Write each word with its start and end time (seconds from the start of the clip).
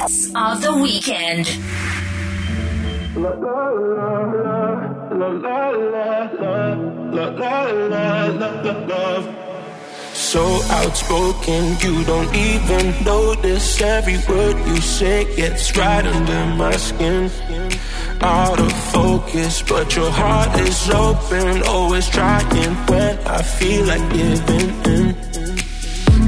hits 0.00 0.30
of 0.34 0.62
the 0.62 0.74
weekend. 0.74 1.46
So 10.12 10.62
outspoken, 10.70 11.76
you 11.80 12.04
don't 12.04 12.34
even 12.34 13.04
notice 13.04 13.80
every 13.80 14.18
word 14.28 14.56
you 14.66 14.80
say 14.80 15.24
gets 15.36 15.76
right 15.76 16.06
under 16.06 16.56
my 16.56 16.76
skin. 16.76 17.30
Out 18.22 18.60
of 18.60 18.72
focus, 18.92 19.62
but 19.62 19.96
your 19.96 20.10
heart 20.10 20.60
is 20.60 20.90
open, 20.90 21.62
always 21.62 22.08
trying 22.08 22.74
when 22.86 23.18
I 23.26 23.42
feel 23.42 23.86
like 23.86 24.12
giving 24.12 24.84
in. 24.84 25.29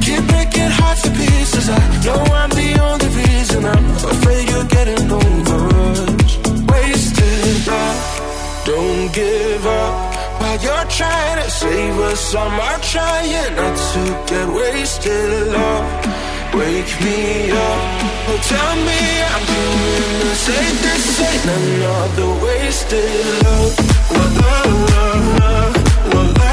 Keep 0.05 0.23
breaking 0.31 0.71
hearts 0.79 1.01
to 1.03 1.11
pieces. 1.11 1.69
I 1.69 1.79
know 2.05 2.21
I'm 2.41 2.49
the 2.49 2.69
only 2.87 3.09
reason. 3.21 3.65
I'm 3.65 3.85
afraid 4.13 4.49
you're 4.49 4.69
getting 4.75 5.11
over 5.11 5.59
us. 5.87 6.31
Wasted 6.69 7.67
love, 7.67 8.63
don't 8.65 9.13
give 9.13 9.65
up 9.65 10.13
while 10.43 10.61
you're 10.61 10.89
trying 10.89 11.41
to 11.41 11.49
save 11.49 11.97
us, 11.99 12.35
I'm 12.35 12.81
trying 12.81 13.55
not 13.55 13.75
to 13.93 14.03
get 14.29 14.47
wasted. 14.49 15.47
Love, 15.47 15.85
wake 16.53 16.93
me 17.01 17.49
up. 17.51 17.79
Oh, 18.29 18.39
tell 18.51 18.75
me 18.87 19.01
I'm 19.33 19.43
doing 19.53 20.15
the 20.23 20.35
same. 20.45 20.75
This 20.85 21.21
ain't 21.29 21.45
another 21.57 22.29
wasted 22.43 23.43
love. 23.43 23.73
love, 24.11 24.73
love, 24.91 25.39
love, 25.39 26.37
love. 26.37 26.52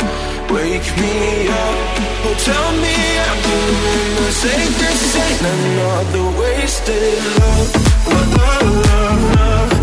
wake 0.81 0.97
me 0.97 1.47
up. 1.47 1.77
Oh, 2.25 2.35
tell 2.37 2.71
me 2.83 2.95
I'm 3.27 3.39
doing 3.49 4.15
the 4.15 4.31
same. 4.31 4.71
This 4.81 5.15
ain't 5.15 5.41
another 5.41 6.39
wasted 6.39 7.17
love. 7.39 7.69
love, 8.07 8.67
love, 8.87 9.35
love, 9.35 9.80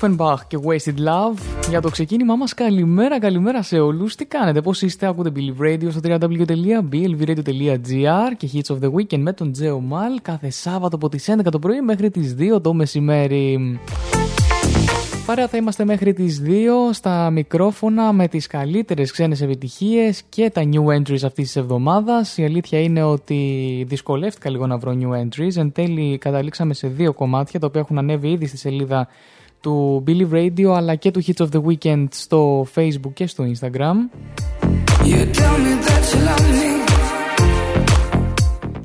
Offenbach 0.00 0.38
και 0.46 0.58
Wasted 0.64 0.98
Love 0.98 1.38
για 1.68 1.80
το 1.80 1.90
ξεκίνημά 1.90 2.36
μας 2.36 2.54
καλημέρα 2.54 3.18
καλημέρα 3.18 3.62
σε 3.62 3.78
όλους 3.78 4.14
τι 4.14 4.24
κάνετε 4.24 4.60
πως 4.60 4.82
είστε 4.82 5.06
ακούτε 5.06 5.32
Believe 5.36 5.62
Radio 5.62 5.88
στο 5.90 6.00
www.blvradio.gr 6.04 8.32
και 8.36 8.48
Hits 8.52 8.74
of 8.74 8.78
the 8.80 8.92
Weekend 8.92 9.18
με 9.18 9.32
τον 9.32 9.52
Τζέο 9.52 9.80
Μαλ 9.80 10.20
κάθε 10.22 10.50
Σάββατο 10.50 10.96
από 10.96 11.08
τις 11.08 11.30
11 11.30 11.38
το 11.50 11.58
πρωί 11.58 11.80
μέχρι 11.80 12.10
τις 12.10 12.36
2 12.56 12.62
το 12.62 12.74
μεσημέρι 12.74 13.78
Παρέα 15.26 15.48
θα 15.48 15.56
είμαστε 15.56 15.84
μέχρι 15.84 16.12
τις 16.12 16.42
2 16.46 16.50
στα 16.92 17.30
μικρόφωνα 17.30 18.12
με 18.12 18.28
τις 18.28 18.46
καλύτερες 18.46 19.12
ξένες 19.12 19.40
επιτυχίες 19.40 20.22
και 20.28 20.50
τα 20.50 20.62
new 20.72 20.84
entries 20.96 21.22
αυτής 21.24 21.44
της 21.44 21.56
εβδομάδας. 21.56 22.38
Η 22.38 22.44
αλήθεια 22.44 22.80
είναι 22.80 23.02
ότι 23.02 23.84
δυσκολεύτηκα 23.88 24.50
λίγο 24.50 24.66
να 24.66 24.78
βρω 24.78 24.96
new 25.00 25.12
entries. 25.22 25.56
Εν 25.56 25.72
τέλει 25.72 26.18
καταλήξαμε 26.18 26.74
σε 26.74 26.88
δύο 26.88 27.12
κομμάτια 27.12 27.60
τα 27.60 27.66
οποία 27.66 27.80
έχουν 27.80 27.98
ανέβει 27.98 28.28
ήδη 28.28 28.46
στη 28.46 28.56
σελίδα 28.56 29.08
του 29.60 30.04
Billy 30.06 30.32
Radio 30.32 30.66
αλλά 30.76 30.94
και 30.94 31.10
του 31.10 31.22
Hits 31.24 31.46
of 31.46 31.48
the 31.52 31.62
Weekend 31.62 32.06
στο 32.10 32.66
Facebook 32.74 33.12
και 33.14 33.26
στο 33.26 33.44
Instagram. 33.44 33.94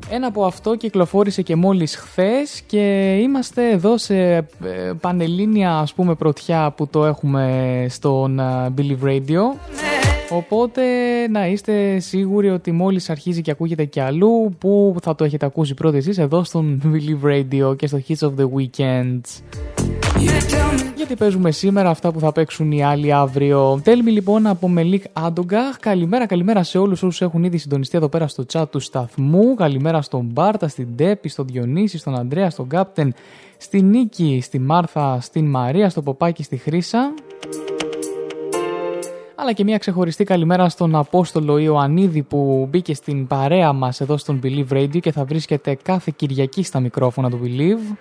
Ένα 0.10 0.28
από 0.28 0.46
αυτό 0.46 0.76
κυκλοφόρησε 0.76 1.42
και 1.42 1.56
μόλις 1.56 1.96
χθες 1.96 2.62
και 2.62 3.16
είμαστε 3.22 3.72
εδώ 3.72 3.98
σε 3.98 4.16
ε, 4.26 4.44
πανελλήνια 5.02 5.78
ας 5.78 5.94
πούμε 5.94 6.16
πρωτιά 6.16 6.74
που 6.78 6.88
το 6.88 7.06
έχουμε 7.06 7.86
στον 7.90 8.40
ε, 8.40 8.74
Billy 8.78 9.04
Radio. 9.04 9.42
Οπότε 10.30 10.82
να 11.30 11.48
είστε 11.48 12.00
σίγουροι 12.00 12.50
ότι 12.50 12.72
μόλις 12.72 13.10
αρχίζει 13.10 13.42
και 13.42 13.52
ακούγεται 13.52 13.86
και 13.86 14.02
αλλού 14.02 14.56
που 14.58 14.96
θα 15.02 15.16
το 15.16 15.24
έχετε 15.24 15.46
ακούσει 15.46 15.74
πρώτα 15.74 15.98
εσείς 15.98 16.18
εδώ 16.18 16.44
στον 16.44 16.82
Believe 16.86 17.28
Radio 17.28 17.78
και 17.78 17.88
στο 17.88 18.02
Hits 18.08 18.28
of 18.28 18.34
the 18.40 18.50
Weekend. 18.50 19.22
Γιατί 20.96 21.16
παίζουμε 21.16 21.52
σήμερα 21.52 21.90
αυτά 21.90 22.12
που 22.12 22.20
θα 22.20 22.32
παίξουν 22.32 22.72
οι 22.72 22.84
άλλοι 22.84 23.14
αύριο. 23.14 23.82
Τέλμη 23.84 24.12
λοιπόν 24.12 24.48
από 24.48 24.68
Μελίκ 24.68 25.04
Άντογκαχ. 25.14 25.78
Καλημέρα, 25.80 26.26
καλημέρα 26.26 26.64
σε 26.64 26.78
όλους 26.78 27.04
όσους 27.04 27.22
έχουν 27.22 27.44
ήδη 27.44 27.58
συντονιστεί 27.58 27.98
εδώ 27.98 28.10
πέρα 28.10 28.28
στο 28.28 28.46
chat 28.54 28.64
του 28.70 28.80
σταθμού. 28.80 29.56
Καλημέρα 29.56 30.02
στον 30.02 30.30
Μπάρτα, 30.34 30.68
στην 30.68 30.96
Τέπη, 30.96 31.30
στον 31.30 31.46
Διονύση, 31.48 31.98
στον 31.98 32.16
Αντρέα, 32.20 32.50
στον 32.50 32.68
Κάπτεν, 32.68 33.14
στην 33.58 33.90
Νίκη, 33.90 34.40
στη 34.44 34.60
Μάρθα, 34.60 35.18
στην 35.22 35.46
Μαρία, 35.46 35.90
στο 35.90 36.02
Ποπάκι, 36.02 36.44
στη 36.44 36.58
Χρύσα. 36.58 37.14
Αλλά 39.36 39.54
και 39.54 39.64
μια 39.64 39.78
ξεχωριστή 39.78 40.24
καλημέρα 40.24 40.70
στον 40.70 40.96
Απόστολο 40.96 41.58
Ιωαννίδη 41.58 42.22
που 42.22 42.68
μπήκε 42.70 42.94
στην 42.94 43.28
παρέα 43.28 43.74
μας 43.74 44.02
εδώ 44.02 44.18
στον 44.18 44.40
Believe 44.44 44.74
Radio 44.74 45.00
και 45.00 45.12
θα 45.12 45.26
βρίσκεται 45.26 45.78
κάθε 45.84 46.14
Κυριακή 46.16 46.64
στα 46.64 46.80
μικρόφωνα 46.80 47.30
του 47.30 47.40
Believe. 47.44 47.98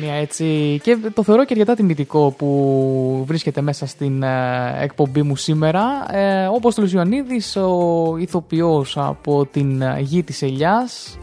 Μια 0.00 0.14
έτσι. 0.14 0.80
Και 0.82 0.96
το 1.14 1.22
θεωρώ 1.22 1.44
και 1.44 1.52
αρκετά 1.52 1.74
τιμητικό 1.74 2.34
που 2.38 3.24
βρίσκεται 3.26 3.60
μέσα 3.60 3.86
στην 3.86 4.22
ε, 4.22 4.76
εκπομπή 4.80 5.22
μου 5.22 5.36
σήμερα. 5.36 6.06
Ε, 6.16 6.46
όπως 6.46 6.74
το 6.74 6.82
Λουζιονίδης, 6.82 7.56
ο 7.56 8.16
ηθοποιός 8.18 8.96
από 8.96 9.46
την 9.52 9.82
ε, 9.82 9.96
γη 10.00 10.22
της 10.22 10.42
Ελιάς. 10.42 11.18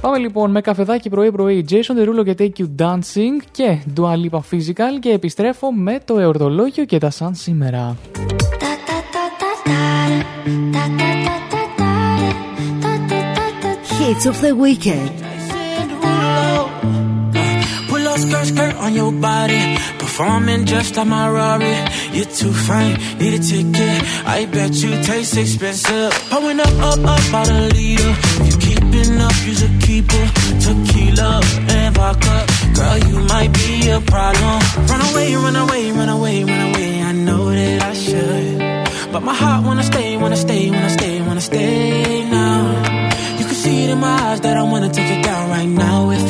Πάμε 0.00 0.18
λοιπόν 0.18 0.50
με 0.50 0.60
καφεδάκι 0.60 1.08
πρωί-πρωί 1.08 1.64
Jason 1.70 1.74
Derulo 1.74 2.24
και 2.24 2.34
Take 2.38 2.62
You 2.62 2.84
Dancing 2.84 3.44
και 3.50 3.78
Dua 3.96 4.12
Lipa 4.12 4.38
Physical 4.38 4.98
και 5.00 5.10
επιστρέφω 5.10 5.72
με 5.72 6.00
το 6.04 6.18
εορτολόγιο 6.18 6.84
και 6.84 6.98
τα 6.98 7.10
σαν 7.10 7.34
σήμερα. 7.34 7.96
Hits 14.00 14.26
of 14.30 14.40
the 14.40 14.52
Weekend 14.64 15.29
skirt, 18.18 18.46
skirt 18.46 18.74
on 18.76 18.94
your 18.94 19.12
body. 19.12 19.76
Performing 19.98 20.64
just 20.66 20.96
like 20.96 21.06
my 21.06 21.28
Rari. 21.28 21.76
You're 22.12 22.24
too 22.40 22.52
fine, 22.52 22.94
need 23.18 23.34
a 23.34 23.38
ticket. 23.38 23.98
I 24.26 24.46
bet 24.46 24.72
you 24.82 24.90
taste 25.02 25.36
expensive. 25.36 26.12
Pouring 26.30 26.60
up, 26.60 26.74
up, 26.90 26.98
up, 26.98 27.34
out 27.34 27.48
a 27.48 27.68
leader. 27.74 28.12
If 28.40 28.46
you 28.52 28.56
keeping 28.66 29.20
up, 29.20 29.36
you 29.46 29.54
should 29.54 29.76
keep 29.82 30.06
it. 30.08 30.28
Tequila 30.62 31.40
and 31.76 31.94
vodka. 31.94 32.46
Girl, 32.74 32.98
you 33.08 33.18
might 33.32 33.52
be 33.52 33.90
a 33.90 34.00
problem. 34.00 34.58
Run 34.90 35.02
away, 35.10 35.34
run 35.34 35.56
away, 35.56 35.92
run 35.92 36.08
away, 36.08 36.44
run 36.44 36.60
away. 36.70 37.02
I 37.02 37.12
know 37.12 37.50
that 37.50 37.82
I 37.82 37.94
should. 37.94 39.12
But 39.12 39.22
my 39.22 39.34
heart 39.34 39.64
wanna 39.64 39.82
stay, 39.82 40.16
wanna 40.16 40.36
stay, 40.36 40.70
wanna 40.70 40.90
stay, 40.90 41.20
wanna 41.20 41.40
stay 41.40 42.30
now. 42.30 42.60
You 43.38 43.44
can 43.44 43.54
see 43.54 43.84
it 43.84 43.90
in 43.90 43.98
my 43.98 44.16
eyes 44.26 44.40
that 44.40 44.56
I 44.56 44.62
wanna 44.62 44.88
take 44.88 45.10
it 45.18 45.24
down 45.24 45.50
right 45.50 45.68
now 45.68 46.10
if. 46.10 46.29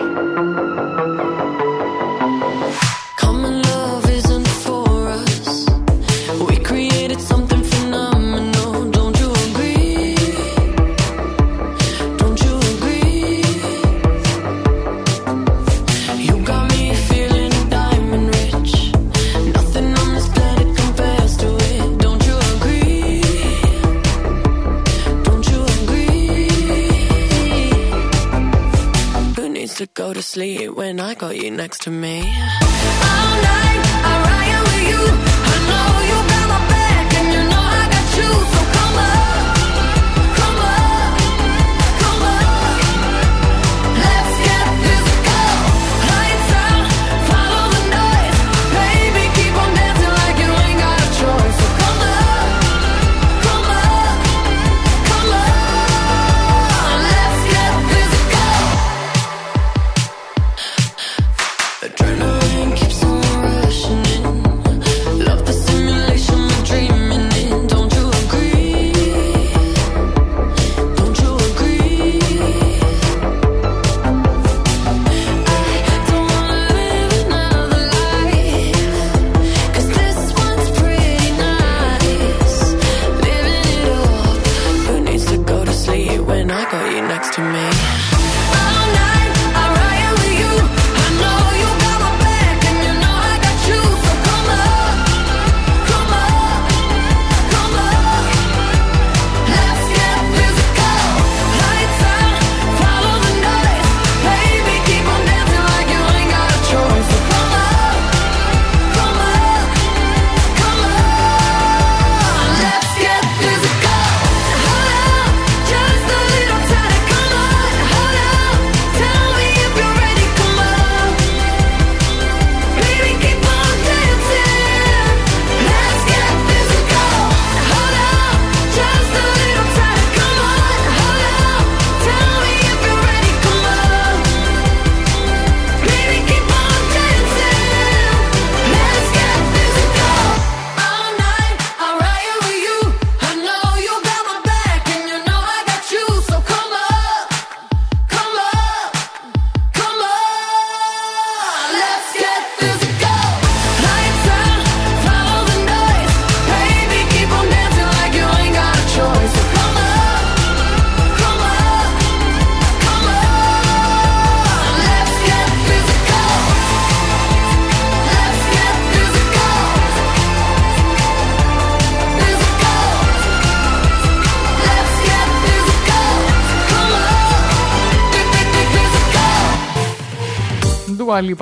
and 30.91 30.99
I 30.99 31.13
got 31.13 31.37
you 31.37 31.49
next 31.49 31.83
to 31.83 31.89
me. 31.89 32.60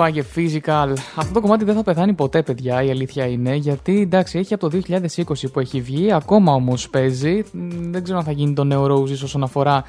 Και 0.08 0.24
Physical. 0.36 0.92
Αυτό 1.16 1.32
το 1.32 1.40
κομμάτι 1.40 1.64
δεν 1.64 1.74
θα 1.74 1.82
πεθάνει 1.82 2.12
ποτέ, 2.12 2.42
παιδιά, 2.42 2.82
η 2.82 2.90
αλήθεια 2.90 3.26
είναι. 3.26 3.54
Γιατί 3.54 4.00
εντάξει, 4.00 4.38
έχει 4.38 4.54
από 4.54 4.70
το 4.70 4.80
2020 4.88 5.22
που 5.52 5.60
έχει 5.60 5.80
βγει, 5.80 6.12
ακόμα 6.12 6.52
όμως 6.52 6.90
παίζει. 6.90 7.42
Δεν 7.90 8.02
ξέρω 8.02 8.18
αν 8.18 8.24
θα 8.24 8.32
γίνει 8.32 8.52
το 8.52 8.64
νέο 8.64 8.84
Roses 8.84 9.22
όσον 9.22 9.42
αφορά 9.42 9.84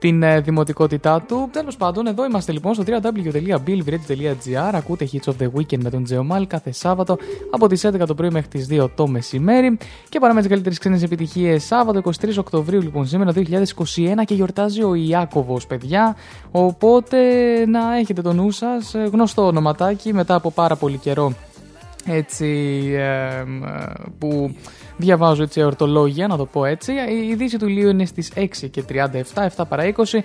την 0.00 0.22
ε, 0.22 0.40
δημοτικότητά 0.40 1.22
του. 1.28 1.48
Τέλος 1.52 1.76
πάντων, 1.76 2.06
εδώ 2.06 2.24
είμαστε 2.24 2.52
λοιπόν 2.52 2.74
στο 2.74 2.82
www.billvradio.gr. 2.86 4.70
Ακούτε 4.74 5.08
Hits 5.12 5.32
of 5.32 5.32
the 5.40 5.46
Weekend 5.56 5.78
με 5.82 5.90
τον 5.90 6.04
Τζεωμάλ 6.04 6.46
κάθε 6.46 6.72
Σάββατο 6.72 7.16
από 7.50 7.66
τις 7.66 7.86
11 7.86 8.02
το 8.06 8.14
πρωί 8.14 8.30
μέχρι 8.30 8.48
τις 8.48 8.68
2 8.70 8.88
το 8.94 9.06
μεσημέρι. 9.06 9.78
Και 10.08 10.18
παράμε 10.18 10.40
τις 10.40 10.48
καλύτερες 10.48 10.78
ξένες 10.78 11.02
επιτυχίες 11.02 11.64
Σάββατο 11.64 12.00
23 12.04 12.10
Οκτωβρίου 12.38 12.80
λοιπόν 12.80 13.06
σήμερα 13.06 13.32
2021 13.34 13.42
και 14.24 14.34
γιορτάζει 14.34 14.82
ο 14.82 14.94
Ιάκωβος, 14.94 15.66
παιδιά. 15.66 16.16
Οπότε 16.50 17.16
να 17.66 17.96
έχετε 17.96 18.22
το 18.22 18.32
νου 18.32 18.50
σας, 18.50 18.94
ε, 18.94 19.08
γνωστό 19.12 19.46
ονοματάκι 19.46 20.12
μετά 20.12 20.34
από 20.34 20.50
πάρα 20.50 20.76
πολύ 20.76 20.96
καιρό 20.96 21.32
έτσι 22.14 22.46
ε, 22.96 23.44
που 24.18 24.54
διαβάζω 24.96 25.42
έτσι 25.42 25.62
ορτολόγια, 25.62 26.26
να 26.26 26.36
το 26.36 26.46
πω 26.46 26.64
έτσι. 26.64 26.92
Η 26.92 27.28
είδηση 27.28 27.58
του 27.58 27.66
Λίου 27.66 27.88
είναι 27.88 28.04
στις 28.04 28.32
6 28.36 28.46
και 28.70 28.84
37, 28.88 29.02
7 29.56 29.62
παρά 29.68 29.92
20. 29.96 30.18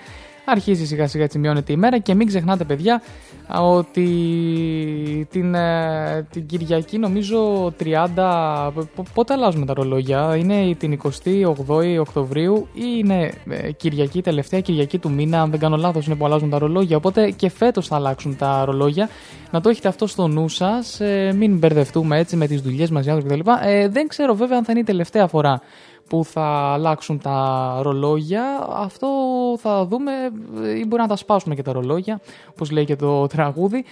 Αρχίζει 0.45 0.85
σιγά 0.85 1.07
σιγά 1.07 1.23
έτσι 1.23 1.39
μειώνεται 1.39 1.73
η 1.73 1.75
μέρα 1.75 1.97
και 1.97 2.13
μην 2.13 2.27
ξεχνάτε 2.27 2.63
παιδιά 2.63 3.01
ότι 3.47 4.07
την, 5.31 5.55
ε, 5.55 6.27
την 6.31 6.45
Κυριακή 6.45 6.97
νομίζω 6.97 7.71
30, 8.15 8.71
πότε 9.13 9.33
αλλάζουμε 9.33 9.65
τα 9.65 9.73
ρολόγια, 9.73 10.35
είναι 10.35 10.75
την 10.75 10.99
28η 11.03 11.99
Οκτωβρίου 11.99 12.67
ή 12.73 12.83
είναι 12.97 13.31
ε, 13.49 13.71
Κυριακή, 13.71 14.21
τελευταία 14.21 14.59
Κυριακή 14.59 14.97
του 14.97 15.11
μήνα, 15.11 15.41
αν 15.41 15.49
δεν 15.49 15.59
κάνω 15.59 15.77
λάθος 15.77 16.05
είναι 16.05 16.15
που 16.15 16.25
αλλάζουν 16.25 16.49
τα 16.49 16.57
ρολόγια, 16.57 16.97
οπότε 16.97 17.31
και 17.31 17.49
φέτος 17.49 17.87
θα 17.87 17.95
αλλάξουν 17.95 18.37
τα 18.37 18.65
ρολόγια. 18.65 19.09
Να 19.51 19.61
το 19.61 19.69
έχετε 19.69 19.87
αυτό 19.87 20.07
στο 20.07 20.27
νου 20.27 20.49
σας, 20.49 20.99
ε, 20.99 21.33
μην 21.37 21.57
μπερδευτούμε 21.57 22.19
έτσι 22.19 22.35
με 22.35 22.47
τις 22.47 22.61
δουλειές 22.61 22.89
μας 22.89 23.05
κτλ. 23.05 23.39
Ε, 23.63 23.87
δεν 23.87 24.07
ξέρω 24.07 24.35
βέβαια 24.35 24.57
αν 24.57 24.63
θα 24.63 24.71
είναι 24.71 24.81
η 24.81 24.83
τελευταία 24.83 25.27
φορά 25.27 25.61
που 26.07 26.25
θα 26.25 26.45
αλλάξουν 26.73 27.19
τα 27.19 27.79
ρολόγια. 27.81 28.67
Αυτό 28.69 29.07
θα 29.59 29.85
δούμε 29.85 30.11
ή 30.77 30.85
μπορεί 30.87 31.01
να 31.01 31.07
τα 31.07 31.15
σπάσουμε 31.15 31.55
και 31.55 31.61
τα 31.61 31.71
ρολόγια, 31.71 32.21
όπως 32.49 32.71
λέει 32.71 32.85
και 32.85 32.95
το 32.95 33.27
τραγούδι. 33.27 33.83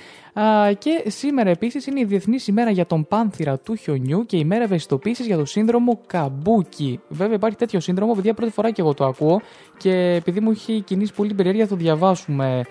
Και 0.78 1.04
σήμερα 1.10 1.50
επίσης 1.50 1.88
είναι 1.88 2.00
η 2.00 2.04
Διεθνής 2.06 2.48
ημέρα 2.48 2.70
για 2.70 2.86
τον 2.86 3.08
πάνθηρα 3.08 3.58
του 3.58 3.76
χιονιού 3.76 4.26
και 4.26 4.38
η 4.38 4.46
μέρα 4.46 4.64
ευαισθητοποίησης 4.64 5.26
για 5.26 5.38
το 5.38 5.46
σύνδρομο 5.46 6.00
Καμπούκι. 6.08 7.00
Βέβαια 7.08 7.36
υπάρχει 7.36 7.58
τέτοιο 7.58 7.80
σύνδρομο, 7.80 8.14
παιδιά 8.14 8.34
πρώτη 8.34 8.52
φορά 8.52 8.72
και 8.72 8.82
εγώ 8.82 8.94
το 8.94 9.06
ακούω 9.06 9.42
και 9.78 9.92
επειδή 9.92 10.40
μου 10.40 10.52
έχει 10.52 10.82
κινήσει 10.82 11.14
πολύ 11.14 11.34
περιέργεια 11.34 11.64
θα 11.64 11.70
το 11.70 11.76
διαβάσουμε 11.76 12.64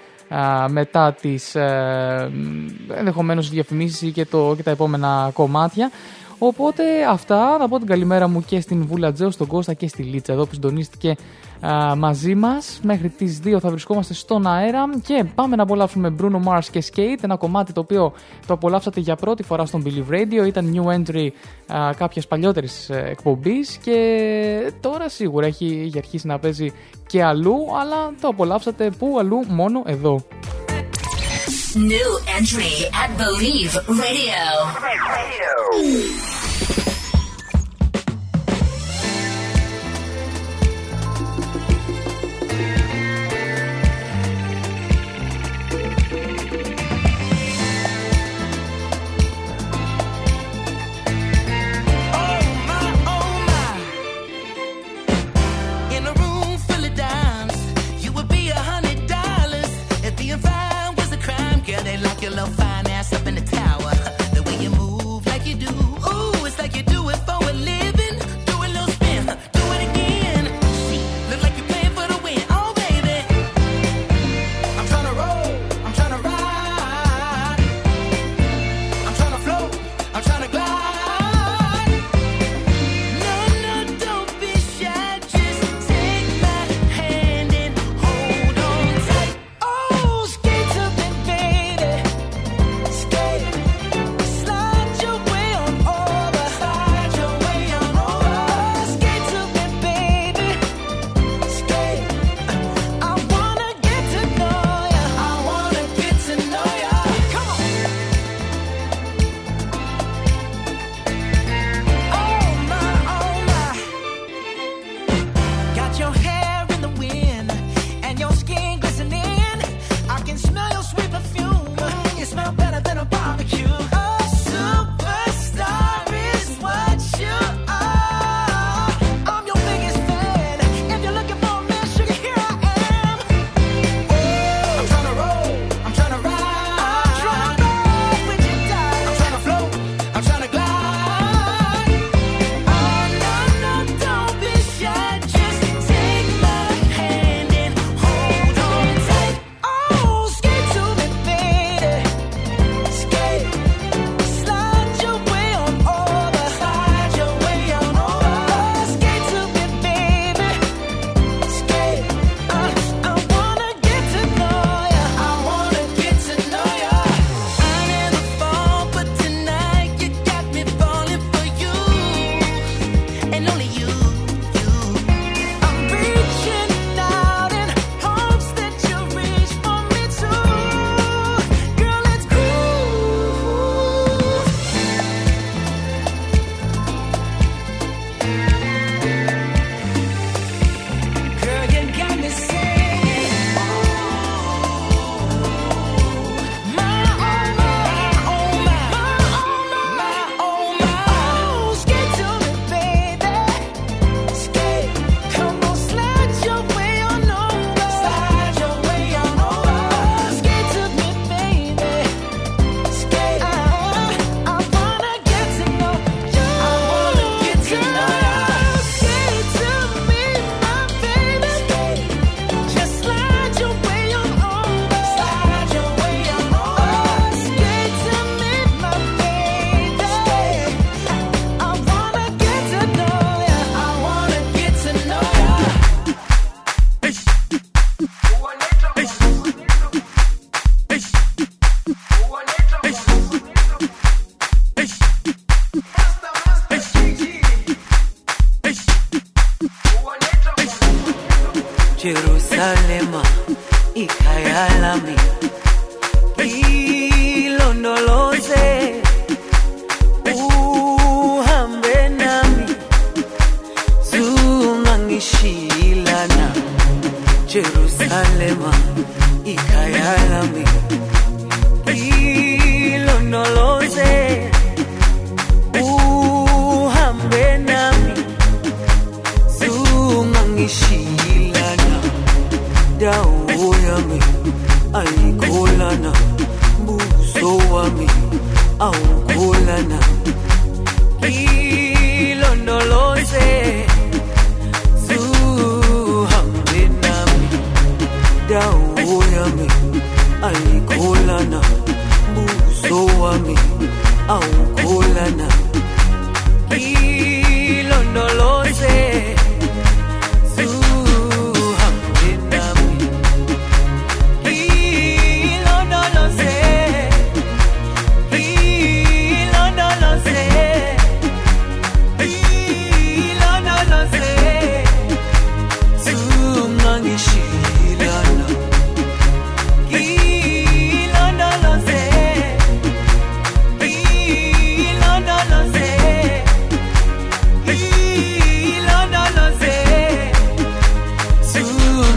μετά 0.69 1.13
τις 1.21 1.55
ε, 1.55 2.31
ενδεχομένως 2.95 3.51
διαφημίσεις 3.51 4.13
και, 4.13 4.25
το, 4.27 4.53
και 4.57 4.63
τα 4.63 4.71
επόμενα 4.71 5.31
κομμάτια. 5.35 5.91
Οπότε 6.45 6.83
αυτά, 7.09 7.59
να 7.59 7.69
πω 7.69 7.79
την 7.79 7.87
καλημέρα 7.87 8.29
μου 8.29 8.43
και 8.47 8.61
στην 8.61 8.87
Βούλα 8.87 9.13
Τζέο, 9.13 9.31
στον 9.31 9.47
Κώστα 9.47 9.75
και 9.75 9.89
στη 9.89 10.03
Λίτσα 10.03 10.33
εδώ 10.33 10.47
που 10.47 10.55
συντονίστηκε 10.55 11.17
α, 11.61 11.97
μαζί 11.97 12.35
μας. 12.35 12.81
Μέχρι 12.83 13.09
τις 13.09 13.41
2 13.45 13.57
θα 13.61 13.71
βρισκόμαστε 13.71 14.15
στον 14.15 14.47
αέρα 14.47 14.85
και 15.03 15.25
πάμε 15.35 15.57
να 15.57 15.63
απολαύσουμε 15.63 16.15
Bruno 16.21 16.43
Mars 16.49 16.65
και 16.71 16.85
Skate, 16.93 17.23
ένα 17.23 17.37
κομμάτι 17.37 17.73
το 17.73 17.81
οποίο 17.81 18.13
το 18.47 18.55
απολαύσατε 18.55 19.01
για 19.01 19.17
πρώτη 19.17 19.43
φορά 19.43 19.67
στον 19.67 19.85
Believe 19.87 20.13
Radio, 20.15 20.47
ήταν 20.47 20.75
new 20.75 20.97
entry 20.97 21.29
α, 21.77 21.95
κάποιες 21.97 22.27
παλιότερες 22.27 22.91
ε, 22.91 23.05
εκπομπής 23.11 23.77
και 23.77 24.73
τώρα 24.81 25.09
σίγουρα 25.09 25.47
έχει, 25.47 25.83
έχει 25.87 25.99
αρχίσει 25.99 26.27
να 26.27 26.39
παίζει 26.39 26.73
και 27.07 27.23
αλλού, 27.23 27.57
αλλά 27.81 28.13
το 28.21 28.29
απολαύσατε 28.29 28.91
που 28.91 29.17
αλλού 29.19 29.45
μόνο 29.49 29.83
εδώ. 29.87 30.25
New 31.76 32.19
entry 32.29 32.85
at 32.93 33.17
Believe 33.17 33.75
Radio. 33.88 34.43
Radio. 34.83 36.42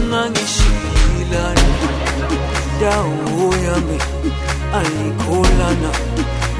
Zungangishilana 0.06 1.66
dawo 2.80 3.54
yami 3.66 3.98
ayikholana 4.78 5.90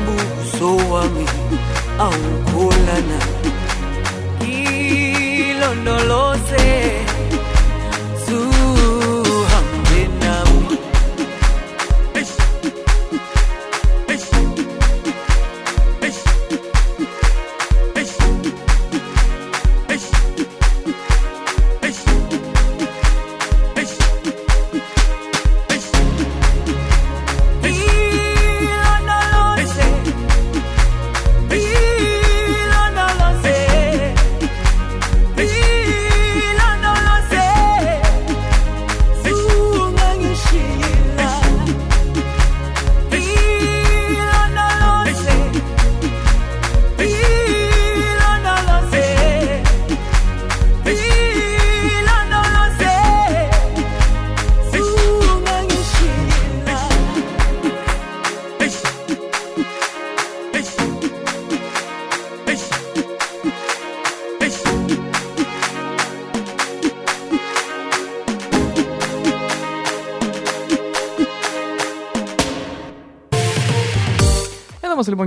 buso 0.05 0.71
wami 0.93 1.27
awukholana 1.99 3.19
ilondoloze 5.51 6.67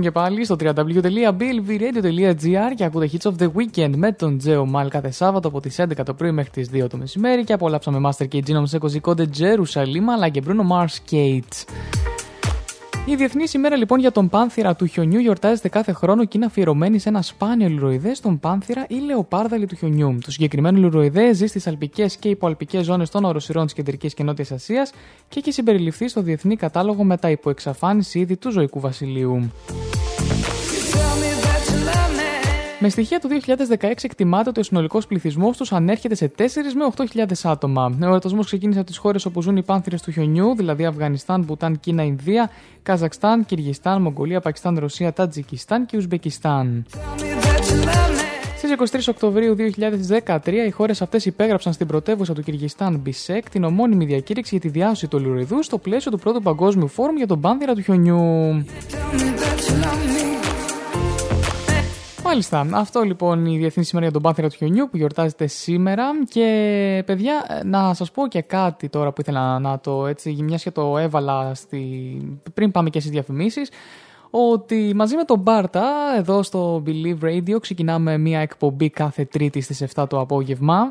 και 0.00 0.10
πάλι 0.10 0.44
στο 0.44 0.56
www.billvradio.gr 0.60 2.74
και 2.76 2.84
ακούτε 2.84 3.10
Hits 3.12 3.30
of 3.30 3.32
the 3.38 3.46
Weekend 3.46 3.92
με 3.96 4.12
τον 4.12 4.38
Τζέο 4.38 4.66
Μάλ 4.66 4.88
κάθε 4.88 5.10
Σάββατο 5.10 5.48
από 5.48 5.60
τις 5.60 5.80
11 5.80 5.86
το 6.04 6.14
πρωί 6.14 6.32
μέχρι 6.32 6.50
τις 6.50 6.70
2 6.74 6.86
το 6.90 6.96
μεσημέρι 6.96 7.44
και 7.44 7.52
απολαύσαμε 7.52 8.08
Master 8.08 8.28
και 8.28 8.42
Gino 8.46 8.62
σε 8.62 8.78
κωδικό 8.78 9.14
Jerusalem 9.16 10.04
αλλά 10.14 10.28
και 10.28 10.42
Bruno 10.46 10.66
Mars 10.72 10.96
Kate. 11.10 11.64
Η 13.10 13.16
Διεθνή 13.16 13.44
ημέρα 13.54 13.76
λοιπόν 13.76 14.00
για 14.00 14.12
τον 14.12 14.28
πάνθυρα 14.28 14.74
του 14.76 14.86
χιονιού 14.86 15.18
γιορτάζεται 15.18 15.68
κάθε 15.68 15.92
χρόνο 15.92 16.24
και 16.24 16.36
είναι 16.36 16.46
αφιερωμένη 16.46 16.98
σε 16.98 17.08
ένα 17.08 17.22
σπάνιο 17.22 17.68
λουροειδέ, 17.68 18.12
τον 18.22 18.40
πάνθυρα 18.40 18.86
ή 18.88 18.94
λεοπάρδαλη 18.94 19.66
του 19.66 19.76
χιονιού. 19.76 20.18
Το 20.24 20.30
συγκεκριμένο 20.30 20.78
λουροειδέ 20.78 21.32
ζει 21.32 21.46
στις 21.46 21.66
αλπικές 21.66 22.16
και 22.16 22.28
υποαλπικές 22.28 22.84
ζώνες 22.84 23.10
των 23.10 23.24
οροσυρών 23.24 23.64
της 23.64 23.74
Κεντρικής 23.74 24.14
και 24.14 24.22
Νότιας 24.22 24.50
Ασίας 24.52 24.92
και 25.28 25.38
έχει 25.38 25.52
συμπεριληφθεί 25.52 26.08
στο 26.08 26.22
Διεθνή 26.22 26.56
Κατάλογο 26.56 27.04
με 27.04 27.16
τα 27.16 27.30
υπό 27.30 27.50
εξαφάνιση 27.50 28.18
είδη 28.18 28.36
του 28.36 28.50
ζωικού 28.50 28.80
βασιλείου. 28.80 29.50
Με 32.82 32.88
στοιχεία 32.88 33.20
του 33.20 33.28
2016 33.78 33.92
εκτιμάται 34.02 34.48
ότι 34.48 34.60
ο 34.60 34.62
συνολικός 34.62 35.06
πληθυσμός 35.06 35.56
τους 35.56 35.72
ανέρχεται 35.72 36.14
σε 36.14 36.32
4 36.38 36.42
με 36.74 37.06
8.000 37.14 37.24
άτομα. 37.42 37.96
Ο 38.02 38.06
εορτασμός 38.06 38.44
ξεκίνησε 38.44 38.78
από 38.78 38.88
τις 38.88 38.96
χώρες 38.96 39.24
όπου 39.24 39.42
ζουν 39.42 39.56
οι 39.56 39.62
πάνθηρες 39.62 40.02
του 40.02 40.10
χιονιού, 40.10 40.54
δηλαδή 40.56 40.84
Αφγανιστάν, 40.84 41.42
Μπουτάν, 41.42 41.80
Κίνα, 41.80 42.02
Ινδία, 42.02 42.50
Καζακστάν, 42.82 43.44
Κυργιστάν, 43.44 44.02
Μογγολία, 44.02 44.40
Πακιστάν, 44.40 44.78
Ρωσία, 44.78 45.12
Τατζικιστάν 45.12 45.86
και 45.86 45.96
Ουσμπεκιστάν. 45.96 46.86
Στις 48.56 48.70
23 48.70 49.08
Οκτωβρίου 49.08 49.54
2013, 49.54 50.66
οι 50.66 50.70
χώρες 50.70 51.02
αυτές 51.02 51.24
υπέγραψαν 51.24 51.72
στην 51.72 51.86
πρωτεύουσα 51.86 52.34
του 52.34 52.42
Κυργιστάν, 52.42 52.96
Μπισκέκ, 52.96 53.50
την 53.50 53.64
ομώνυμη 53.64 54.04
διακήρυξη 54.04 54.58
για 54.58 54.70
τη 54.70 54.78
διάσωση 54.78 55.06
του 55.06 55.20
αιλουροειδούς 55.20 55.62
στο 55.62 55.78
πλαίσιο 55.78 56.10
του 56.10 56.18
πρώτου 56.18 56.42
Παγκόσμιου 56.42 56.88
Φόρουμ 56.88 57.16
για 57.16 57.26
τον 57.26 57.40
πάνθηρα 57.40 57.74
του 57.74 57.82
χιονιού. 57.82 58.64
Μάλιστα. 62.30 62.66
Αυτό 62.72 63.00
λοιπόν 63.00 63.46
η 63.46 63.58
Διεθνή 63.58 63.84
Σήμερα 63.84 64.04
για 64.04 64.14
τον 64.14 64.22
Πάνθυρα 64.22 64.48
του 64.48 64.56
Χιονιού 64.56 64.88
που 64.90 64.96
γιορτάζεται 64.96 65.46
σήμερα. 65.46 66.04
Και 66.28 67.02
παιδιά, 67.06 67.62
να 67.64 67.94
σας 67.94 68.10
πω 68.10 68.28
και 68.28 68.42
κάτι 68.42 68.88
τώρα 68.88 69.12
που 69.12 69.20
ήθελα 69.20 69.58
να 69.58 69.80
το 69.80 70.06
έτσι, 70.06 70.36
μιας 70.40 70.62
και 70.62 70.70
το 70.70 70.98
έβαλα 70.98 71.54
στη... 71.54 71.78
πριν 72.54 72.70
πάμε 72.70 72.90
και 72.90 73.00
στις 73.00 73.12
διαφημίσεις. 73.12 73.70
Ότι 74.30 74.92
μαζί 74.94 75.16
με 75.16 75.24
τον 75.24 75.38
Μπάρτα, 75.38 75.84
εδώ 76.16 76.42
στο 76.42 76.82
Believe 76.86 77.24
Radio, 77.24 77.60
ξεκινάμε 77.60 78.18
μια 78.18 78.40
εκπομπή 78.40 78.90
κάθε 78.90 79.24
Τρίτη 79.24 79.60
στις 79.60 79.84
7 79.94 80.04
το 80.08 80.20
απόγευμα. 80.20 80.90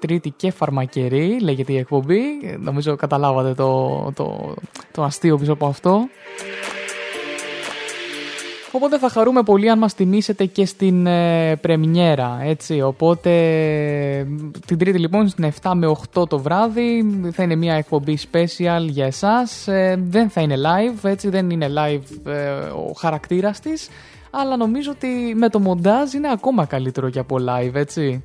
Τρίτη 0.00 0.30
και 0.30 0.50
φαρμακερή, 0.50 1.38
λέγεται 1.40 1.72
η 1.72 1.76
εκπομπή. 1.76 2.20
Νομίζω 2.58 2.96
καταλάβατε 2.96 3.54
το, 3.54 4.12
το, 4.14 4.54
το 4.92 5.02
αστείο 5.02 5.36
πίσω 5.38 5.52
από 5.52 5.66
αυτό. 5.66 6.08
Οπότε 8.72 8.98
θα 8.98 9.08
χαρούμε 9.08 9.42
πολύ 9.42 9.70
αν 9.70 9.78
μας 9.78 9.94
τιμήσετε 9.94 10.44
και 10.44 10.66
στην 10.66 11.06
ε, 11.06 11.56
πρεμιέρα, 11.56 12.38
έτσι. 12.42 12.80
Οπότε 12.80 13.30
την 14.66 14.78
τρίτη 14.78 14.98
λοιπόν 14.98 15.28
στην 15.28 15.52
7 15.62 15.72
με 15.74 15.96
8 16.14 16.28
το 16.28 16.38
βράδυ 16.38 17.04
θα 17.32 17.42
είναι 17.42 17.54
μια 17.54 17.74
εκπομπή 17.74 18.18
special 18.32 18.86
για 18.86 19.06
εσάς. 19.06 19.68
Ε, 19.68 20.02
δεν 20.06 20.30
θα 20.30 20.40
είναι 20.40 20.56
live, 20.56 21.08
έτσι 21.08 21.28
δεν 21.28 21.50
είναι 21.50 21.68
live 21.76 22.30
ε, 22.30 22.50
ο 22.60 22.92
χαρακτήρας 22.96 23.60
της. 23.60 23.88
Αλλά 24.30 24.56
νομίζω 24.56 24.90
ότι 24.90 25.34
με 25.34 25.48
το 25.48 25.58
μοντάζ 25.58 26.12
είναι 26.12 26.28
ακόμα 26.32 26.64
καλύτερο 26.64 27.10
και 27.10 27.18
από 27.18 27.36
live, 27.38 27.74
έτσι. 27.74 28.22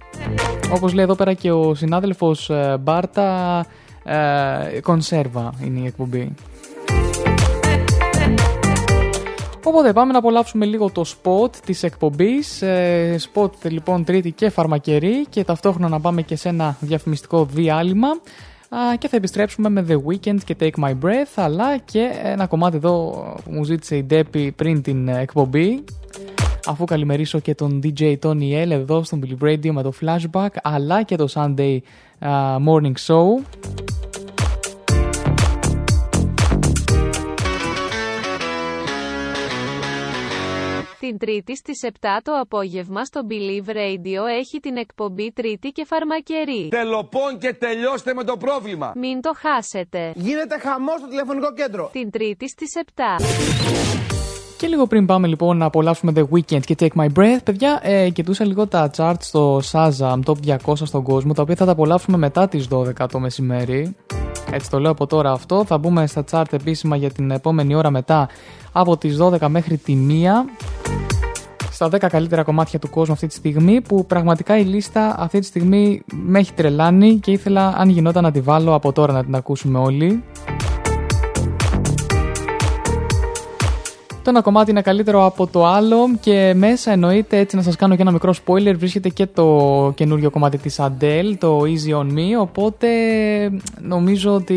Όπως 0.73 0.93
λέει 0.93 1.03
εδώ 1.03 1.15
πέρα 1.15 1.33
και 1.33 1.51
ο 1.51 1.75
συνάδελφος 1.75 2.49
ε, 2.49 2.77
Μπάρτα, 2.79 3.65
ε, 4.03 4.79
κονσέρβα 4.81 5.53
είναι 5.63 5.79
η 5.79 5.85
εκπομπή. 5.85 6.33
Οπότε 9.67 9.93
πάμε 9.93 10.11
να 10.11 10.17
απολαύσουμε 10.17 10.65
λίγο 10.65 10.91
το 10.91 11.05
spot 11.05 11.55
της 11.65 11.83
εκπομπής. 11.83 12.61
Ε, 12.61 13.19
spot 13.33 13.51
λοιπόν 13.63 14.03
τρίτη 14.03 14.31
και 14.31 14.49
φαρμακερή 14.49 15.25
και 15.29 15.43
ταυτόχρονα 15.43 15.89
να 15.89 15.99
πάμε 15.99 16.21
και 16.21 16.35
σε 16.35 16.49
ένα 16.49 16.77
διαφημιστικό 16.79 17.45
διάλειμμα. 17.45 18.07
και 18.97 19.07
θα 19.07 19.15
επιστρέψουμε 19.17 19.69
με 19.69 19.85
The 19.89 19.93
Weeknd 19.93 20.37
και 20.45 20.55
Take 20.59 20.83
My 20.83 20.91
Breath 20.91 21.33
αλλά 21.35 21.77
και 21.77 22.09
ένα 22.23 22.47
κομμάτι 22.47 22.75
εδώ 22.75 23.11
που 23.43 23.51
μου 23.51 23.63
ζήτησε 23.63 23.95
η 23.95 24.03
Ντέπη 24.03 24.51
πριν 24.51 24.81
την 24.81 25.07
εκπομπή 25.07 25.83
αφού 26.65 26.85
καλημερίσω 26.85 27.39
και 27.39 27.55
τον 27.55 27.81
DJ 27.83 28.15
Tony 28.19 28.65
L 28.65 28.69
εδώ 28.69 29.03
στον 29.03 29.23
Billy 29.23 29.43
Radio 29.43 29.69
με 29.69 29.81
το 29.81 29.91
Flashback 30.01 30.49
αλλά 30.63 31.03
και 31.03 31.15
το 31.15 31.27
Sunday 31.33 31.77
Morning 32.67 32.93
Show 33.07 33.43
Την 41.05 41.17
Τρίτη 41.17 41.55
στις 41.55 41.79
7 41.83 41.89
το 42.23 42.31
απόγευμα 42.41 43.05
στο 43.05 43.21
Believe 43.29 43.69
Radio 43.69 44.37
έχει 44.39 44.59
την 44.59 44.77
εκπομπή 44.77 45.31
Τρίτη 45.31 45.69
και 45.69 45.85
Φαρμακερή. 45.85 46.67
Τελοπών 46.69 47.37
και 47.39 47.53
τελειώστε 47.53 48.13
με 48.13 48.23
το 48.23 48.37
πρόβλημα. 48.37 48.93
Μην 48.95 49.21
το 49.21 49.31
χάσετε. 49.35 50.11
Γίνεται 50.15 50.59
χαμός 50.59 50.99
στο 50.99 51.07
τηλεφωνικό 51.07 51.53
κέντρο. 51.53 51.89
Την 51.91 52.09
Τρίτη 52.11 52.49
στις 52.49 52.71
7. 52.85 53.01
Και 54.57 54.67
λίγο 54.67 54.87
πριν 54.87 55.05
πάμε 55.05 55.27
λοιπόν 55.27 55.57
να 55.57 55.65
απολαύσουμε 55.65 56.13
The 56.15 56.21
Weekend 56.21 56.61
και 56.65 56.75
Take 56.79 57.01
My 57.01 57.07
Breath, 57.19 57.43
παιδιά, 57.43 57.79
ε, 57.83 58.09
κοιτούσα 58.09 58.45
λίγο 58.45 58.67
τα 58.67 58.91
charts 58.97 59.19
στο 59.19 59.61
Shazam 59.71 60.19
Top 60.25 60.57
200 60.65 60.75
στον 60.75 61.03
κόσμο, 61.03 61.33
τα 61.33 61.41
οποία 61.41 61.55
θα 61.55 61.65
τα 61.65 61.71
απολαύσουμε 61.71 62.17
μετά 62.17 62.47
τις 62.47 62.67
12 62.71 63.07
το 63.11 63.19
μεσημέρι. 63.19 63.95
Έτσι 64.51 64.69
το 64.69 64.79
λέω 64.79 64.91
από 64.91 65.07
τώρα 65.07 65.31
αυτό. 65.31 65.65
Θα 65.65 65.77
μπούμε 65.77 66.07
στα 66.07 66.23
chart 66.31 66.53
επίσημα 66.53 66.95
για 66.95 67.09
την 67.11 67.31
επόμενη 67.31 67.75
ώρα 67.75 67.89
μετά 67.89 68.29
από 68.77 68.97
τις 68.97 69.17
12 69.21 69.47
μέχρι 69.47 69.77
τη 69.77 69.97
1 70.09 70.23
στα 71.71 71.87
10 71.87 71.97
καλύτερα 72.09 72.43
κομμάτια 72.43 72.79
του 72.79 72.89
κόσμου 72.89 73.13
αυτή 73.13 73.27
τη 73.27 73.33
στιγμή 73.33 73.81
που 73.81 74.05
πραγματικά 74.05 74.57
η 74.57 74.63
λίστα 74.63 75.15
αυτή 75.19 75.39
τη 75.39 75.45
στιγμή 75.45 76.01
με 76.13 76.39
έχει 76.39 76.53
τρελάνει 76.53 77.19
και 77.19 77.31
ήθελα 77.31 77.73
αν 77.77 77.89
γινόταν 77.89 78.23
να 78.23 78.31
τη 78.31 78.39
βάλω 78.41 78.73
από 78.73 78.91
τώρα 78.91 79.13
να 79.13 79.23
την 79.23 79.35
ακούσουμε 79.35 79.79
όλοι. 79.79 80.23
Το 84.25 84.31
ένα 84.31 84.41
κομμάτι 84.41 84.71
είναι 84.71 84.81
καλύτερο 84.81 85.25
από 85.25 85.47
το 85.47 85.65
άλλο 85.65 86.15
και 86.19 86.53
μέσα 86.55 86.91
εννοείται 86.91 87.37
έτσι 87.37 87.55
να 87.55 87.61
σας 87.61 87.75
κάνω 87.75 87.95
και 87.95 88.01
ένα 88.01 88.11
μικρό 88.11 88.33
spoiler 88.45 88.73
βρίσκεται 88.77 89.09
και 89.09 89.25
το 89.25 89.91
καινούριο 89.95 90.29
κομμάτι 90.29 90.57
της 90.57 90.79
Adele, 90.79 91.33
το 91.37 91.59
Easy 91.59 91.99
On 91.99 92.05
Me 92.05 92.41
οπότε 92.41 92.87
νομίζω 93.81 94.33
ότι 94.33 94.55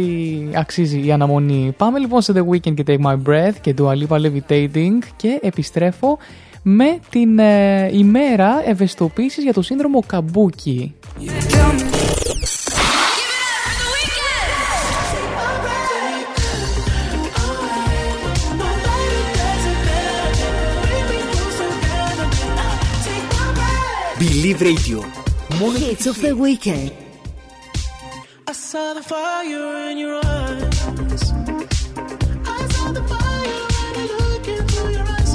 αξίζει 0.54 1.06
η 1.06 1.12
αναμονή. 1.12 1.74
Πάμε 1.76 1.98
λοιπόν 1.98 2.20
σε 2.20 2.32
The 2.36 2.52
Weekend 2.52 2.74
και 2.74 2.84
Take 2.86 3.06
My 3.06 3.16
Breath 3.26 3.54
και 3.60 3.74
Dua 3.78 3.92
Lipa 3.92 4.20
Levitating 4.20 4.98
και 5.16 5.38
επιστρέφω 5.42 6.18
με 6.62 6.98
την 7.10 7.38
ε, 7.38 7.90
ημέρα 7.92 8.62
ευαισθητοποίησης 8.66 9.44
για 9.44 9.52
το 9.52 9.62
σύνδρομο 9.62 10.02
Καμπούκι. 10.06 10.94
Believe 24.18 24.60
Radio. 24.62 25.04
More 25.60 25.72
hits 25.74 26.06
of 26.06 26.20
the 26.20 26.34
weekend. 26.34 26.92
I 28.48 28.52
saw 28.52 28.92
the 28.94 29.02
fire 29.02 29.90
in 29.90 29.98
your 29.98 30.16
eyes. 30.16 31.32
I 32.44 32.66
saw 32.74 32.92
the 32.92 33.04
fire 33.12 33.60
when 33.74 33.94
I 33.96 34.06
look 34.18 34.48
into 34.48 34.80
your 34.90 35.06
eyes. 35.16 35.32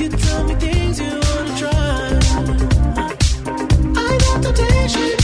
You 0.00 0.08
tell 0.08 0.44
me 0.44 0.54
things 0.54 1.00
you 1.00 1.10
wanna 1.10 1.58
try. 1.58 2.20
I 3.96 4.18
know 4.22 4.34
temptation 4.40 5.23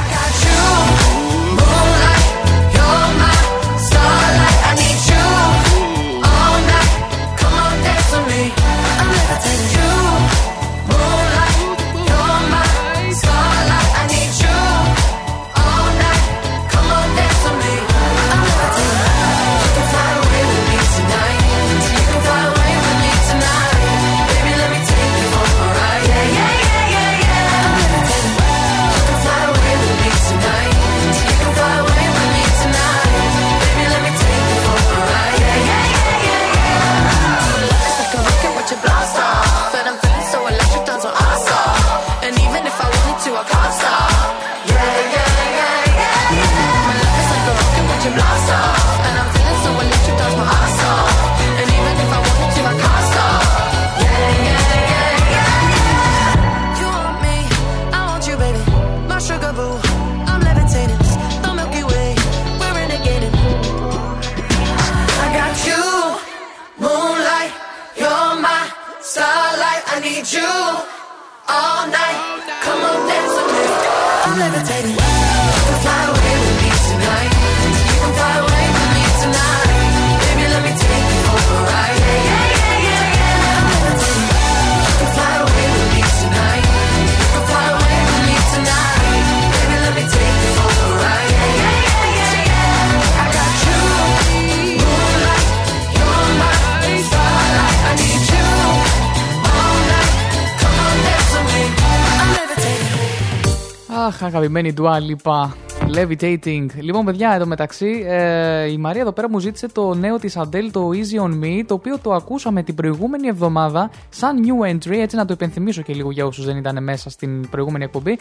Αγαπημένη 104.25 104.73
Dua 104.77 104.99
Lipa. 104.99 105.70
Levitating. 105.95 106.65
Λοιπόν, 106.79 107.05
παιδιά, 107.05 107.33
εδώ 107.33 107.45
μεταξύ, 107.45 108.03
ε, 108.07 108.71
η 108.71 108.77
Μαρία 108.77 109.01
εδώ 109.01 109.11
πέρα 109.11 109.29
μου 109.29 109.39
ζήτησε 109.39 109.67
το 109.67 109.93
νέο 109.93 110.17
της 110.17 110.37
Adele, 110.37 110.69
το 110.71 110.89
Easy 110.89 111.23
On 111.23 111.43
Me, 111.43 111.63
το 111.65 111.73
οποίο 111.73 111.97
το 111.99 112.13
ακούσαμε 112.13 112.63
την 112.63 112.75
προηγούμενη 112.75 113.27
εβδομάδα 113.27 113.91
σαν 114.09 114.37
new 114.45 114.71
entry, 114.71 114.97
έτσι 114.97 115.15
να 115.15 115.25
το 115.25 115.33
υπενθυμίσω 115.33 115.81
και 115.81 115.93
λίγο 115.93 116.11
για 116.11 116.25
όσους 116.25 116.45
δεν 116.45 116.57
ήταν 116.57 116.83
μέσα 116.83 117.09
στην 117.09 117.49
προηγούμενη 117.49 117.83
εκπομπή. 117.83 118.17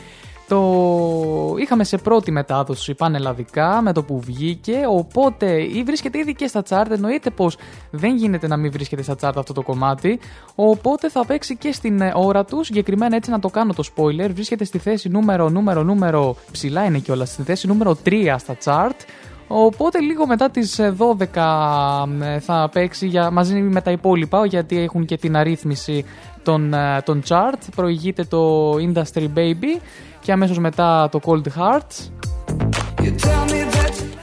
Το 0.48 1.54
είχαμε 1.59 1.85
σε 1.85 1.96
πρώτη 1.98 2.30
μετάδοση 2.30 2.94
πανελλαδικά 2.94 3.80
με 3.83 3.92
το 3.92 4.02
που 4.02 4.20
βγήκε, 4.20 4.83
οπότε 4.88 5.62
ή 5.62 5.83
βρίσκεται 5.87 6.18
ήδη 6.18 6.35
και 6.35 6.46
στα 6.46 6.62
chart, 6.68 6.90
εννοείται 6.90 7.30
πως 7.30 7.56
δεν 7.90 8.16
γίνεται 8.16 8.46
να 8.46 8.56
μην 8.56 8.72
βρίσκεται 8.72 9.02
στα 9.02 9.14
chart 9.20 9.33
αυτό 9.37 9.52
το 9.52 9.62
κομμάτι, 9.62 10.18
οπότε 10.54 11.11
θα 11.11 11.26
παίξει 11.26 11.56
και 11.56 11.72
στην 11.72 12.00
ε, 12.00 12.12
ώρα 12.14 12.44
του, 12.44 12.64
συγκεκριμένα 12.64 13.16
έτσι 13.16 13.30
να 13.30 13.38
το 13.38 13.48
κάνω 13.48 13.72
το 13.72 13.85
spoiler, 13.96 14.30
βρίσκεται 14.33 14.64
στη 14.64 14.78
θέση 14.78 15.09
νούμερο, 15.09 15.48
νούμερο, 15.48 15.83
νούμερο, 15.83 16.37
ψηλά 16.52 16.85
είναι 16.85 16.98
κιόλας, 16.98 17.30
στη 17.30 17.42
θέση 17.42 17.59
νούμερο 17.66 17.98
3 18.04 18.34
στα 18.38 18.56
chart, 18.64 19.06
Οπότε 19.52 20.00
λίγο 20.00 20.26
μετά 20.26 20.50
τις 20.50 20.78
ε, 20.78 20.96
12 20.98 22.06
ε, 22.22 22.38
θα 22.38 22.68
παίξει 22.72 23.06
για, 23.06 23.30
μαζί 23.30 23.54
με 23.54 23.80
τα 23.80 23.90
υπόλοιπα 23.90 24.46
γιατί 24.46 24.78
έχουν 24.78 25.04
και 25.04 25.16
την 25.16 25.36
αρρύθμιση 25.36 26.04
των, 26.42 26.74
ε, 26.74 27.00
των 27.04 27.22
chart. 27.28 27.58
Προηγείται 27.76 28.24
το 28.24 28.72
Industry 28.74 29.28
Baby 29.34 29.80
και 30.20 30.32
αμέσως 30.32 30.58
μετά 30.58 31.08
το 31.10 31.20
Cold 31.24 31.42
Hearts. 31.58 32.10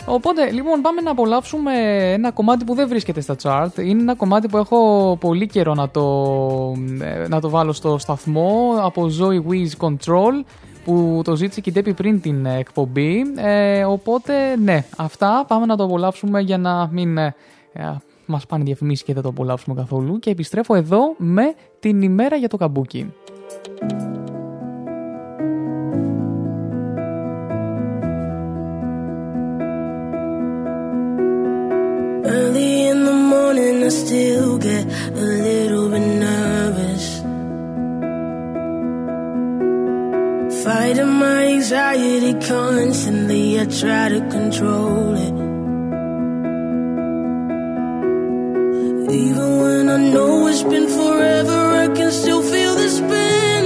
Οπότε, 0.05 0.51
λοιπόν, 0.51 0.81
πάμε 0.81 1.01
να 1.01 1.11
απολαύσουμε 1.11 1.71
ένα 2.13 2.31
κομμάτι 2.31 2.65
που 2.65 2.73
δεν 2.73 2.87
βρίσκεται 2.87 3.21
στα 3.21 3.35
chart. 3.43 3.79
Είναι 3.79 4.01
ένα 4.01 4.15
κομμάτι 4.15 4.47
που 4.47 4.57
έχω 4.57 5.17
πολύ 5.19 5.47
καιρό 5.47 5.73
να 5.73 5.89
το, 5.89 6.05
ε, 7.01 7.27
να 7.27 7.41
το 7.41 7.49
βάλω 7.49 7.73
στο 7.73 7.97
σταθμό 7.97 8.73
από 8.81 9.09
Zoe 9.19 9.51
Wiz 9.51 9.87
Control 9.87 10.43
που 10.87 11.21
το 11.23 11.35
ζήτησε 11.35 11.61
και 11.61 11.69
η 11.69 11.73
Ντέπη 11.73 11.93
πριν 11.93 12.21
την 12.21 12.45
ε, 12.45 12.57
εκπομπή. 12.57 13.21
Ε, 13.35 13.83
οπότε, 13.83 14.55
ναι, 14.55 14.83
αυτά 14.97 15.45
πάμε 15.47 15.65
να 15.65 15.75
το 15.75 15.83
απολαύσουμε 15.83 16.41
για 16.41 16.57
να 16.57 16.89
μην 16.91 17.17
ε, 17.17 17.35
ε, 17.73 17.95
μας 18.25 18.45
πάνε 18.45 18.63
διαφημίσεις 18.63 19.03
και 19.03 19.13
δεν 19.13 19.23
το 19.23 19.29
απολαύσουμε 19.29 19.75
καθόλου. 19.75 20.19
Και 20.19 20.29
επιστρέφω 20.29 20.75
εδώ 20.75 20.99
με 21.17 21.53
την 21.79 22.01
ημέρα 22.01 22.35
για 22.35 22.49
το 22.49 22.57
καμπούκι. 22.57 23.13
Early 32.33 32.71
in 32.91 32.99
the 33.09 33.17
morning, 33.33 33.77
I 33.83 33.91
still 34.03 34.57
get 34.67 34.85
a 35.23 35.25
little 35.47 35.87
bit 35.93 36.05
nervous. 36.25 37.16
Fighting 40.67 41.13
my 41.13 41.45
anxiety 41.47 42.33
constantly, 42.45 43.57
I 43.57 43.65
try 43.67 44.09
to 44.09 44.19
control 44.35 45.15
it. 45.15 45.35
Even 49.23 49.49
when 49.61 49.87
I 49.87 49.97
know 50.13 50.47
it's 50.47 50.63
been 50.63 50.89
forever, 50.89 51.59
I 51.83 51.87
can 51.95 52.11
still 52.11 52.41
feel 52.41 52.73
the 52.75 52.89
spin. 52.99 53.63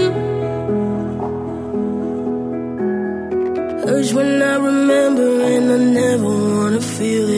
Urge 3.90 4.14
when 4.14 4.40
I 4.54 4.56
remember, 4.58 5.30
and 5.54 5.72
I 5.72 5.80
never 6.02 6.32
wanna 6.56 6.82
feel 6.82 7.28
it 7.30 7.31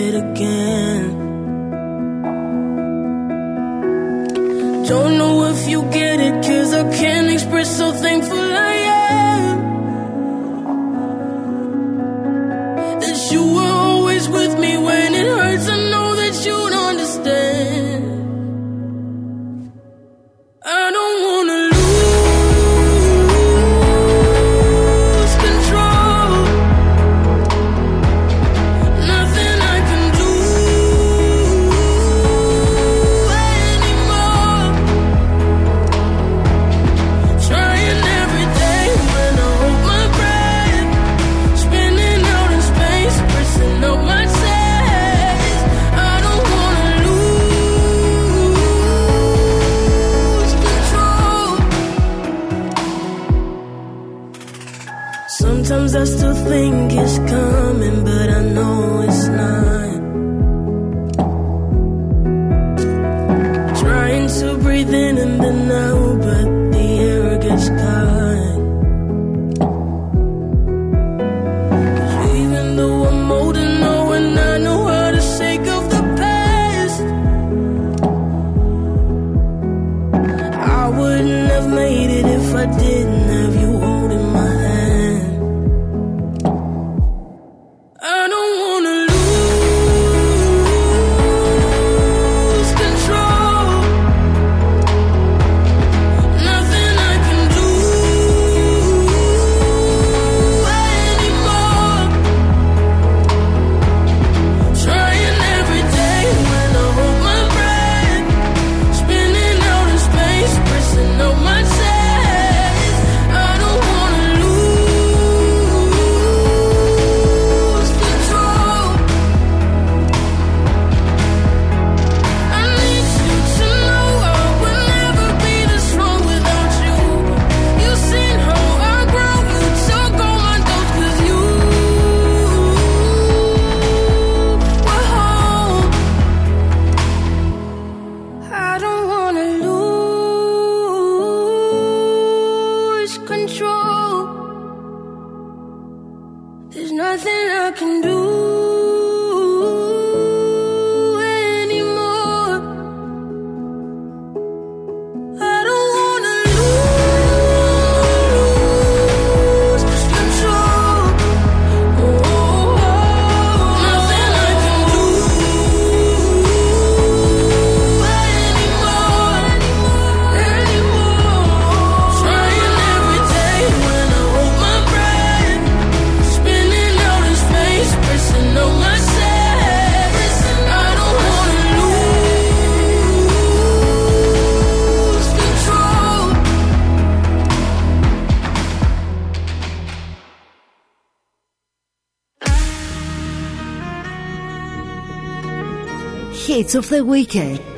of 196.76 196.90
the 196.90 197.04
weekend. 197.04 197.73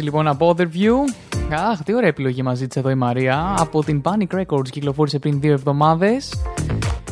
Crazy 0.00 0.02
λοιπόν 0.02 0.26
από 0.26 0.54
Otherview. 0.56 0.94
Αχ, 1.52 1.82
τι 1.82 1.94
ωραία 1.94 2.08
επιλογή 2.08 2.42
μας 2.42 2.58
ζήτησε 2.58 2.78
εδώ 2.78 2.90
η 2.90 2.94
Μαρία. 2.94 3.54
Από 3.58 3.84
την 3.84 4.02
Panic 4.04 4.40
Records 4.40 4.68
κυκλοφόρησε 4.70 5.18
πριν 5.18 5.40
δύο 5.40 5.52
εβδομάδες. 5.52 6.32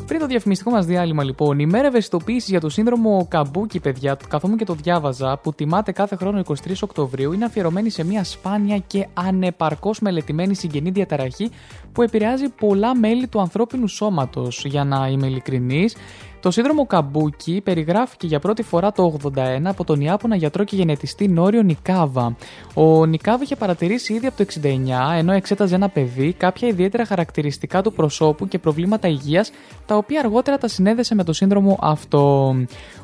Πριν 0.07 0.21
το 0.21 0.27
διαφημιστικό 0.27 0.71
μας 0.71 0.87
διάλειμμα, 0.87 1.25
λοιπόν, 1.25 1.59
η 1.59 1.67
μέρα 1.67 1.87
ευαισθητοποίησης 1.87 2.49
για 2.49 2.61
το 2.61 2.69
σύνδρομο 2.69 3.27
Καμπούκι, 3.31 3.81
παιδιά, 3.81 4.17
καθόμουν 4.29 4.57
και 4.57 4.65
το 4.65 4.75
διάβαζα, 4.75 5.39
που 5.43 5.53
τιμάται 5.53 5.93
κάθε 5.93 6.17
χρόνο 6.17 6.39
23 6.39 6.55
Οκτωβρίου, 6.81 7.33
είναι 7.33 7.45
αφιερωμένη 7.45 7.91
σε 7.91 8.05
μια 8.05 8.25
σπάνια 8.25 8.79
και 8.79 9.07
ανεπαρκώς 9.15 10.01
μελετημένη 10.01 10.55
συγγενή 10.55 10.91
διαταραχή 10.91 11.51
που 11.93 12.03
επηρεάζει 12.03 12.49
πολλά 12.49 12.97
μέλη 12.97 13.27
του 13.27 13.41
ανθρώπινου 13.41 13.89
σώματος. 13.89 14.65
Για 14.65 14.85
να 14.85 15.09
είμαι 15.09 15.27
ειλικρινής, 15.27 15.97
το 16.41 16.51
σύνδρομο 16.51 16.87
Καμπούκι 16.87 17.61
περιγράφηκε 17.65 18.27
για 18.27 18.39
πρώτη 18.39 18.63
φορά 18.63 18.93
το 18.93 19.17
81 19.35 19.39
από 19.65 19.85
τον 19.85 20.01
Ιάπωνα 20.01 20.37
γιατρό 20.37 20.65
και 20.65 20.77
γενετιστή 20.77 21.29
Νόριο 21.29 21.63
Νικάβα. 21.63 22.37
Ο 22.75 23.07
Νικάβα 23.07 23.43
είχε 23.43 23.57
παρατηρήσει 23.57 24.13
ήδη 24.13 24.27
από 24.27 24.37
το 24.37 24.45
69, 24.63 24.69
ενώ 25.17 25.33
εξέταζε 25.33 25.75
ένα 25.75 25.89
παιδί, 25.89 26.33
κάποια 26.33 26.69
ιδιαίτερα 26.69 27.05
χαρακτηριστικά 27.05 27.83
του 27.83 27.93
προσώπου 27.93 28.49
και 28.49 28.59
προβλήματα 28.59 29.09
υγείας, 29.09 29.51
τα 29.87 29.97
οποία 29.97 30.21
αργότερα 30.21 30.59
τα 30.59 30.69
συνέδεσε 30.69 31.15
με 31.15 31.25
το 31.25 31.33
σύνδρομο 31.33 31.79
αυτό. 31.81 32.55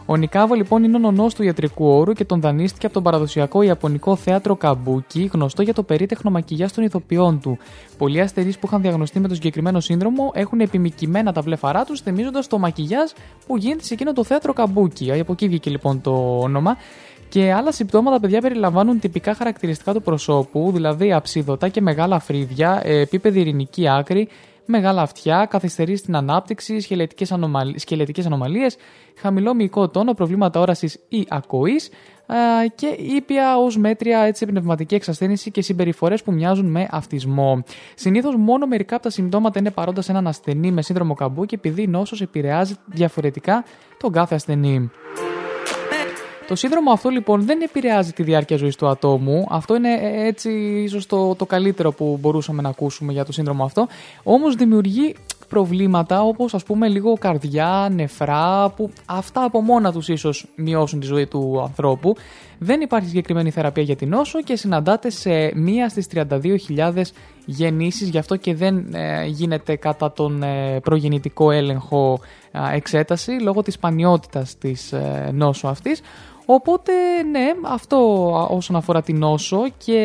Ο 0.07 0.17
Νικάβα 0.17 0.57
λοιπόν 0.57 0.85
είναι 0.85 0.97
ο 0.97 0.99
νονός 0.99 1.35
του 1.35 1.43
ιατρικού 1.43 1.87
όρου 1.87 2.13
και 2.13 2.25
τον 2.25 2.41
δανείστηκε 2.41 2.87
από 2.87 2.95
το 2.95 3.03
παραδοσιακό 3.03 3.63
Ιαπωνικό 3.63 4.17
θέατρο 4.17 4.57
Καμπούκι, 4.57 5.31
γνωστό 5.33 5.63
για 5.63 5.75
το 5.75 5.83
περίτεχνο 5.83 6.31
μακιγιά 6.31 6.71
των 6.71 6.85
ηθοποιών 6.85 7.41
του. 7.41 7.59
Πολλοί 7.99 8.21
ασθενείς 8.21 8.59
που 8.59 8.67
είχαν 8.67 8.81
διαγνωστεί 8.81 9.21
με 9.21 9.29
το 9.29 9.35
συγκεκριμένο 9.35 9.81
σύνδρομο 9.81 10.31
έχουν 10.35 10.61
επιμηκυμένα 10.61 11.33
τα 11.33 11.41
βλέφαρά 11.41 11.85
τους, 11.85 12.01
θυμίζοντας 12.01 12.47
το 12.47 12.59
μακιγιά 12.59 13.09
που 13.47 13.57
γίνεται 13.57 13.85
σε 13.85 13.95
εκείνο 13.95 14.13
το 14.13 14.25
θέατρο 14.25 14.53
Καμπούκι. 14.53 15.13
Από 15.21 15.33
εκεί 15.33 15.49
βγήκε 15.49 15.71
λοιπόν 15.71 16.01
το 16.01 16.39
όνομα. 16.41 16.77
Και 17.29 17.53
άλλα 17.53 17.73
συμπτώματα, 17.73 18.21
παιδιά, 18.21 18.41
περιλαμβάνουν 18.41 18.99
τυπικά 18.99 19.35
χαρακτηριστικά 19.35 19.93
του 19.93 20.03
προσώπου, 20.03 20.71
δηλαδή 20.75 21.13
αψιδωτά 21.13 21.69
και 21.69 21.81
μεγάλα 21.81 22.19
φρύδια, 22.19 22.81
ε, 22.85 23.01
επίπεδη 23.01 23.41
ρινική 23.41 23.89
άκρη, 23.89 24.29
μεγάλα 24.67 25.03
αυτιά, 25.03 25.47
καθυστέρηση 25.51 25.97
στην 25.97 26.17
ανάπτυξη, 26.17 26.81
σκελετικές, 26.81 27.33
ανομαλ... 27.33 27.75
σκελετικές 27.77 28.27
ανομαλίες, 28.27 28.77
χαμηλό 29.17 29.55
μυϊκό 29.55 29.89
τόνο, 29.89 30.15
προβλήματα 30.15 30.61
όρασης 30.61 30.99
ή 31.09 31.27
ακοής 31.29 31.91
α, 32.27 32.37
και 32.75 32.87
ήπια 32.87 33.57
ως 33.57 33.77
μέτρια 33.77 34.19
έτσι, 34.19 34.47
πνευματική 34.47 34.95
εξασθένηση 34.95 35.51
και 35.51 35.63
συμπεριφορές 35.63 36.23
που 36.23 36.33
μοιάζουν 36.33 36.67
με 36.67 36.89
αυτισμό. 36.91 37.63
Συνήθως 37.95 38.35
μόνο 38.37 38.67
μερικά 38.67 38.95
από 38.95 39.05
τα 39.05 39.11
συμπτώματα 39.11 39.59
είναι 39.59 39.71
παρόντα 39.71 40.03
σε 40.03 40.11
έναν 40.13 40.27
ασθενή 40.27 40.71
με 40.71 40.83
σύνδρομο 40.83 41.15
Καμπούκι, 41.15 41.55
επειδή 41.55 41.83
η 41.83 41.87
νόσος 41.87 42.21
επηρεάζει 42.21 42.75
διαφορετικά 42.87 43.65
τον 43.99 44.13
κάθε 44.13 44.35
ασθενή. 44.35 44.91
Το 46.47 46.55
σύνδρομο 46.55 46.91
αυτό 46.91 47.09
λοιπόν 47.09 47.43
δεν 47.45 47.61
επηρεάζει 47.61 48.13
τη 48.13 48.23
διάρκεια 48.23 48.57
ζωής 48.57 48.77
του 48.77 48.89
ατόμου. 48.89 49.47
Αυτό 49.51 49.77
είναι 49.77 49.93
ε, 49.93 50.27
έτσι 50.27 50.51
ίσως 50.85 51.07
το, 51.07 51.35
το 51.35 51.47
καλύτερο 51.47 51.93
που 51.93 52.19
μπορούσαμε 52.21 52.63
να 52.63 52.69
ακούσουμε 52.69 53.13
για 53.13 53.25
το 53.25 53.33
σύνδρομο 53.33 53.65
αυτό. 53.65 53.87
Όμως 54.23 54.55
δημιουργεί 54.55 55.15
προβλήματα 55.49 56.23
όπως 56.23 56.55
ας 56.55 56.63
πούμε 56.63 56.89
λίγο 56.89 57.15
καρδιά, 57.15 57.89
νεφρά 57.93 58.71
που 58.77 58.91
αυτά 59.07 59.45
από 59.45 59.61
μόνα 59.61 59.93
τους 59.93 60.09
ίσως 60.09 60.47
μειώσουν 60.57 61.01
τη 61.01 61.07
ζωή 61.07 61.27
του 61.27 61.61
ανθρώπου. 61.63 62.15
Δεν 62.59 62.81
υπάρχει 62.81 63.09
συγκεκριμένη 63.09 63.51
θεραπεία 63.51 63.83
για 63.83 63.97
την 63.97 64.09
νόσο 64.09 64.43
και 64.43 64.57
συναντάται 64.57 65.11
σε 65.11 65.53
μία 65.55 65.89
στις 65.89 66.07
32.000 66.15 67.03
γεννήσεις 67.45 68.09
γι' 68.09 68.19
αυτό 68.19 68.37
και 68.37 68.55
δεν 68.55 68.95
ε, 68.95 69.25
γίνεται 69.27 69.77
κατά 69.77 70.13
τον 70.13 70.43
ε, 70.43 70.81
προγεννητικό 70.81 71.51
έλεγχο 71.51 72.21
ε, 72.53 72.77
εξέταση 72.77 73.31
λόγω 73.31 73.63
της 73.63 73.75
σπανιότητας 73.75 74.59
της 74.59 74.93
ε, 74.93 75.31
νόσου 75.33 75.69
αυτής. 75.69 76.01
Οπότε, 76.47 76.93
ναι, 77.31 77.51
αυτό 77.65 77.99
όσον 78.51 78.77
αφορά 78.77 79.03
την 79.03 79.19
νόσο 79.19 79.69
και 79.79 79.99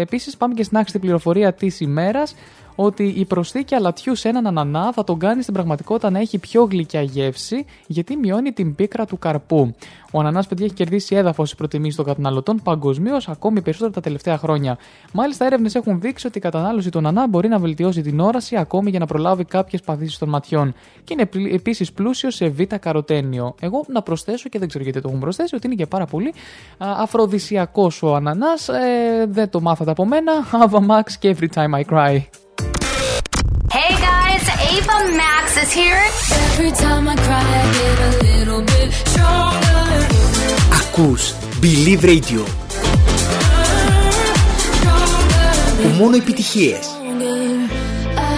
επίσης 0.00 0.36
πάμε 0.36 0.54
και 0.54 0.62
στην 0.62 0.76
άξιτη 0.76 0.98
πληροφορία 0.98 1.52
της 1.52 1.80
ημέρας 1.80 2.34
ότι 2.76 3.04
η 3.04 3.24
προσθήκη 3.24 3.74
αλατιού 3.74 4.14
σε 4.14 4.28
έναν 4.28 4.46
ανανά 4.46 4.92
θα 4.92 5.04
τον 5.04 5.18
κάνει 5.18 5.42
στην 5.42 5.54
πραγματικότητα 5.54 6.10
να 6.10 6.18
έχει 6.18 6.38
πιο 6.38 6.64
γλυκιά 6.70 7.02
γεύση 7.02 7.64
γιατί 7.86 8.16
μειώνει 8.16 8.52
την 8.52 8.74
πίκρα 8.74 9.06
του 9.06 9.18
καρπού. 9.18 9.74
Ο 10.12 10.20
ανανάς, 10.20 10.46
παιδιά, 10.46 10.64
έχει 10.64 10.74
κερδίσει 10.74 11.16
έδαφος 11.16 11.46
στις 11.46 11.58
προτιμήσεις 11.58 11.96
των 11.96 12.04
καταναλωτών 12.04 12.60
παγκοσμίως 12.62 13.28
ακόμη 13.28 13.60
περισσότερο 13.60 13.92
τα 13.92 14.00
τελευταία 14.00 14.38
χρόνια. 14.38 14.78
Μάλιστα, 15.12 15.44
έρευνες 15.44 15.74
έχουν 15.74 16.00
δείξει 16.00 16.26
ότι 16.26 16.38
η 16.38 16.40
κατανάλωση 16.40 16.90
του 16.90 16.98
ανανά 16.98 17.26
μπορεί 17.26 17.48
να 17.48 17.58
βελτιώσει 17.58 18.02
την 18.02 18.20
όραση 18.20 18.56
ακόμη 18.56 18.90
για 18.90 18.98
να 18.98 19.06
προλάβει 19.06 19.44
κάποιες 19.44 19.82
παθήσεις 19.82 20.18
των 20.18 20.28
ματιών. 20.28 20.74
Και 21.04 21.12
είναι 21.12 21.52
επίσης 21.54 21.92
πλούσιο 21.92 22.30
σε 22.30 22.48
β' 22.48 22.60
Εγώ 23.60 23.84
να 23.88 24.02
προσθέσω 24.02 24.48
και 24.48 24.58
δεν 24.58 24.68
ξέρω 24.68 24.84
γιατί 24.84 25.00
το 25.00 25.08
έχουν 25.08 25.20
προσθέσει, 25.20 25.54
ότι 25.54 25.66
είναι 25.66 25.76
και 25.76 25.86
πάρα 25.86 26.06
πολύ 26.06 26.34
αφροδισιακός 26.78 28.02
ο 28.02 28.14
ανανάς. 28.14 28.68
Ε, 28.68 29.26
δεν 29.28 29.50
το 29.50 29.60
μάθατε 29.60 29.90
από 29.90 30.06
μένα. 30.06 30.32
Ava 30.52 30.78
Max 30.78 31.12
και 31.18 31.36
Every 31.38 31.48
Time 31.54 31.80
I 31.80 31.84
Cry. 31.84 32.45
Hey 34.75 34.79
guys, 34.79 34.79
Ava 34.79 34.97
Max 35.15 35.45
is 35.63 35.71
here. 35.71 36.03
Every 36.51 36.71
time 36.71 37.07
I 37.07 37.15
cry, 37.15 37.39
I 37.39 37.65
get 37.79 37.97
a 38.07 38.11
little 38.27 38.61
bit 38.71 38.89
stronger. 39.03 40.07
Ακούς 40.79 41.33
Believe 41.61 42.03
Radio. 42.05 42.43
Που 45.81 45.87
μόνο 45.97 46.15
επιτυχίες. 46.15 46.85
I, 48.17 48.33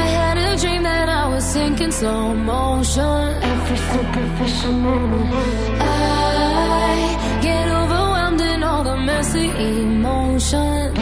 I 0.00 0.04
had 0.18 0.36
a 0.38 0.56
dream 0.62 0.82
that 0.90 1.08
I 1.08 1.24
was 1.32 1.44
sinking 1.54 1.92
slow 1.98 2.24
motion. 2.52 3.22
Every 3.52 3.78
superficial 3.92 4.74
moment. 4.86 5.30
I 5.80 6.98
get 7.46 7.66
overwhelmed 7.80 8.42
in 8.52 8.58
all 8.68 8.82
the 8.90 8.96
messy 9.08 9.48
emotions. 9.70 11.01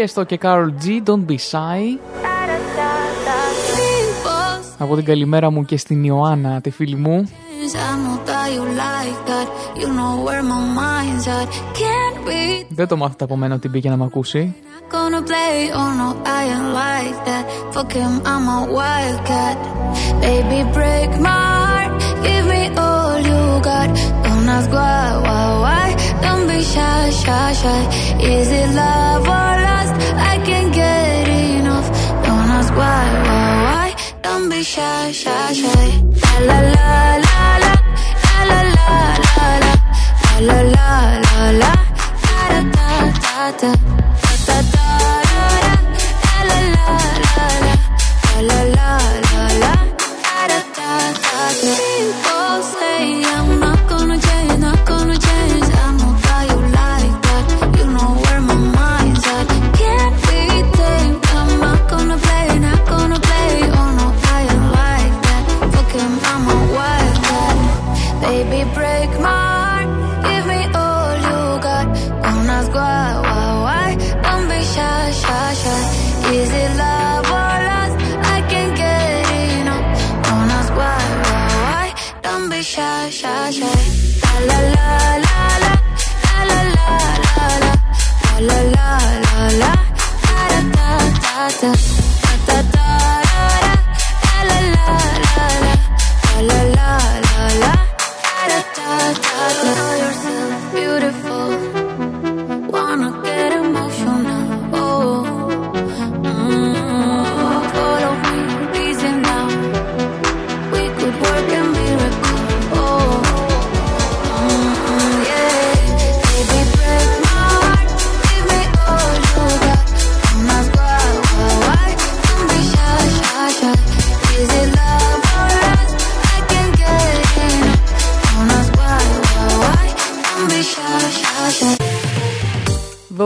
Και 0.00 0.38
Carol 0.42 0.68
G, 0.84 1.08
Don't 1.08 1.24
Be 1.30 1.36
Shy. 1.50 1.98
Από 4.78 4.96
την 4.96 5.04
καλημέρα 5.04 5.50
μου 5.50 5.64
και 5.64 5.76
στην 5.76 6.04
Ιωάννα, 6.04 6.60
τη 6.60 6.70
φίλη 6.70 6.96
μου. 6.96 7.28
Δεν 12.68 12.88
το 12.88 12.96
μάθετε 12.96 13.24
από 13.24 13.36
μένα 13.36 13.54
ότι 13.54 13.68
μπήκε 13.68 13.88
να 13.88 13.96
μ' 13.96 14.02
ακούσει. 14.02 14.54
Don't 24.24 24.48
ask 24.56 24.70
why, 24.78 25.06
why, 25.26 25.46
why. 25.64 25.88
Don't 26.22 26.44
be 26.48 26.58
shy, 26.72 27.02
shy, 27.22 27.48
shy. 27.60 27.80
Is 28.32 28.48
it 28.60 28.68
love 28.78 29.28
or? 29.38 29.69
I 30.16 30.38
can't 30.44 30.72
get 30.74 31.28
enough. 31.28 31.88
Don't 32.24 32.50
ask 32.58 32.72
why, 32.74 33.04
why, 33.26 33.50
why. 33.64 33.88
Don't 34.22 34.48
be 34.48 34.62
shy, 34.62 35.12
shy, 35.12 35.52
shy. 35.52 35.86
La 36.48 36.58
la 36.74 37.16
la 37.26 37.40
la 37.64 37.74
la 38.50 38.50
la 38.50 38.60
la 38.76 38.88
la 39.34 39.50
la 39.60 39.74
la 40.48 40.58
la 40.60 40.80
la 40.80 40.96
la 41.26 41.50
la 41.62 41.72
da 42.26 42.42
da 42.50 42.94
da 43.20 43.50
da 43.60 43.70
da 43.70 43.76
da 44.46 44.58
da 44.72 44.86
la 45.36 45.46
la 45.60 45.76
la 46.48 46.58
la 46.60 46.88
la 47.20 47.48
la 48.40 48.60
la 48.76 48.90
la 49.30 49.44
la 49.62 49.74
da 50.00 50.58
da 50.76 50.92
da 51.26 51.42
da 52.24 52.29
Baby, 68.30 68.62
break 68.74 69.10
my 69.18 69.59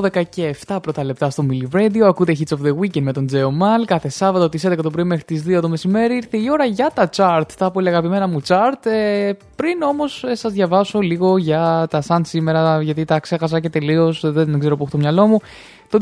12 0.05 0.23
και 0.29 0.57
7 0.67 0.79
πρώτα 0.83 1.05
λεπτά 1.05 1.31
στο 1.31 1.47
Milli 1.51 1.77
Radio. 1.77 2.01
Ακούτε 2.01 2.37
Hits 2.39 2.57
of 2.57 2.67
the 2.67 2.71
Weekend 2.79 3.01
με 3.01 3.13
τον 3.13 3.27
Τζέο 3.27 3.51
Μαλ. 3.51 3.85
Κάθε 3.85 4.09
Σάββατο 4.09 4.49
τις 4.49 4.67
11 4.67 4.77
το 4.83 4.91
πρωί 4.91 5.05
μέχρι 5.05 5.25
τις 5.25 5.45
2 5.47 5.61
το 5.61 5.69
μεσημέρι. 5.69 6.15
Ήρθε 6.17 6.37
η 6.37 6.47
ώρα 6.51 6.65
για 6.65 6.91
τα 6.95 7.11
chart. 7.17 7.47
Τα 7.59 7.71
πολύ 7.71 7.89
αγαπημένα 7.89 8.27
μου 8.27 8.41
chart. 8.47 8.87
Ε, 8.87 9.33
πριν 9.57 9.83
όμως 9.83 10.25
σας 10.33 10.53
διαβάσω 10.53 11.01
λίγο 11.01 11.39
για 11.39 11.87
τα 11.91 12.01
σαν 12.01 12.25
σήμερα, 12.25 12.83
γιατί 12.83 13.05
τα 13.05 13.21
ξέχασα 13.21 13.61
και 13.61 13.71
τελείως. 13.71 14.21
Δεν 14.25 14.59
ξέρω 14.59 14.77
που 14.77 14.83
έχω 14.83 14.91
το 14.91 14.99
μυαλό 14.99 15.27
μου. 15.27 15.41
Το 15.89 15.99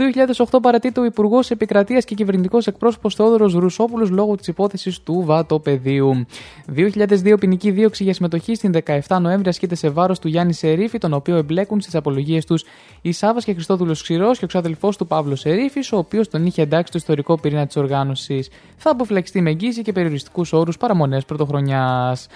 2008 0.51 0.59
παρατείται 0.63 1.01
ο 1.01 1.05
Υπουργός 1.05 1.51
Επικρατείας 1.51 2.05
και 2.05 2.15
Κυβερνητικός 2.15 2.67
Εκπρόσωπος 2.67 3.15
Θεόδωρος 3.15 3.55
Ρουσόπουλος 3.55 4.11
λόγω 4.11 4.37
της 4.37 4.47
υπόθεσης 4.47 5.01
του 5.01 5.23
βατοπεδίου. 5.27 6.27
2002 6.67 7.39
ποινική 7.39 7.71
δίωξη 7.71 8.05
για 8.05 8.15
συμμετοχή 8.15 8.55
στην 8.55 8.73
17 9.07 9.19
Νοέμβρη 9.21 9.49
ασκείται 9.49 9.75
σε 9.75 9.89
βάρος 9.89 10.19
του 10.19 10.29
Γιάννη 10.29 10.53
Σερίφη, 10.53 10.99
τον 10.99 11.13
οποίο 11.13 11.37
εμπλέκουν 11.37 11.81
στις 11.81 11.95
απολογίες 11.95 12.45
τους 12.45 12.65
η 13.01 13.13
Σάβας 13.13 13.45
και 13.45 13.53
Χριστόδουλος 13.53 14.03
Ξηρός 14.03 14.39
και 14.39 14.45
ο 14.45 14.49
ξάδελφός 14.49 14.97
του 14.97 15.07
Παύλο 15.07 15.37
Σερίφης, 15.37 15.93
ο 15.93 15.97
οποίος 15.97 16.29
τον 16.29 16.47
είχε 16.47 16.63
εντάξει 16.63 16.87
στο 16.87 16.99
ιστορικό 16.99 17.39
πυρήνα 17.41 17.67
της 17.67 17.77
οργάνωσης. 17.77 18.49
Θα 18.77 18.91
αποφυλακιστεί 18.91 19.41
με 19.41 19.51
εγγύηση 19.51 19.83
και 19.83 19.93
περιοριστικούς 19.93 20.53
όρους 20.53 20.77
παραμονές 20.77 21.25
πρωτοχρονιάς. 21.25 22.29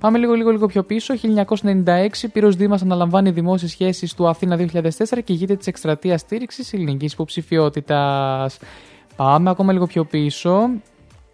Πάμε 0.00 0.18
λίγο, 0.18 0.34
λίγο, 0.34 0.50
λίγο 0.50 0.66
πιο 0.66 0.82
πίσω. 0.82 1.14
1996, 1.14 2.28
Πύρος 2.32 2.56
Δήμας 2.56 2.82
αναλαμβάνει 2.82 3.30
δημόσιες 3.30 3.70
σχέσεις 3.70 4.14
του 4.14 4.28
Αθήνα 4.28 4.56
2004 4.56 5.22
και 5.24 5.32
ηγείται 5.32 5.56
της 5.56 5.66
εκστρατείας 5.66 6.20
στήριξης 6.20 6.72
ελληνικής 6.72 7.12
υποψηφιότητας. 7.12 8.58
Πάμε 9.16 9.50
ακόμα 9.50 9.72
λίγο 9.72 9.86
πιο 9.86 10.04
πίσω. 10.04 10.70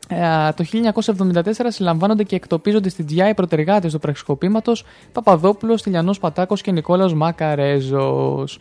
Ε, 0.09 0.53
το 0.53 0.65
1974 0.65 1.53
συλλαμβάνονται 1.69 2.23
και 2.23 2.37
εκτοπίζονται 2.37 2.89
στην 2.89 3.07
Τζιά 3.07 3.29
οι 3.29 3.35
προτεργάτε 3.35 3.89
του 3.89 3.99
πραξικοπήματος 3.99 4.85
Παπαδόπουλος, 5.13 5.83
Τηλιανός 5.83 6.19
Πατάκος 6.19 6.61
και 6.61 6.71
Νικόλαο 6.71 7.15
Μακαρέζος. 7.15 8.59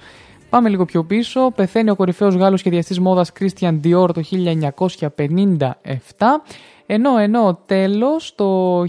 Πάμε 0.50 0.70
λίγο 0.70 0.86
πιο 0.86 1.04
πίσω. 1.04 1.52
Πεθαίνει 1.52 1.90
ο 1.90 1.96
κορυφαίος 1.96 2.36
Γάλλος 2.36 2.60
σχεδιαστής 2.60 3.00
μόδας 3.00 3.32
Christian 3.40 3.80
Dior 3.84 4.14
το 4.14 4.22
1957. 4.22 6.42
Ενώ, 6.92 7.18
ενώ 7.18 7.60
τέλος 7.66 8.36
το 8.36 8.82
1918 8.82 8.86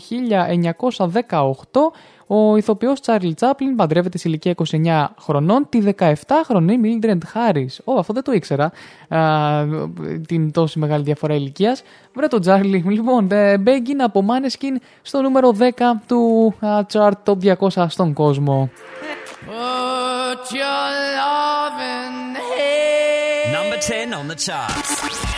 ο 2.26 2.56
ηθοποιός 2.56 3.00
Τσάρλι 3.00 3.34
Τσάπλιν 3.34 3.76
παντρεύεται 3.76 4.18
σε 4.18 4.28
ηλικία 4.28 4.54
29 4.70 5.06
χρονών 5.20 5.66
τη 5.68 5.80
17χρονη 5.98 6.70
Mildred 6.84 7.18
Harris. 7.34 7.76
Ω, 7.84 7.98
αυτό 7.98 8.12
δεν 8.12 8.22
το 8.22 8.32
ήξερα, 8.32 8.72
α, 9.08 9.18
την 10.26 10.52
τόση 10.52 10.78
μεγάλη 10.78 11.02
διαφορά 11.02 11.34
ηλικίας. 11.34 11.82
Βρε 12.14 12.26
το 12.26 12.38
Τσάρλι, 12.38 12.84
λοιπόν, 12.86 13.28
Begging 13.64 14.00
από 14.02 14.24
Maneskin 14.28 14.76
στο 15.02 15.20
νούμερο 15.20 15.54
10 15.58 15.68
του 16.06 16.54
α, 16.60 16.68
chart 16.92 17.12
top 17.24 17.54
200 17.68 17.84
στον 17.88 18.12
κόσμο. 18.12 18.70
Put 19.46 20.44
your 20.60 20.88
loving 21.20 22.36
hand, 22.50 23.52
Number 23.56 23.78
10 23.78 24.14
on 24.18 24.26
the 24.28 24.36
charts. 24.46 25.29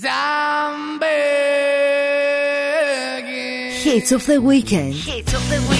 'Cause 0.00 0.10
I'm. 0.10 1.00
Hits 3.82 4.12
of 4.12 4.24
the 4.26 4.40
weekend. 4.40 4.94
Hits 4.94 5.34
of 5.34 5.48
the 5.50 5.60
weekend. 5.68 5.79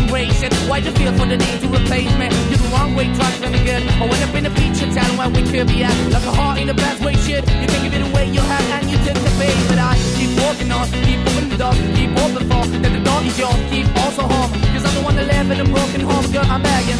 it, 0.19 0.53
why 0.67 0.79
the 0.81 0.91
feel 0.91 1.13
for 1.13 1.25
the 1.25 1.37
need 1.37 1.59
to 1.61 1.67
replace 1.67 2.11
me. 2.17 2.27
You're 2.49 2.59
the 2.59 2.69
wrong 2.73 2.95
way, 2.95 3.05
try 3.15 3.31
to 3.31 3.49
me 3.49 3.63
good. 3.63 3.83
I 3.83 4.05
went 4.05 4.23
up 4.23 4.35
in 4.35 4.43
the 4.43 4.51
feature 4.51 4.91
town 4.91 5.17
where 5.17 5.29
we 5.29 5.41
could 5.43 5.67
be 5.67 5.83
at, 5.83 5.95
like 6.11 6.25
a 6.25 6.31
heart 6.31 6.59
in 6.59 6.69
a 6.69 6.73
best 6.73 7.03
way, 7.03 7.13
shit. 7.15 7.47
You 7.47 7.67
can 7.67 7.81
give 7.83 7.93
it 7.93 8.03
away, 8.11 8.27
you 8.27 8.41
have, 8.41 8.65
and 8.75 8.89
you 8.91 8.97
take 8.97 9.15
the 9.15 9.33
bait, 9.39 9.55
but 9.69 9.79
I 9.79 9.95
keep 10.17 10.31
walking 10.43 10.71
on, 10.71 10.87
keep 11.07 11.19
opening 11.27 11.49
the 11.49 11.57
door, 11.57 11.73
keep 11.95 12.11
open 12.23 12.43
for 12.49 12.63
that 12.83 12.91
the 12.91 13.03
door 13.03 13.21
is 13.23 13.37
yours, 13.39 13.61
keep 13.69 13.87
also 14.03 14.23
home, 14.23 14.51
cause 14.73 14.83
I'm 14.85 14.95
the 14.95 15.01
one 15.03 15.15
that 15.15 15.27
live 15.27 15.51
in 15.51 15.59
a 15.61 15.67
broken 15.71 16.01
home, 16.01 16.25
girl, 16.31 16.45
I'm 16.45 16.61
begging. 16.61 16.99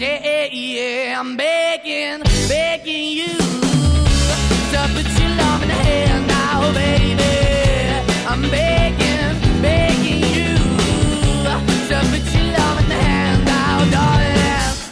Yeah, 0.00 0.20
yeah, 0.24 0.46
yeah, 0.50 1.20
I'm 1.20 1.36
begging, 1.36 2.22
begging 2.48 3.06
you 3.18 3.34
to 4.72 4.80
put 4.94 5.06
your 5.20 5.30
love 5.38 5.62
in 5.62 5.68
the 5.68 5.74
hand 5.74 6.09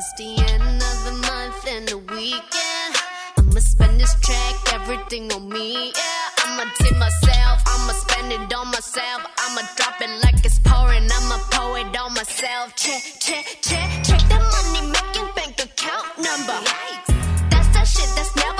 It's 0.00 0.14
the 0.14 0.32
end 0.54 0.80
of 0.80 0.98
the 1.04 1.12
month 1.28 1.68
and 1.68 1.86
the 1.86 1.98
weekend. 1.98 2.92
I'ma 3.36 3.60
spend 3.60 4.00
this 4.00 4.14
track, 4.22 4.56
everything 4.72 5.30
on 5.30 5.46
me. 5.46 5.92
Yeah, 5.92 6.42
I'ma 6.42 6.64
tip 6.80 6.96
myself, 6.96 7.60
I'ma 7.66 7.92
spend 7.92 8.32
it 8.32 8.50
on 8.54 8.68
myself. 8.68 9.20
I'ma 9.44 9.60
drop 9.76 10.00
it 10.00 10.08
like 10.24 10.42
it's 10.42 10.58
pouring, 10.60 11.04
I'ma 11.04 11.36
pour 11.52 11.76
it 11.80 11.94
on 12.00 12.14
myself. 12.14 12.74
Check, 12.76 13.02
check, 13.20 13.44
check, 13.60 13.88
check 14.02 14.22
the 14.32 14.40
money 14.40 14.88
making 14.88 15.28
bank 15.36 15.60
account 15.68 16.08
number. 16.16 16.58
That's 17.52 17.68
that 17.76 17.84
shit 17.84 18.08
that's 18.16 18.34
never 18.36 18.59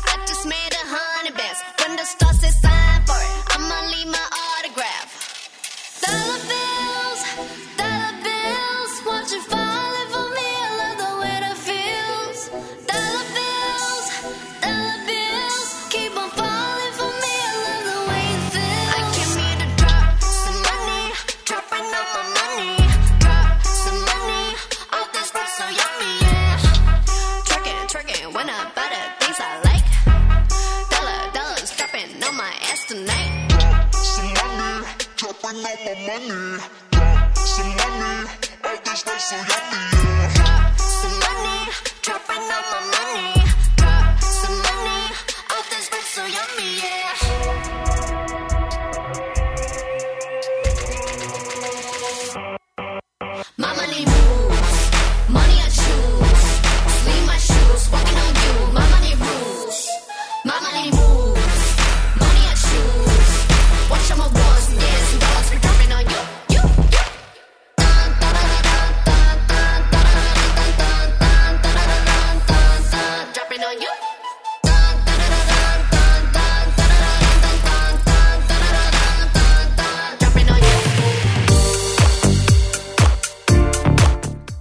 Money. 36.11 36.61
Drop 36.91 37.37
some 37.37 37.67
money, 37.67 38.29
all 38.65 38.77
this 38.83 39.05
rap 39.07 39.19
so 39.19 39.35
yummy, 39.35 39.81
yeah. 39.93 40.33
Drop 40.35 40.79
some 40.79 41.17
money, 41.19 41.71
all 42.09 42.19
my 42.29 42.91
money. 42.91 43.00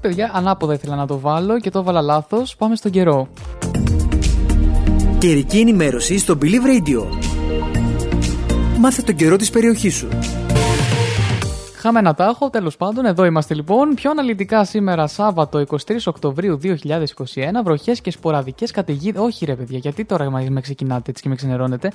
Παιδιά, 0.01 0.31
ανάποδα 0.35 0.75
ήθελα 0.75 0.97
να 0.97 1.07
το 1.07 1.19
βάλω 1.19 1.61
και 1.61 1.71
το 1.71 1.79
έβαλα 1.79 2.01
λάθος. 2.01 2.57
Πάμε 2.57 2.77
στον 2.77 2.91
καιρό. 2.91 3.29
Καιρική 5.19 5.59
ενημέρωση 5.59 6.19
στο 6.19 6.39
Believe 6.43 6.45
Radio. 6.45 7.07
Μάθε 8.79 9.03
τον 9.03 9.15
καιρό 9.15 9.37
της 9.37 9.51
περιοχής 9.51 9.95
σου. 9.95 10.09
Χαμένα 11.81 12.15
τα 12.15 12.25
έχω, 12.25 12.51
τέλος 12.51 12.77
πάντων, 12.77 13.05
εδώ 13.05 13.25
είμαστε 13.25 13.55
λοιπόν. 13.55 13.95
Πιο 13.95 14.11
αναλυτικά 14.11 14.65
σήμερα, 14.65 15.07
Σάββατο 15.07 15.65
23 15.71 15.77
Οκτωβρίου 16.05 16.59
2021, 16.63 17.63
βροχές 17.65 18.01
και 18.01 18.11
σποραδικές 18.11 18.71
καταιγίδες. 18.71 19.23
Όχι, 19.23 19.45
ρε 19.45 19.55
παιδιά, 19.55 19.79
γιατί 19.79 20.05
τώρα 20.05 20.31
με 20.31 20.61
ξεκινάτε 20.61 21.11
έτσι 21.11 21.23
και 21.23 21.29
με 21.29 21.35
ξενερώνετε. 21.35 21.93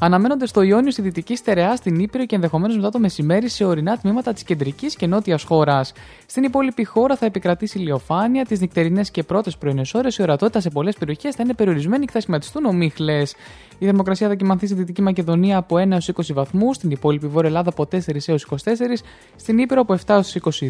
Αναμένονται 0.00 0.46
στο 0.46 0.62
Ιόνιος 0.62 0.92
στη 0.92 1.02
δυτική 1.02 1.36
στερεά, 1.36 1.76
στην 1.76 1.98
Ήπειρο 1.98 2.26
και 2.26 2.34
ενδεχομένως 2.34 2.76
μετά 2.76 2.90
το 2.90 2.98
μεσημέρι 2.98 3.48
σε 3.48 3.64
ορεινά 3.64 3.98
τμήματα 3.98 4.32
της 4.32 4.42
κεντρικής 4.42 4.96
και 4.96 5.06
νότιας 5.06 5.42
χώρας. 5.42 5.92
Στην 6.26 6.42
υπόλοιπη 6.42 6.84
χώρα 6.84 7.16
θα 7.16 7.26
επικρατήσει 7.26 7.78
ηλιοφάνεια, 7.78 8.44
τις 8.44 8.60
νυχτερινές 8.60 9.10
και 9.10 9.22
πρώτες 9.22 9.56
πρωινές 9.56 9.94
ώρες. 9.94 10.16
Η 10.16 10.22
ορατότητα 10.22 10.60
σε 10.60 10.70
πολλές 10.70 10.96
περιοχές 10.96 11.34
θα 11.34 11.42
είναι 11.42 11.54
περιορισμένη 11.54 12.04
και 12.04 12.12
θα 12.12 12.20
σχηματιστούν 12.20 12.64
ομίχλες. 12.64 13.34
Η 13.78 13.84
θερμοκρασία 13.84 14.28
θα 14.28 14.34
κοιμανθεί 14.34 14.66
στη 14.66 14.74
Δυτική 14.74 15.02
Μακεδονία 15.02 15.56
από 15.56 15.76
1 15.76 15.90
έως 15.90 16.08
20 16.08 16.32
βαθμούς, 16.32 16.76
στην 16.76 16.90
υπόλοιπη 16.90 17.26
Βόρεια 17.26 17.48
Ελλάδα 17.48 17.70
από 17.70 17.86
4 17.86 18.28
έως 18.28 18.46
24, 18.50 19.02
στην 19.36 19.58
Ήπειρο 19.58 19.80
από 19.80 19.94
7 19.94 19.98
έως 20.06 20.34
22, 20.34 20.60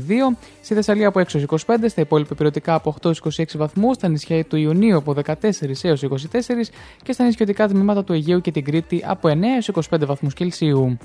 στη 0.62 0.74
Θεσσαλία 0.74 1.08
από 1.08 1.20
6 1.20 1.34
έως 1.34 1.64
25, 1.66 1.88
στα 1.88 2.00
υπόλοιπα 2.00 2.34
περιοτικά 2.34 2.74
από 2.74 2.94
8 3.02 3.04
έως 3.04 3.20
26 3.38 3.44
βαθμούς, 3.56 3.96
στα 3.96 4.08
νησιά 4.08 4.44
του 4.44 4.56
Ιουνίου 4.56 4.96
από 4.96 5.14
14 5.26 5.34
έως 5.82 6.02
24 6.02 6.70
και 7.02 7.12
στα 7.12 7.24
νησιωτικά 7.24 7.68
τμήματα 7.68 8.04
του 8.04 8.12
Αιγαίου 8.12 8.40
και 8.40 8.50
την 8.50 8.64
Κρήτη 8.64 9.04
από 9.06 9.28
9 9.28 9.32
έως 9.54 9.70
25 9.90 10.06
βαθμούς 10.06 10.34
Κελσίου. 10.34 10.98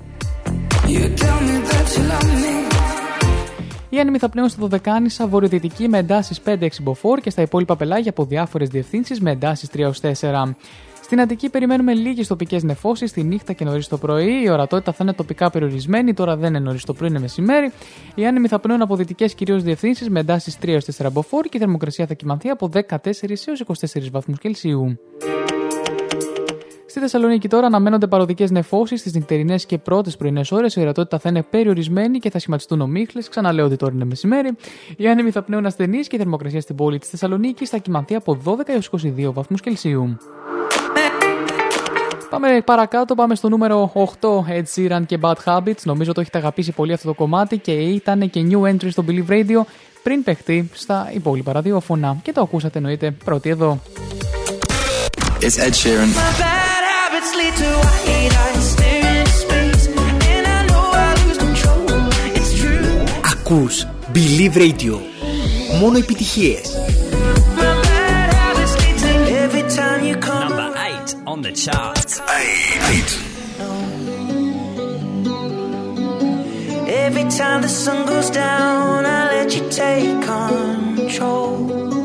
Οι 3.89 3.99
άνεμοι 3.99 4.17
θα 4.17 4.29
πνέουν 4.29 4.49
στα 4.49 4.57
Δωδεκάνησα 4.61 5.27
βορειοδυτική 5.27 5.87
με 5.87 5.97
εντάσεις 5.97 6.41
5-6 6.45 6.67
μποφόρ 6.81 7.19
και 7.19 7.29
στα 7.29 7.41
υπόλοιπα 7.41 7.75
πελάγια 7.75 8.09
από 8.09 8.25
διάφορες 8.25 8.69
διευθύνσεις 8.69 9.21
με 9.21 9.31
εντάσεις 9.31 9.69
3 9.73 9.91
4. 10.01 10.55
Στην 11.03 11.21
Αττική 11.21 11.49
περιμένουμε 11.49 11.93
λίγες 11.93 12.27
τοπικές 12.27 12.63
νεφώσεις 12.63 13.11
τη 13.11 13.23
νύχτα 13.23 13.53
και 13.53 13.63
νωρίς 13.63 13.87
το 13.87 13.97
πρωί. 13.97 14.41
Η 14.43 14.49
ορατότητα 14.49 14.91
θα 14.91 15.03
είναι 15.03 15.13
τοπικά 15.13 15.49
περιορισμένη, 15.49 16.13
τώρα 16.13 16.35
δεν 16.35 16.49
είναι 16.49 16.59
νωρίς 16.59 16.83
το 16.83 16.93
πρωί, 16.93 17.09
είναι 17.09 17.19
μεσημέρι. 17.19 17.71
Οι 18.15 18.25
άνεμοι 18.25 18.47
θα 18.47 18.59
πνέουν 18.59 18.81
από 18.81 18.95
δυτικές 18.95 19.33
κυρίως 19.33 19.63
διευθύνσεις 19.63 20.09
με 20.09 20.19
εντάσεις 20.19 20.57
3 20.61 20.77
4 20.97 21.11
μποφόρ 21.11 21.45
και 21.45 21.57
η 21.57 21.59
θερμοκρασία 21.59 22.05
θα 22.05 22.13
κοιμανθεί 22.13 22.49
από 22.49 22.69
14 22.73 22.77
έως 23.45 23.63
24 23.65 24.09
βαθμούς 24.11 24.39
Κελσίου. 24.39 24.99
Στη 26.89 26.99
Θεσσαλονίκη 26.99 27.47
τώρα 27.47 27.65
αναμένονται 27.65 28.07
παροδικές 28.07 28.51
νεφώσεις 28.51 28.99
στις 28.99 29.13
νυχτερινές 29.13 29.65
και 29.65 29.77
πρώτες 29.77 30.17
πρωινές 30.17 30.51
ώρες. 30.51 30.75
Η 30.75 30.81
ορατότητα 30.81 31.19
θα 31.19 31.29
είναι 31.29 31.43
περιορισμένη 31.43 32.19
και 32.19 32.29
θα 32.29 32.39
σχηματιστούν 32.39 32.81
ομίχλες. 32.81 33.29
Ξαναλέω 33.29 33.65
ότι 33.65 33.75
τώρα 33.75 33.93
είναι 33.93 34.05
μεσημέρι. 34.05 34.55
Οι 34.97 35.07
άνεμοι 35.07 35.31
θα 35.31 35.41
πνέουν 35.41 35.65
ασθενείς 35.65 36.07
και 36.07 36.15
η 36.15 36.19
θερμοκρασία 36.19 36.61
στην 36.61 36.75
πόλη 36.75 36.99
της 36.99 37.09
Θεσσαλονίκης 37.09 37.69
θα 37.69 37.77
κοιμανθεί 37.77 38.15
από 38.15 38.37
12 38.45 38.53
έως 38.65 38.89
22 38.89 39.33
βαθμούς 39.33 39.61
Κελσίου. 39.61 40.17
Πάμε 42.29 42.61
παρακάτω, 42.65 43.15
πάμε 43.15 43.35
στο 43.35 43.49
νούμερο 43.49 43.91
8, 43.93 44.27
Ed 44.49 44.63
Sheeran 44.75 45.01
και 45.05 45.19
Bad 45.21 45.35
Habits. 45.45 45.83
Νομίζω 45.83 46.13
το 46.13 46.21
έχετε 46.21 46.37
αγαπήσει 46.37 46.71
πολύ 46.71 46.93
αυτό 46.93 47.07
το 47.07 47.13
κομμάτι 47.13 47.57
και 47.57 47.71
ήταν 47.71 48.29
και 48.29 48.47
new 48.49 48.69
entry 48.69 48.91
στο 48.91 49.03
Believe 49.07 49.29
Radio 49.29 49.61
πριν 50.03 50.23
παιχτεί 50.23 50.69
στα 50.73 51.09
υπόλοιπα 51.13 51.51
ραδιόφωνα. 51.51 52.17
Και 52.21 52.31
το 52.31 52.41
ακούσατε 52.41 52.77
εννοείται 52.77 53.11
πρώτοι 53.11 53.49
εδώ. 53.49 53.79
It's 55.41 55.57
Ed 55.57 55.73
Sheeran. 55.73 56.78
Ακούς 63.32 63.86
Believe 64.12 64.56
Radio. 64.56 64.98
Μόνο 65.80 65.98
επιτυχίες. 65.98 66.70
Number 70.48 70.70
eight 70.88 71.10
on 71.32 71.38
the 71.46 71.52
chart. 71.64 72.08
Every 77.06 77.26
time 77.40 77.60
the 77.66 77.72
sun 77.84 78.00
goes 78.12 78.28
down, 78.44 78.98
I 79.16 79.20
let 79.34 79.48
you 79.56 79.64
take 79.82 80.14
control. 80.32 81.97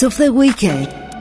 Of 0.00 0.16
the 0.16 0.32
Weekend. 0.32 1.17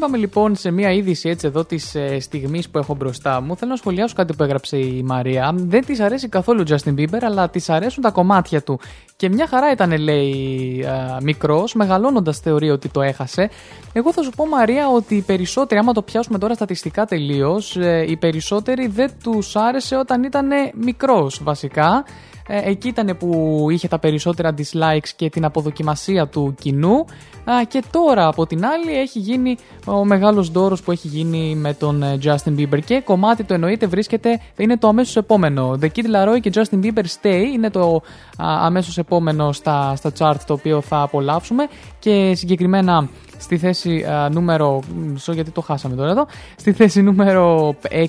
πάμε 0.00 0.16
λοιπόν 0.16 0.56
σε 0.56 0.70
μια 0.70 0.92
είδηση 0.92 1.28
έτσι 1.28 1.46
εδώ 1.46 1.64
της 1.64 1.94
ε, 1.94 2.20
στιγμής 2.20 2.68
που 2.68 2.78
έχω 2.78 2.94
μπροστά 2.94 3.40
μου, 3.40 3.56
θέλω 3.56 3.70
να 3.70 3.76
σχολιάσω 3.76 4.14
κάτι 4.14 4.34
που 4.34 4.42
έγραψε 4.42 4.76
η 4.76 5.02
Μαρία. 5.02 5.52
Δεν 5.56 5.84
της 5.84 6.00
αρέσει 6.00 6.28
καθόλου 6.28 6.64
Justin 6.68 6.94
Bieber, 6.94 7.18
αλλά 7.20 7.48
της 7.48 7.68
αρέσουν 7.68 8.02
τα 8.02 8.10
κομμάτια 8.10 8.62
του. 8.62 8.80
Και 9.16 9.28
μια 9.28 9.46
χαρά 9.46 9.70
ήταν, 9.70 9.98
λέει, 9.98 10.84
ε, 10.86 11.16
μικρός, 11.22 11.74
μεγαλώνοντας 11.74 12.38
θεωρεί 12.38 12.70
ότι 12.70 12.88
το 12.88 13.00
έχασε. 13.00 13.50
Εγώ 13.92 14.12
θα 14.12 14.22
σου 14.22 14.30
πω, 14.30 14.46
Μαρία, 14.46 14.88
ότι 14.88 15.14
οι 15.14 15.22
περισσότεροι, 15.22 15.80
άμα 15.80 15.92
το 15.92 16.02
πιάσουμε 16.02 16.38
τώρα 16.38 16.54
στατιστικά 16.54 17.04
τελείως, 17.04 17.76
ε, 17.76 18.04
οι 18.08 18.16
περισσότεροι 18.16 18.86
δεν 18.86 19.10
τους 19.22 19.56
άρεσε 19.56 19.96
όταν 19.96 20.22
ήταν 20.22 20.48
μικρός 20.74 21.40
βασικά. 21.42 22.04
Ε, 22.52 22.70
εκεί 22.70 22.88
ήταν 22.88 23.16
που 23.18 23.66
είχε 23.70 23.88
τα 23.88 23.98
περισσότερα 23.98 24.54
dislikes 24.56 25.08
και 25.16 25.28
την 25.28 25.44
αποδοκιμασία 25.44 26.26
του 26.26 26.54
κοινού. 26.60 27.04
Και 27.68 27.82
τώρα 27.90 28.26
από 28.26 28.46
την 28.46 28.64
άλλη 28.64 28.98
έχει 28.98 29.18
γίνει 29.18 29.56
ο 29.86 30.04
μεγάλος 30.04 30.50
δώρος 30.50 30.82
που 30.82 30.90
έχει 30.90 31.08
γίνει 31.08 31.54
με 31.54 31.74
τον 31.74 32.02
ε, 32.02 32.18
Justin 32.24 32.58
Bieber. 32.58 32.78
Και 32.84 33.00
κομμάτι 33.00 33.44
το 33.44 33.54
εννοείται 33.54 33.86
βρίσκεται, 33.86 34.40
είναι 34.56 34.78
το 34.78 34.88
αμέσως 34.88 35.16
επόμενο. 35.16 35.78
The 35.80 35.86
Kid 35.86 36.04
Laroi 36.14 36.40
και 36.40 36.50
Justin 36.54 36.84
Bieber 36.84 37.04
Stay 37.22 37.42
είναι 37.54 37.70
το 37.70 38.02
αμέσως 38.36 38.98
επόμενο 38.98 39.52
στα, 39.52 39.96
στα 39.96 40.12
chart 40.18 40.40
το 40.46 40.52
οποίο 40.52 40.80
θα 40.80 41.02
απολαύσουμε. 41.02 41.68
Και 41.98 42.32
συγκεκριμένα 42.34 43.08
Στη 43.40 43.58
θέση 43.58 44.02
α, 44.02 44.28
νούμερο. 44.28 44.80
Μισό 44.94 45.32
γιατί 45.32 45.50
το 45.50 45.60
χάσαμε 45.60 45.96
τώρα 45.96 46.10
εδώ. 46.10 46.26
Στη 46.56 46.72
θέση 46.72 47.02
νούμερο 47.02 47.74
6, 47.90 48.06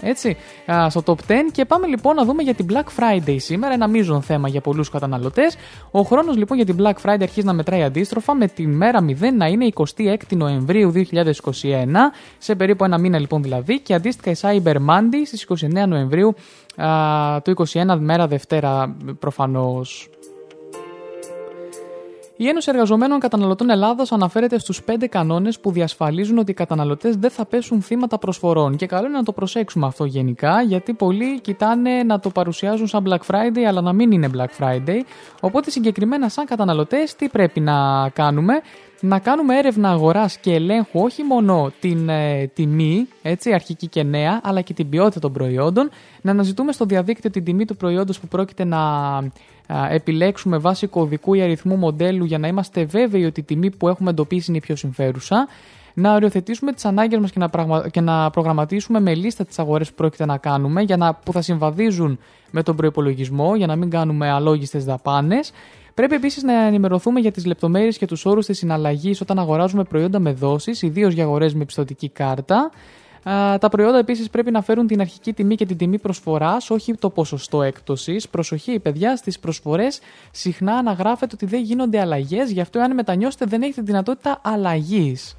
έτσι, 0.00 0.36
α, 0.72 0.90
στο 0.90 1.02
top 1.06 1.12
10. 1.12 1.16
Και 1.52 1.64
πάμε 1.64 1.86
λοιπόν 1.86 2.14
να 2.14 2.24
δούμε 2.24 2.42
για 2.42 2.54
την 2.54 2.66
Black 2.70 2.86
Friday 2.98 3.36
σήμερα. 3.38 3.74
Ένα 3.74 3.88
μείζον 3.88 4.22
θέμα 4.22 4.48
για 4.48 4.60
πολλούς 4.60 4.90
καταναλωτές. 4.90 5.56
Ο 5.90 6.00
χρόνος 6.02 6.36
λοιπόν 6.36 6.56
για 6.56 6.66
την 6.66 6.76
Black 6.78 6.94
Friday 7.04 7.22
αρχίζει 7.22 7.46
να 7.46 7.52
μετράει 7.52 7.82
αντίστροφα 7.82 8.34
με 8.34 8.46
τη 8.48 8.66
μέρα 8.66 9.04
0 9.08 9.14
να 9.36 9.46
είναι 9.46 9.68
26 9.74 10.16
Νοεμβρίου 10.30 10.92
2021. 10.94 11.02
Σε 12.38 12.54
περίπου 12.54 12.84
ένα 12.84 12.98
μήνα 12.98 13.18
λοιπόν 13.18 13.42
δηλαδή. 13.42 13.80
Και 13.80 13.94
αντίστοιχα 13.94 14.52
η 14.52 14.62
Cyber 14.64 14.76
Monday 14.76 15.22
στις 15.24 15.46
29 15.48 15.86
Νοεμβρίου 15.86 16.34
του 17.42 17.54
21 17.68 17.96
μέρα 17.98 18.26
Δευτέρα 18.26 18.96
προφανώς 19.18 20.09
η 22.42 22.48
Ένωση 22.48 22.70
Εργαζομένων 22.72 23.18
Καταναλωτών 23.18 23.70
Ελλάδας 23.70 24.12
αναφέρεται 24.12 24.58
στους 24.58 24.82
πέντε 24.82 25.06
κανόνες 25.06 25.60
που 25.60 25.72
διασφαλίζουν 25.72 26.38
ότι 26.38 26.50
οι 26.50 26.54
καταναλωτές 26.54 27.16
δεν 27.16 27.30
θα 27.30 27.44
πέσουν 27.44 27.82
θύματα 27.82 28.18
προσφορών. 28.18 28.76
Και 28.76 28.86
καλό 28.86 29.06
είναι 29.06 29.16
να 29.16 29.22
το 29.22 29.32
προσέξουμε 29.32 29.86
αυτό 29.86 30.04
γενικά, 30.04 30.62
γιατί 30.62 30.92
πολλοί 30.92 31.40
κοιτάνε 31.40 32.02
να 32.02 32.20
το 32.20 32.30
παρουσιάζουν 32.30 32.86
σαν 32.86 33.04
Black 33.08 33.34
Friday, 33.34 33.60
αλλά 33.68 33.80
να 33.80 33.92
μην 33.92 34.10
είναι 34.10 34.30
Black 34.36 34.64
Friday. 34.64 35.00
Οπότε 35.40 35.70
συγκεκριμένα, 35.70 36.28
σαν 36.28 36.44
καταναλωτές, 36.44 37.16
τι 37.16 37.28
πρέπει 37.28 37.60
να 37.60 38.08
κάνουμε; 38.08 38.60
Να 39.00 39.18
κάνουμε 39.18 39.58
έρευνα 39.58 39.90
αγοράς 39.90 40.36
και 40.38 40.54
ελέγχου 40.54 41.00
όχι 41.00 41.22
μόνο 41.22 41.72
την 41.80 42.08
ε, 42.08 42.46
τιμή, 42.54 43.08
έτσι, 43.22 43.52
αρχική 43.52 43.86
και 43.86 44.02
νέα, 44.02 44.40
αλλά 44.44 44.60
και 44.60 44.74
την 44.74 44.88
ποιότητα 44.88 45.20
των 45.20 45.32
προϊόντων. 45.32 45.90
Να 46.22 46.30
αναζητούμε 46.30 46.72
στο 46.72 46.84
διαδίκτυο 46.84 47.30
την 47.30 47.44
τιμή 47.44 47.64
του 47.64 47.76
προϊόντος 47.76 48.20
που 48.20 48.28
πρόκειται 48.28 48.64
να 48.64 48.78
α, 48.78 49.22
επιλέξουμε 49.90 50.58
βάσει 50.58 50.86
κωδικού 50.86 51.34
ή 51.34 51.42
αριθμού 51.42 51.76
μοντέλου 51.76 52.24
για 52.24 52.38
να 52.38 52.48
είμαστε 52.48 52.84
βέβαιοι 52.84 53.24
ότι 53.24 53.40
η 53.40 53.42
τιμή 53.42 53.70
που 53.70 53.88
έχουμε 53.88 54.10
εντοπίσει 54.10 54.44
είναι 54.48 54.58
η 54.58 54.60
πιο 54.60 54.76
συμφέρουσα. 54.76 55.48
Να 55.94 56.14
οριοθετήσουμε 56.14 56.72
τις 56.72 56.84
ανάγκες 56.84 57.18
μας 57.18 57.30
και, 57.30 57.38
να 57.38 57.48
πραγμα- 57.48 57.88
και 57.88 58.00
να 58.00 58.30
προγραμματίσουμε 58.30 59.00
με 59.00 59.14
λίστα 59.14 59.44
τις 59.44 59.58
αγορές 59.58 59.88
που 59.88 59.94
πρόκειται 59.94 60.26
να 60.26 60.36
κάνουμε 60.38 60.82
για 60.82 60.96
να, 60.96 61.14
που 61.14 61.32
θα 61.32 61.42
συμβαδίζουν 61.42 62.18
με 62.50 62.62
τον 62.62 62.76
προπολογισμό 62.76 63.56
για 63.56 63.66
να 63.66 63.76
μην 63.76 63.90
κάνουμε 63.90 64.30
αλόγιστες 64.30 64.84
δαπάνες. 64.84 65.52
Πρέπει 65.94 66.14
επίσης 66.14 66.42
να 66.42 66.66
ενημερωθούμε 66.66 67.20
για 67.20 67.30
τις 67.30 67.46
λεπτομέρειες 67.46 67.98
και 67.98 68.06
τους 68.06 68.24
όρους 68.24 68.46
της 68.46 68.58
συναλλαγής 68.58 69.20
όταν 69.20 69.38
αγοράζουμε 69.38 69.84
προϊόντα 69.84 70.18
με 70.18 70.32
δόσεις, 70.32 70.82
ιδίως 70.82 71.14
για 71.14 71.24
αγορές 71.24 71.54
με 71.54 71.64
πιστοτική 71.64 72.08
κάρτα. 72.08 72.70
Α, 73.22 73.58
τα 73.58 73.68
προϊόντα 73.68 73.98
επίσης 73.98 74.30
πρέπει 74.30 74.50
να 74.50 74.62
φέρουν 74.62 74.86
την 74.86 75.00
αρχική 75.00 75.32
τιμή 75.32 75.54
και 75.54 75.66
την 75.66 75.76
τιμή 75.76 75.98
προσφοράς, 75.98 76.70
όχι 76.70 76.94
το 76.94 77.10
ποσοστό 77.10 77.62
έκπτωσης. 77.62 78.28
Προσοχή, 78.28 78.78
παιδιά, 78.78 79.16
στις 79.16 79.38
προσφορές 79.38 80.00
συχνά 80.30 80.74
αναγράφεται 80.74 81.34
ότι 81.34 81.46
δεν 81.46 81.62
γίνονται 81.62 82.00
αλλαγές, 82.00 82.50
γι' 82.50 82.60
αυτό 82.60 82.80
αν 82.80 82.94
μετανιώσετε 82.94 83.44
δεν 83.44 83.62
έχετε 83.62 83.82
δυνατότητα 83.82 84.40
αλλαγής. 84.42 85.36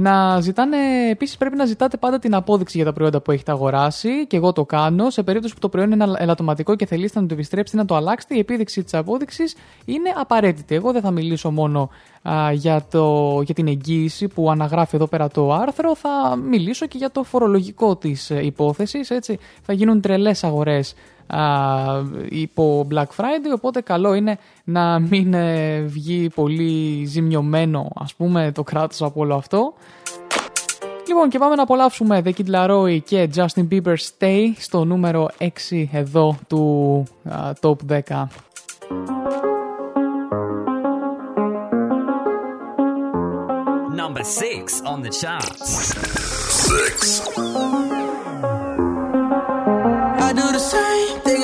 Να 0.00 0.40
ζητάνε, 0.40 0.76
επίσης 1.10 1.36
πρέπει 1.36 1.56
να 1.56 1.64
ζητάτε 1.64 1.96
πάντα 1.96 2.18
την 2.18 2.34
απόδειξη 2.34 2.76
για 2.76 2.86
τα 2.86 2.92
προϊόντα 2.92 3.20
που 3.20 3.30
έχετε 3.30 3.52
αγοράσει 3.52 4.26
και 4.26 4.36
εγώ 4.36 4.52
το 4.52 4.64
κάνω. 4.64 5.10
Σε 5.10 5.22
περίπτωση 5.22 5.54
που 5.54 5.60
το 5.60 5.68
προϊόν 5.68 5.92
είναι 5.92 6.06
ελαττωματικό 6.18 6.76
και 6.76 6.86
θελήσετε 6.86 7.20
να 7.20 7.26
το 7.26 7.34
επιστρέψετε 7.34 7.76
ή 7.76 7.80
να 7.80 7.86
το 7.86 7.94
αλλάξετε, 7.94 8.34
η 8.34 8.38
επίδειξη 8.38 8.82
της 8.82 8.94
απόδειξης 8.94 9.54
είναι 9.84 10.12
απαραίτητη. 10.16 10.74
Εγώ 10.74 10.92
δεν 10.92 11.02
θα 11.02 11.10
μιλήσω 11.10 11.50
μόνο 11.50 11.90
α, 12.22 12.52
για, 12.52 12.86
το, 12.90 13.40
για 13.44 13.54
την 13.54 13.68
εγγύηση 13.68 14.28
που 14.28 14.50
αναγράφει 14.50 14.96
εδώ 14.96 15.06
πέρα 15.06 15.28
το 15.28 15.52
άρθρο, 15.52 15.96
θα 15.96 16.36
μιλήσω 16.36 16.86
και 16.86 16.98
για 16.98 17.10
το 17.10 17.22
φορολογικό 17.22 17.96
της 17.96 18.30
υπόθεσης. 18.30 19.12
Θα 19.62 19.72
γίνουν 19.72 20.00
τρελές 20.00 20.44
αγορές 20.44 20.94
υπό 22.28 22.86
Black 22.90 23.06
Friday 23.16 23.52
οπότε 23.54 23.80
καλό 23.80 24.14
είναι 24.14 24.38
να 24.64 24.98
μην 24.98 25.34
ε, 25.34 25.80
βγει 25.80 26.30
πολύ 26.34 27.04
ζημιωμένο 27.04 27.90
ας 27.94 28.14
πούμε 28.14 28.52
το 28.54 28.62
κράτος 28.62 29.02
από 29.02 29.20
όλο 29.20 29.34
αυτό 29.34 29.74
Λοιπόν 31.08 31.28
και 31.28 31.38
πάμε 31.38 31.54
να 31.54 31.62
απολαύσουμε 31.62 32.22
The 32.24 32.30
Kid 32.36 32.50
Laroi 32.54 32.98
και 33.04 33.30
Justin 33.34 33.68
Bieber 33.70 33.94
Stay 33.94 34.52
στο 34.58 34.84
νούμερο 34.84 35.28
6 35.38 35.48
εδώ 35.92 36.38
του 36.46 37.04
α, 37.24 37.52
Top 37.60 37.76
10 37.88 38.24
Number 44.02 44.24
six 44.24 44.80
on 44.92 44.98
the 45.02 45.10
charts. 45.20 45.68
Six. 46.68 47.20
I 50.26 50.32
do 50.40 50.46
the 50.56 50.64
same 50.72 50.88
thing 50.88 50.97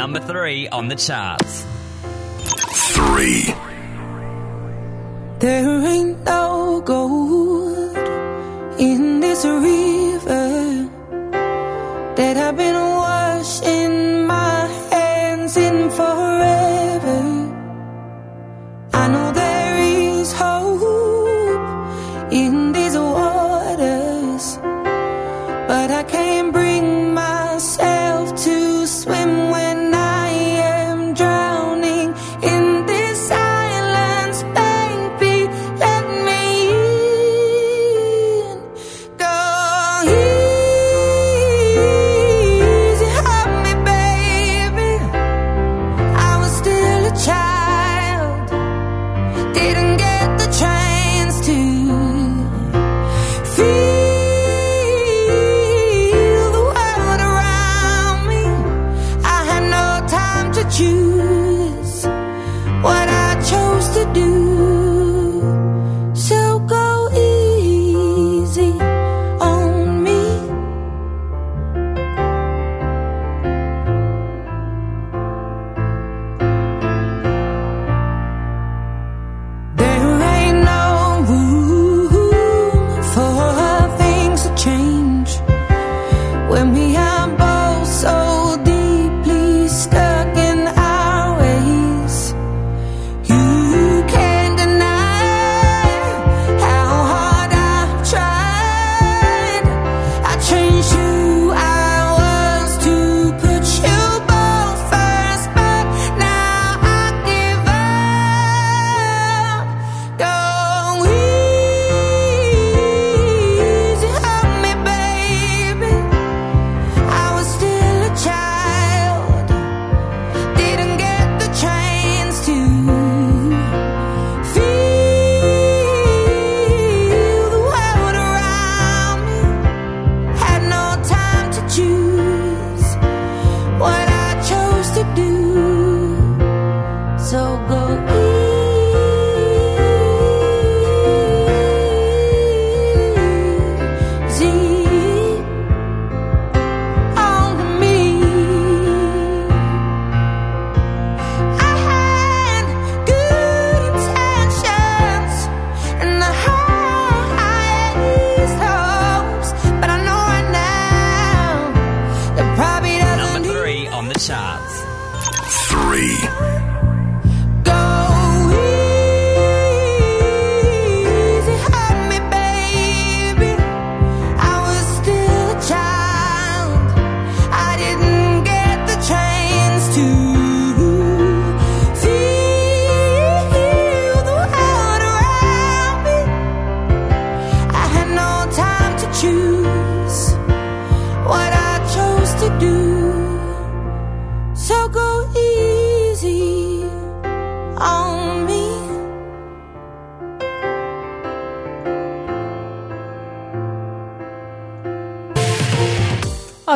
number 0.00 0.18
three 0.18 0.66
on 0.68 0.88
the 0.88 0.96
charts. 0.96 1.66
Three. 2.94 3.52
There 5.40 5.84
ain't 5.94 6.24
no 6.24 6.80
gold 6.80 7.98
in 8.80 9.20
this 9.20 9.44
river 9.44 10.88
that 12.16 12.34
I've 12.38 12.56
been 12.56 12.76
washing. 12.76 14.09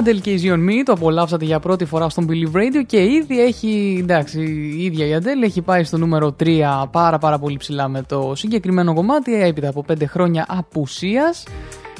Αντέλ 0.04 0.20
και 0.20 0.30
η 0.30 0.40
Zion 0.42 0.68
Me 0.68 0.82
το 0.84 0.92
απολαύσατε 0.92 1.44
για 1.44 1.60
πρώτη 1.60 1.84
φορά 1.84 2.08
στον 2.08 2.26
Believe 2.30 2.56
Radio 2.56 2.82
και 2.86 3.02
ήδη 3.02 3.40
έχει, 3.40 3.98
εντάξει, 4.02 4.40
η 4.76 4.84
ίδια 4.84 5.06
η 5.06 5.14
Αντέλ 5.14 5.42
έχει 5.42 5.62
πάει 5.62 5.84
στο 5.84 5.96
νούμερο 5.96 6.36
3 6.40 6.84
πάρα 6.90 7.18
πάρα 7.18 7.38
πολύ 7.38 7.56
ψηλά 7.56 7.88
με 7.88 8.02
το 8.02 8.32
συγκεκριμένο 8.34 8.94
κομμάτι 8.94 9.42
έπειτα 9.42 9.68
από 9.68 9.84
5 9.88 9.94
χρόνια 10.06 10.46
απουσίας. 10.48 11.44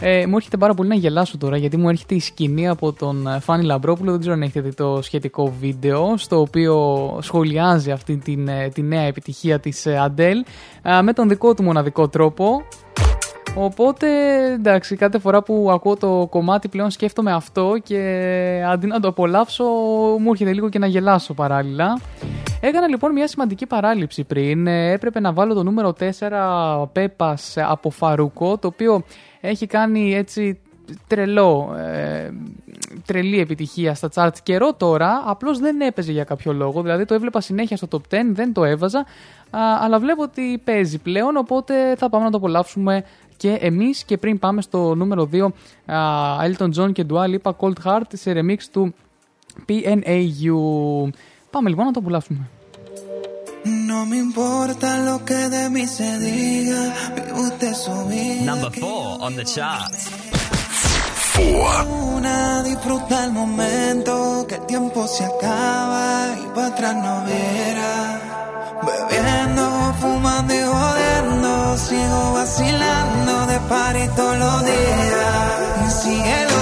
Ε, 0.01 0.26
μου 0.26 0.36
έρχεται 0.36 0.56
πάρα 0.56 0.74
πολύ 0.74 0.89
να 0.89 0.94
γελάσω 0.94 1.39
τώρα 1.39 1.56
γιατί 1.56 1.76
μου 1.76 1.89
έρχεται 1.89 2.14
η 2.14 2.20
σκηνή 2.20 2.68
από 2.68 2.93
τον 2.93 3.26
ε, 3.26 3.39
Φάνη 3.40 3.64
Λαμπρόπουλο. 3.64 4.10
Δεν 4.10 4.20
ξέρω 4.20 4.35
αν 4.35 4.43
έχετε 4.43 4.60
δει 4.60 4.74
το 4.74 4.98
σχετικό 5.02 5.55
βίντεο 5.60 6.14
στο 6.16 6.40
οποίο 6.40 7.09
σχολιάζει 7.20 7.90
αυτή 7.90 8.16
την, 8.16 8.48
ε, 8.48 8.68
τη 8.68 8.82
νέα 8.82 9.02
επιτυχία 9.02 9.59
της 9.59 9.86
ε, 9.86 9.97
Αντέλ 9.97 10.44
με 11.02 11.12
τον 11.12 11.28
δικό 11.28 11.55
του 11.55 11.62
μοναδικό 11.62 12.09
τρόπο. 12.09 12.62
Οπότε 13.56 14.06
εντάξει, 14.52 14.97
κάθε 14.97 15.18
φορά 15.18 15.43
που 15.43 15.68
ακούω 15.70 15.97
το 15.97 16.26
κομμάτι 16.31 16.68
πλέον 16.68 16.90
σκέφτομαι 16.90 17.32
αυτό 17.32 17.76
και 17.82 18.62
αντί 18.68 18.86
να 18.86 19.01
το 19.01 19.09
απολαύσω 19.09 19.64
μου 20.18 20.31
έρχεται 20.31 20.52
λίγο 20.52 20.68
και 20.68 20.78
να 20.78 20.86
γελάσω 20.86 21.35
παράλληλα. 21.35 22.01
Έκανα 22.60 22.89
λοιπόν 22.89 23.12
μια 23.12 23.28
σημαντική 23.28 23.66
παράληψη 23.66 24.24
πριν. 24.24 24.66
Ε, 24.66 24.93
Έπρεπε 24.93 25.20
να 25.20 25.32
βάλω 25.32 25.55
το 25.55 25.62
νούμερο 25.62 25.94
4 26.18 26.86
Πέπας 26.93 27.55
από 27.56 27.90
Φαρούκο, 27.90 28.59
το 28.59 28.66
οποίο 28.66 29.02
έχει 29.40 29.66
κάνει 29.66 30.14
έτσι 30.14 30.59
τρελό, 31.06 31.74
ε, 31.78 32.31
τρελή 33.06 33.40
επιτυχία 33.40 33.94
στα 33.94 34.09
charts 34.14 34.39
καιρό 34.43 34.74
τώρα, 34.74 35.22
απλώς 35.26 35.59
δεν 35.59 35.81
έπαιζε 35.81 36.12
για 36.12 36.24
κάποιο 36.24 36.52
λόγο, 36.52 36.82
δηλαδή 36.82 37.05
το 37.05 37.14
έβλεπα 37.14 37.40
συνέχεια 37.40 37.76
στο 37.76 37.89
top 37.90 38.14
10, 38.14 38.18
δεν 38.32 38.52
το 38.52 38.64
έβαζα, 38.64 38.98
α, 38.98 39.60
αλλά 39.81 39.98
βλέπω 39.98 40.22
ότι 40.22 40.60
παίζει 40.64 40.98
πλέον, 40.98 41.36
οπότε 41.36 41.94
θα 41.97 42.09
πάμε 42.09 42.24
να 42.24 42.31
το 42.31 42.36
απολαύσουμε 42.36 43.05
και 43.36 43.59
εμείς 43.61 44.05
και 44.05 44.19
πριν 44.19 44.39
πάμε 44.39 44.62
στο 44.62 44.94
νούμερο 44.94 45.28
2 45.32 45.48
α, 45.93 45.98
Elton 46.47 46.70
John 46.77 46.93
και 46.93 47.06
Dua 47.11 47.24
Lipa 47.35 47.51
Cold 47.61 47.85
Heart 47.85 48.09
σε 48.12 48.32
remix 48.36 48.59
του 48.73 48.94
PNAU. 49.69 51.11
Πάμε 51.51 51.69
λοιπόν 51.69 51.85
να 51.85 51.93
το 51.93 52.01
απολαύσουμε. 52.01 52.48
No 53.90 54.05
me 54.11 54.19
importa 54.28 54.89
lo 55.09 55.16
que 55.28 55.40
de 55.55 55.70
mí 55.74 55.85
se 55.97 56.11
diga, 56.27 56.82
vive 57.15 57.32
usted 57.47 57.73
su 57.85 57.97
vida. 58.11 58.44
Number 58.52 58.70
four 58.82 59.05
on 59.27 59.32
the 59.39 59.44
charts. 59.55 60.02
Una 62.16 62.62
disfruta 62.62 63.24
el 63.24 63.32
momento, 63.32 64.44
que 64.48 64.56
el 64.56 64.66
tiempo 64.66 65.06
se 65.06 65.24
acaba 65.24 66.36
y 66.44 66.47
para 66.55 66.69
atrás 66.69 66.94
no 67.05 67.15
verá. 67.24 67.97
Bebiendo, 68.86 69.65
fumando 70.01 70.52
y 70.55 70.62
Sigo 71.76 72.32
vacilando 72.34 73.46
de 73.46 73.59
par 73.68 73.96
y 73.96 74.06
todos 74.14 74.38
los 74.38 74.64
días. 74.64 76.53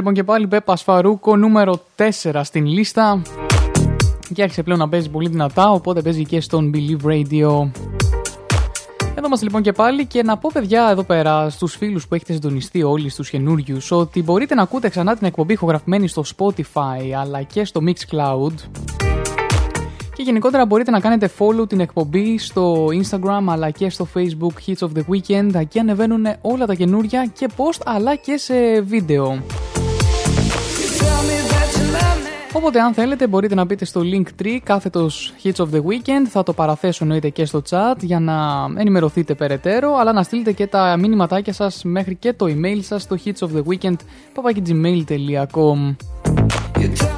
Λοιπόν 0.00 0.14
και 0.14 0.24
πάλι 0.24 0.46
Πέπα 0.46 0.76
Φαρούκο 0.76 1.36
νούμερο 1.36 1.80
4 2.22 2.40
στην 2.42 2.66
λίστα 2.66 3.22
και 4.34 4.42
άρχισε 4.42 4.62
πλέον 4.62 4.78
να 4.78 4.88
παίζει 4.88 5.08
πολύ 5.08 5.28
δυνατά 5.28 5.70
οπότε 5.70 6.02
παίζει 6.02 6.24
και 6.24 6.40
στον 6.40 6.72
Believe 6.74 7.06
Radio. 7.06 7.70
Εδώ 9.14 9.26
είμαστε 9.26 9.44
λοιπόν 9.44 9.62
και 9.62 9.72
πάλι 9.72 10.06
και 10.06 10.22
να 10.22 10.36
πω 10.38 10.50
παιδιά 10.52 10.88
εδώ 10.90 11.02
πέρα 11.02 11.50
στους 11.50 11.76
φίλους 11.76 12.08
που 12.08 12.14
έχετε 12.14 12.32
συντονιστεί 12.32 12.82
όλοι 12.82 13.08
στους 13.08 13.30
καινούριους 13.30 13.90
ότι 13.90 14.22
μπορείτε 14.22 14.54
να 14.54 14.62
ακούτε 14.62 14.88
ξανά 14.88 15.16
την 15.16 15.26
εκπομπή 15.26 15.52
ηχογραφημένη 15.52 16.08
στο 16.08 16.24
Spotify 16.36 17.10
αλλά 17.20 17.42
και 17.42 17.64
στο 17.64 17.80
Mixcloud 17.86 18.52
και 20.20 20.26
γενικότερα 20.26 20.66
μπορείτε 20.66 20.90
να 20.90 21.00
κάνετε 21.00 21.30
follow 21.38 21.68
την 21.68 21.80
εκπομπή 21.80 22.38
στο 22.38 22.86
Instagram 22.86 23.44
αλλά 23.46 23.70
και 23.70 23.90
στο 23.90 24.08
Facebook 24.14 24.66
Hits 24.66 24.88
of 24.88 24.90
the 24.96 25.02
Weekend. 25.10 25.54
Εκεί 25.54 25.78
ανεβαίνουν 25.78 26.26
όλα 26.40 26.66
τα 26.66 26.74
καινούρια 26.74 27.30
και 27.38 27.48
post 27.56 27.80
αλλά 27.84 28.14
και 28.14 28.36
σε 28.36 28.80
βίντεο. 28.80 29.42
Οπότε 32.52 32.80
αν 32.80 32.94
θέλετε 32.94 33.26
μπορείτε 33.26 33.54
να 33.54 33.64
μπείτε 33.64 33.84
στο 33.84 34.00
Linktree 34.04 34.58
κάθετος 34.62 35.34
Hits 35.42 35.56
of 35.56 35.66
the 35.72 35.78
Weekend. 35.78 36.26
Θα 36.28 36.42
το 36.42 36.52
παραθέσω 36.52 36.98
εννοείται 37.04 37.28
και 37.28 37.44
στο 37.44 37.62
chat 37.70 37.94
για 38.00 38.20
να 38.20 38.66
ενημερωθείτε 38.76 39.34
περαιτέρω. 39.34 39.96
Αλλά 39.96 40.12
να 40.12 40.22
στείλετε 40.22 40.52
και 40.52 40.66
τα 40.66 40.96
μήνυματάκια 40.96 41.52
σας 41.52 41.84
μέχρι 41.84 42.14
και 42.14 42.32
το 42.32 42.46
email 42.48 42.78
σας 42.80 43.02
στο 43.02 43.16
hits 43.24 43.46
of 43.46 43.48
the 43.56 43.62
weekend 43.62 43.96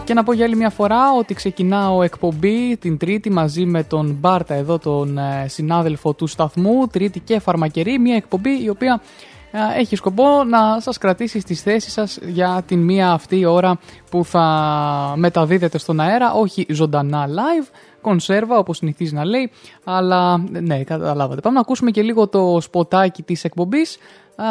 και 0.04 0.14
να 0.14 0.24
πω 0.24 0.32
για 0.32 0.44
άλλη 0.44 0.56
μια 0.56 0.70
φορά 0.70 1.12
ότι 1.18 1.34
ξεκινάω 1.34 2.02
εκπομπή 2.02 2.76
την 2.76 2.96
Τρίτη 2.96 3.30
μαζί 3.30 3.64
με 3.64 3.82
τον 3.82 4.16
Μπάρτα 4.20 4.54
εδώ 4.54 4.78
τον 4.78 5.18
ε, 5.18 5.46
συνάδελφο 5.48 6.12
του 6.12 6.26
σταθμού 6.26 6.86
Τρίτη 6.86 7.20
και 7.20 7.38
Φαρμακερή. 7.38 7.98
Μια 7.98 8.16
εκπομπή 8.16 8.62
η 8.64 8.68
οποία 8.68 9.00
ε, 9.02 9.31
έχει 9.76 9.96
σκοπό 9.96 10.44
να 10.44 10.80
σας 10.80 10.98
κρατήσει 10.98 11.40
στις 11.40 11.62
θέσεις 11.62 11.92
σας 11.92 12.18
για 12.22 12.62
την 12.66 12.78
μία 12.78 13.10
αυτή 13.10 13.44
ώρα 13.44 13.78
που 14.10 14.24
θα 14.24 15.14
μεταδίδεται 15.16 15.78
στον 15.78 16.00
αέρα 16.00 16.32
όχι 16.32 16.66
ζωντανά 16.70 17.26
live 17.28 17.68
κονσέρβα 18.00 18.58
όπως 18.58 18.76
συνηθίζει 18.76 19.14
να 19.14 19.24
λέει 19.24 19.50
αλλά 19.84 20.44
ναι 20.50 20.84
καταλάβατε 20.84 21.40
πάμε 21.40 21.54
να 21.54 21.60
ακούσουμε 21.60 21.90
και 21.90 22.02
λίγο 22.02 22.28
το 22.28 22.60
σποτάκι 22.60 23.22
της 23.22 23.44
εκπομπής 23.44 23.98
α, 24.36 24.46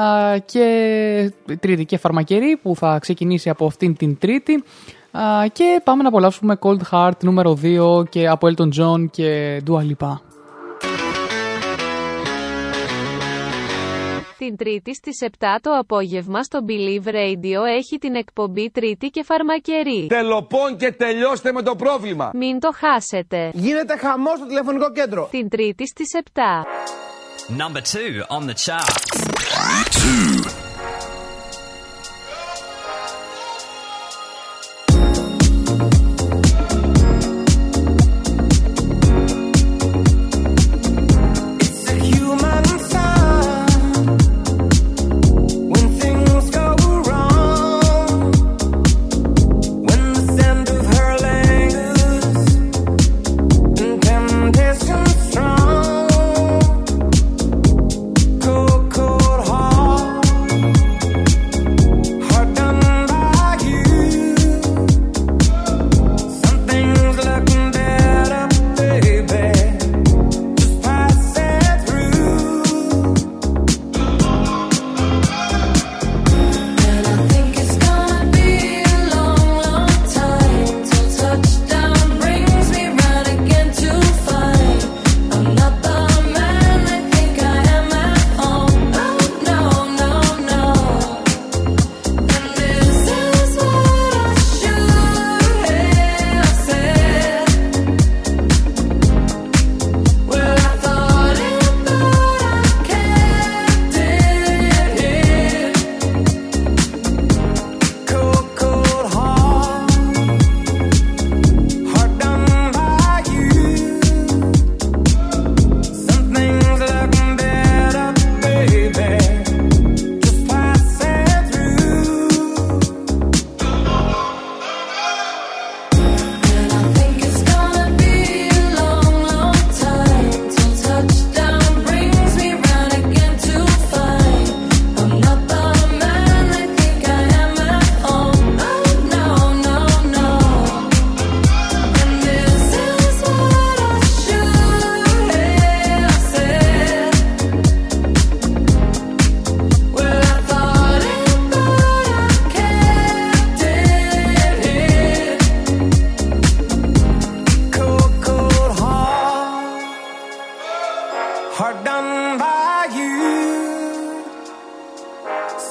και 0.46 1.34
τρίτη 1.60 1.86
και 1.86 1.98
φαρμακερή 1.98 2.60
που 2.62 2.76
θα 2.76 3.00
ξεκινήσει 3.00 3.50
από 3.50 3.66
αυτήν 3.66 3.96
την 3.96 4.18
τρίτη 4.18 4.64
Α, 5.12 5.48
και 5.54 5.82
πάμε 5.84 6.02
να 6.02 6.08
απολαύσουμε 6.08 6.58
Cold 6.62 6.80
Heart 6.92 7.24
νούμερο 7.24 7.58
2 7.64 8.10
και 8.10 8.28
από 8.28 8.48
Elton 8.48 8.70
John 8.80 9.06
και 9.12 9.62
Dua 9.68 9.80
Lipa. 9.80 10.31
Την 14.48 14.56
Τρίτη 14.56 14.96
στις 14.96 15.18
7 15.22 15.28
το 15.62 15.72
απόγευμα 15.72 16.44
στο 16.44 16.60
Believe 16.68 17.08
Radio 17.08 17.66
έχει 17.78 17.98
την 17.98 18.16
εκπομπή 18.16 18.72
Τρίτη 18.72 19.08
και 19.10 19.24
Φαρμακερή. 19.24 20.06
Τελοπών 20.10 20.78
και 20.78 20.92
τελειώστε 20.92 21.52
με 21.52 21.62
το 21.62 21.76
πρόβλημα. 21.76 22.32
Μην 22.34 22.60
το 22.60 22.70
χάσετε. 22.74 23.52
Γίνεται 23.54 23.98
χαμός 23.98 24.38
στο 24.38 24.48
τηλεφωνικό 24.48 24.92
κέντρο. 24.92 25.28
Την 25.32 25.50
Τρίτη 25.50 25.88
στις 25.88 26.10
7. 26.34 26.40
Number 27.58 27.82
two 27.82 28.38
on 28.38 28.46
the 28.50 28.56
charts. 28.66 29.22
It's 29.86 30.31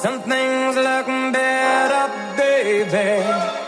Some 0.01 0.19
things 0.23 0.75
look 0.77 1.05
better, 1.05 2.35
baby. 2.35 3.60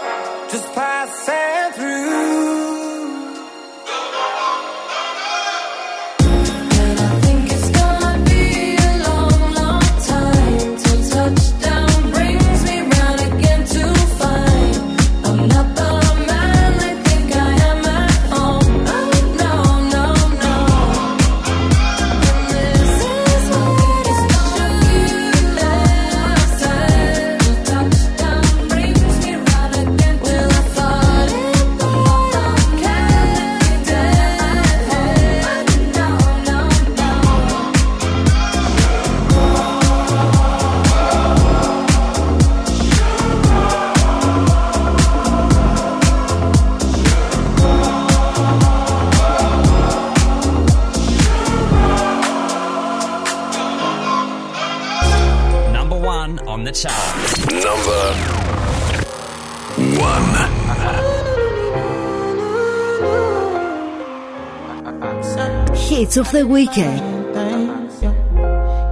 Hits 66.14 66.28
of 66.28 66.32
the 66.32 66.46
weekend. 66.46 67.00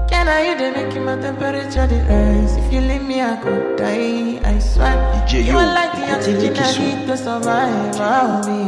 Can 0.10 0.28
I 0.28 0.42
you 0.48 0.58
dey 0.58 0.72
make 0.72 0.96
my 1.06 1.16
temperature 1.22 1.86
dey 1.86 2.02
rise? 2.10 2.56
If 2.58 2.74
you 2.74 2.82
leave 2.82 3.04
me, 3.04 3.22
I 3.22 3.36
could 3.44 3.78
die. 3.78 4.42
I 4.44 4.58
swear. 4.58 4.98
You 5.30 5.42
Yo, 5.42 5.58
are 5.60 5.66
like 5.80 5.92
the 5.94 6.16
oxygen 6.16 6.58
I 6.58 6.72
need 6.80 7.06
to 7.06 7.16
survive. 7.16 8.02
I'll 8.02 8.42
be 8.44 8.61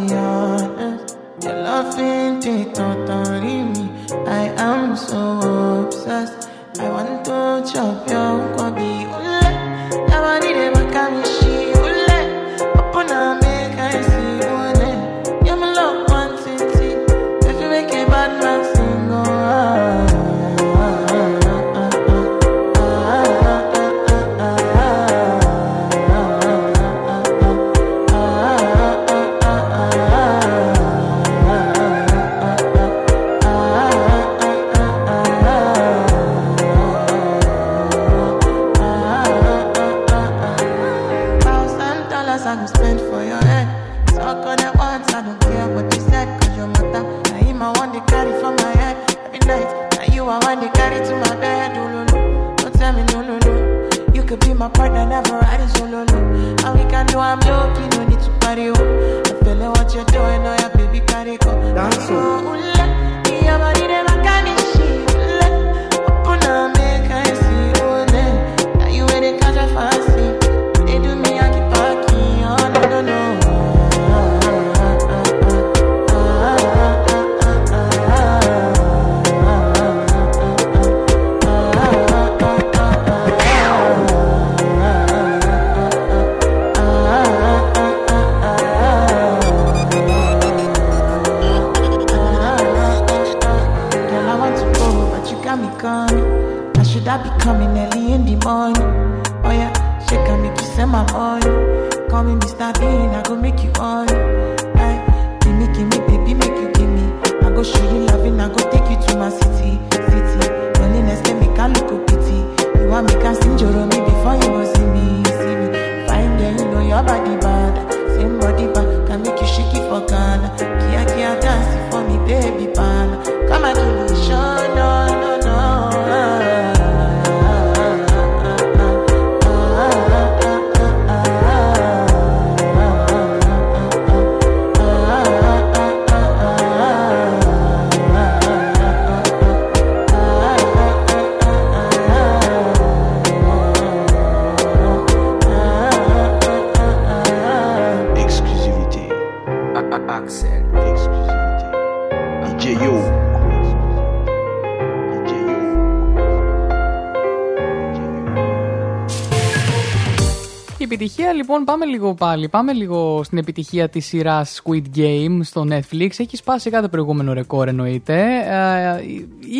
λοιπόν 161.54 161.76
πάμε 161.76 161.86
λίγο 161.86 162.14
πάλι, 162.14 162.50
πάμε 162.50 162.74
λίγο 162.74 163.24
στην 163.24 163.38
επιτυχία 163.38 163.90
της 163.90 164.06
σειράς 164.06 164.62
Squid 164.64 164.98
Game 164.98 165.40
στο 165.42 165.68
Netflix. 165.70 166.10
Έχει 166.18 166.36
σπάσει 166.36 166.70
κάθε 166.70 166.88
προηγούμενο 166.88 167.34
ρεκόρ 167.34 167.68
εννοείται. 167.68 168.22
Ε, 168.46 169.04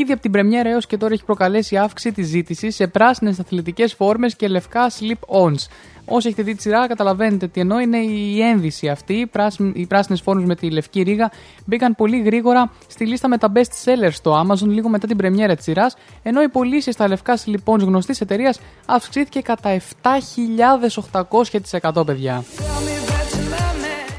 ήδη 0.02 0.12
από 0.12 0.22
την 0.22 0.32
πρεμιέρα 0.32 0.70
έως 0.70 0.86
και 0.86 0.98
τώρα 0.98 1.14
έχει 1.14 1.26
προκαλέσει 1.26 1.78
αύξηση 1.78 2.14
της 2.14 2.28
ζήτησης 2.28 2.76
σε 2.76 2.88
πράσινες 2.88 3.40
αθλητικές 3.40 3.94
φόρμες 3.94 4.36
και 4.36 4.48
λευκά 4.48 4.90
slip-ons. 4.90 5.68
Όσοι 6.16 6.28
έχετε 6.28 6.44
δει 6.44 6.56
τη 6.56 6.62
σειρά, 6.62 6.88
καταλαβαίνετε 6.88 7.48
τι 7.48 7.60
εννοώ. 7.60 7.80
Είναι 7.80 7.98
η 7.98 8.42
ένδυση 8.42 8.90
αυτή. 8.90 9.14
Οι 9.14 9.26
πράσιν- 9.28 9.72
Οι 9.76 9.86
πράσινες 9.86 10.22
φόρμε 10.22 10.46
με 10.46 10.56
τη 10.56 10.70
λευκή 10.70 11.02
ρίγα 11.02 11.32
μπήκαν 11.66 11.96
πολύ 11.96 12.22
γρήγορα 12.22 12.72
στη 12.88 13.06
λίστα 13.06 13.28
με 13.28 13.38
τα 13.38 13.52
best 13.56 13.60
sellers 13.60 14.12
στο 14.12 14.46
Amazon 14.46 14.68
λίγο 14.68 14.90
μετά 14.90 15.08
την 15.08 15.18
πρεμιέρα 15.18 15.56
της 15.56 15.64
σειράς. 15.64 15.96
Ενώ 16.24 16.42
οι 16.42 16.50
πωλήσεις 16.50 16.94
στα 16.94 17.08
λευκά 17.08 17.38
λοιπόν 17.46 17.80
γνωστής 17.80 18.22
εταιρείας 18.22 18.60
αυξήθηκε 18.86 19.42
κατά 19.42 19.70
7.800%, 19.70 22.06
παιδιά. 22.06 22.44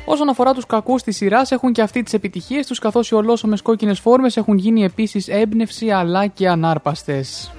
Όσον 0.07 0.29
αφορά 0.29 0.55
τους 0.55 0.67
κακούς 0.67 1.03
της 1.03 1.17
σειράς, 1.17 1.51
έχουν 1.51 1.73
και 1.73 1.83
αυτοί 1.83 2.03
τις 2.03 2.13
επιτυχίες 2.13 2.67
τους, 2.67 2.79
καθώς 2.79 3.11
οι 3.11 3.15
ολόσωμες 3.15 3.63
κόκκινες 3.63 4.01
φόρμες 4.01 4.37
έχουν 4.37 4.59
γίνει 4.59 4.85
επίσης 4.85 5.29
έμπνευση 5.29 5.91
αλλά 5.91 6.27
και 6.27 6.49
ανάρπαστες. 6.49 7.53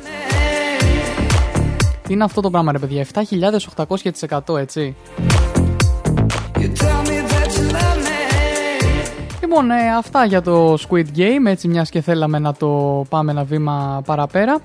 Τι 2.07 2.13
είναι 2.13 2.23
αυτό 2.23 2.41
το 2.41 2.49
πράγμα, 2.49 2.71
ρε 2.71 2.79
παιδιά, 2.79 3.05
7.800% 3.13 4.57
έτσι. 4.57 4.95
Λοιπόν, 9.41 9.71
ε, 9.71 9.95
αυτά 9.97 10.25
για 10.25 10.41
το 10.41 10.73
Squid 10.73 11.05
Game, 11.17 11.45
έτσι 11.45 11.67
μιας 11.67 11.89
και 11.89 12.01
θέλαμε 12.01 12.39
να 12.39 12.53
το 12.53 13.05
πάμε 13.09 13.31
ένα 13.31 13.43
βήμα 13.43 14.01
παραπέρα. 14.05 14.61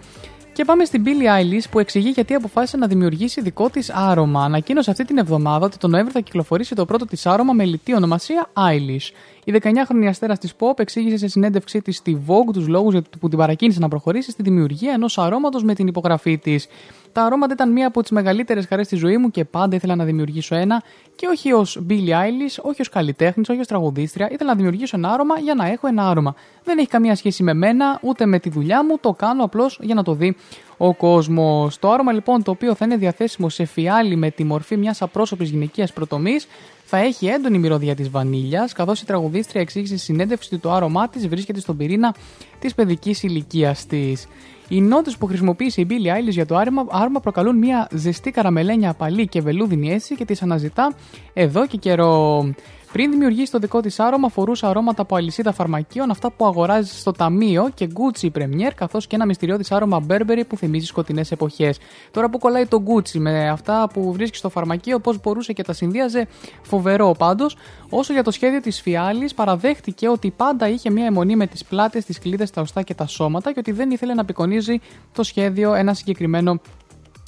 Και 0.53 0.65
πάμε 0.65 0.85
στην 0.85 1.03
Billie 1.05 1.41
Eilish 1.41 1.65
που 1.71 1.79
εξηγεί 1.79 2.09
γιατί 2.09 2.35
αποφάσισε 2.35 2.77
να 2.77 2.87
δημιουργήσει 2.87 3.41
δικό 3.41 3.71
της 3.71 3.91
άρωμα. 3.91 4.45
Ανακοίνωσε 4.45 4.91
αυτή 4.91 5.05
την 5.05 5.19
εβδομάδα 5.19 5.67
ότι 5.67 5.77
τον 5.77 5.91
Νοέμβριο 5.91 6.15
θα 6.15 6.21
κυκλοφορήσει 6.21 6.75
το 6.75 6.85
πρώτο 6.85 7.05
της 7.05 7.27
άρωμα 7.27 7.53
με 7.53 7.65
λιτή 7.65 7.95
ονομασία 7.95 8.51
Eilish. 8.53 9.11
Η 9.45 9.53
19χρονη 9.63 10.07
αστέρας 10.09 10.39
της 10.39 10.53
Pop 10.59 10.79
εξήγησε 10.79 11.17
σε 11.17 11.29
συνέντευξή 11.29 11.83
της 11.83 11.97
στη 11.97 12.23
Vogue 12.27 12.53
τους 12.53 12.69
λόγους 12.69 12.95
που 13.21 13.29
την 13.29 13.39
παρακίνησε 13.39 13.81
να 13.81 13.89
προχωρήσει 13.89 14.31
στη 14.31 14.43
δημιουργία 14.43 14.93
ενός 14.93 15.19
αρώματος 15.19 15.63
με 15.63 15.75
την 15.75 15.87
υπογραφή 15.87 16.39
της. 16.39 16.67
Τα 17.13 17.23
αρώματα 17.25 17.53
ήταν 17.53 17.73
μία 17.73 17.87
από 17.87 18.03
τις 18.03 18.11
μεγαλύτερες 18.11 18.67
χαρές 18.67 18.87
στη 18.87 18.97
ζωή 18.97 19.17
μου 19.17 19.31
και 19.31 19.45
πάντα 19.45 19.77
ήθελα 19.77 19.95
να 19.95 20.05
δημιουργήσω 20.05 20.55
ένα 20.55 20.83
και 21.17 21.27
όχι 21.27 21.53
ως 21.53 21.81
Billie 21.89 22.11
Eilish, 22.11 22.63
όχι 22.63 22.81
ως 22.81 22.89
καλλιτέχνης, 22.89 23.49
όχι 23.49 23.61
ως 23.61 23.67
τραγουδίστρια. 23.67 24.29
Ήθελα 24.31 24.51
να 24.51 24.57
δημιουργήσω 24.57 24.97
ένα 24.97 25.13
άρωμα 25.13 25.39
για 25.39 25.55
να 25.55 25.67
έχω 25.67 25.87
ένα 25.87 26.09
άρωμα. 26.09 26.35
Δεν 26.65 26.79
έχει 26.79 26.89
καμία 26.89 27.15
σχέση 27.15 27.43
με 27.43 27.55
μένα 27.55 27.99
ούτε 28.03 28.27
με 28.27 28.39
τη 28.39 28.51
δουλειά 28.51 28.85
μου, 28.85 28.99
το 29.01 29.13
κάνω 29.13 29.45
απλώς 29.45 29.79
για 29.83 29.95
να 29.95 30.03
το 30.03 30.15
δει 30.15 30.37
ο 30.77 30.95
κόσμος. 30.95 31.79
Το 31.79 31.91
άρωμα 31.91 32.13
λοιπόν 32.13 32.43
το 32.43 32.51
οποίο 32.51 32.75
θα 32.75 32.85
είναι 32.85 32.97
διαθέσιμο 32.97 33.49
σε 33.49 33.65
φιάλι 33.65 34.17
με 34.17 34.31
τη 34.31 34.45
μορφή 34.45 34.77
μιας 34.77 35.03
απρόσωπης 35.03 35.51
γυναικείας 35.51 35.93
προτομή 35.93 36.37
θα 36.85 36.99
έχει 36.99 37.27
έντονη 37.27 37.59
μυρωδιά 37.59 37.95
της 37.95 38.11
βανίλιας, 38.11 38.73
καθώς 38.73 39.01
η 39.01 39.07
τραγουδίστρια 39.07 39.61
εξήγησε 39.61 39.97
στη 39.97 40.05
συνέντευξη 40.05 40.49
ότι 40.53 40.63
το 40.63 40.73
άρωμά 40.73 41.09
της 41.09 41.29
βρίσκεται 41.29 41.61
στον 41.61 41.77
πυρήνα 41.77 42.15
της 42.59 42.75
παιδικής 42.75 43.23
ηλικίας 43.23 43.87
της. 43.87 44.27
Οι 44.73 44.81
νότες 44.81 45.17
που 45.17 45.27
χρησιμοποίησε 45.27 45.81
η 45.81 45.87
Billie 45.91 46.17
Eilish 46.17 46.31
για 46.31 46.47
το 46.47 46.57
άρωμα, 46.57 46.87
άρωμα 46.91 47.21
προκαλούν 47.21 47.57
μια 47.57 47.89
ζεστή 47.93 48.31
καραμελένια 48.31 48.91
απαλή 48.91 49.27
και 49.27 49.41
βελούδινη 49.41 49.93
αίσθηση 49.93 50.15
και 50.15 50.25
τις 50.25 50.43
αναζητά 50.43 50.93
εδώ 51.33 51.67
και 51.67 51.77
καιρό. 51.77 52.45
Πριν 52.93 53.11
δημιουργήσει 53.11 53.53
το 53.53 53.59
δικό 53.59 53.81
της 53.81 54.01
άρωμα, 54.01 54.29
φορούσε 54.29 54.67
αρώματα 54.67 55.03
από 55.03 55.17
αλυσίδα 55.17 55.53
φαρμακείων, 55.53 56.11
αυτά 56.11 56.31
που 56.31 56.47
αγοράζεις 56.47 57.01
στο 57.01 57.13
ταμείο 57.13 57.71
και 57.75 57.89
Gucci 57.95 58.29
Premier, 58.39 58.71
καθώς 58.75 59.07
και 59.07 59.17
ένα 59.17 59.27
μυστηριώδης 59.27 59.73
άρωμα 59.73 60.07
Burberry 60.09 60.43
που 60.49 60.57
θυμίζει 60.57 60.87
σκοτεινές 60.87 61.31
εποχές. 61.31 61.79
Τώρα 62.11 62.31
που 62.31 62.39
κολλάει 62.39 62.67
το 62.67 62.83
Gucci 62.87 63.19
με 63.19 63.49
αυτά 63.49 63.89
που 63.93 64.13
βρίσκεις 64.13 64.39
στο 64.39 64.49
φαρμακείο, 64.49 64.99
πώς 64.99 65.21
μπορούσε 65.21 65.53
και 65.53 65.63
τα 65.63 65.73
συνδύαζε, 65.73 66.29
φοβερό 66.63 67.15
πάντως. 67.19 67.57
Όσο 67.91 68.13
για 68.13 68.23
το 68.23 68.31
σχέδιο 68.31 68.61
της 68.61 68.81
Φιάλης, 68.81 69.35
παραδέχτηκε 69.35 70.09
ότι 70.09 70.31
πάντα 70.37 70.69
είχε 70.69 70.91
μία 70.91 71.07
αιμονή 71.07 71.37
με 71.37 71.47
τις 71.47 71.65
πλάτες, 71.65 72.05
τις 72.05 72.19
κλίδες, 72.19 72.51
τα 72.51 72.61
οστά 72.61 72.83
και 72.83 72.95
τα 72.95 73.07
σώματα 73.07 73.53
και 73.53 73.59
ότι 73.59 73.73
δεν 73.73 73.91
ήθελε 73.91 74.15
να 74.15 74.21
απεικονίζει 74.21 74.79
το 75.13 75.23
σχέδιο 75.23 75.75
ένα 75.75 75.95
συγκεκριμένο 75.95 76.61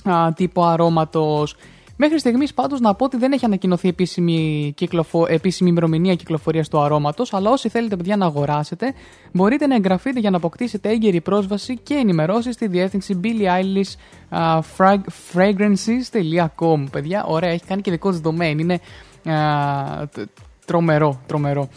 α, 0.04 0.32
τύπο 0.32 0.64
αρώματος. 0.64 1.56
Μέχρι 1.96 2.18
στιγμής 2.18 2.54
πάντως 2.54 2.80
να 2.80 2.94
πω 2.94 3.04
ότι 3.04 3.16
δεν 3.16 3.32
έχει 3.32 3.44
ανακοινωθεί 3.44 3.88
επίσημη, 3.88 4.72
κυκλοφο... 4.76 5.26
επίσημη 5.28 5.70
ημερομηνία 5.70 6.14
κυκλοφορίας 6.14 6.68
του 6.68 6.80
αρώματος, 6.80 7.34
αλλά 7.34 7.50
όσοι 7.50 7.68
θέλετε, 7.68 7.96
παιδιά, 7.96 8.16
να 8.16 8.26
αγοράσετε, 8.26 8.94
μπορείτε 9.32 9.66
να 9.66 9.74
εγγραφείτε 9.74 10.20
για 10.20 10.30
να 10.30 10.36
αποκτήσετε 10.36 10.88
έγκαιρη 10.88 11.20
πρόσβαση 11.20 11.76
και 11.82 11.94
ενημερώσεις 11.94 12.54
στη 12.54 12.66
διεύθυνση 12.66 13.20
Billie 13.24 13.60
Eilish 13.60 13.94
α, 14.38 14.60
frag- 14.76 15.06
fragrances.com. 15.34 16.84
Παιδιά, 16.90 17.24
ωραία, 17.24 17.50
έχει 17.50 17.64
κάνει 17.64 17.80
και 17.82 17.90
δικό 17.90 18.10
της 18.10 18.20
domain. 18.24 18.56
Είναι 18.58 18.80
α, 19.34 20.08
τ- 20.08 20.28
τρομερό, 20.66 21.20
τρομερό. 21.26 21.68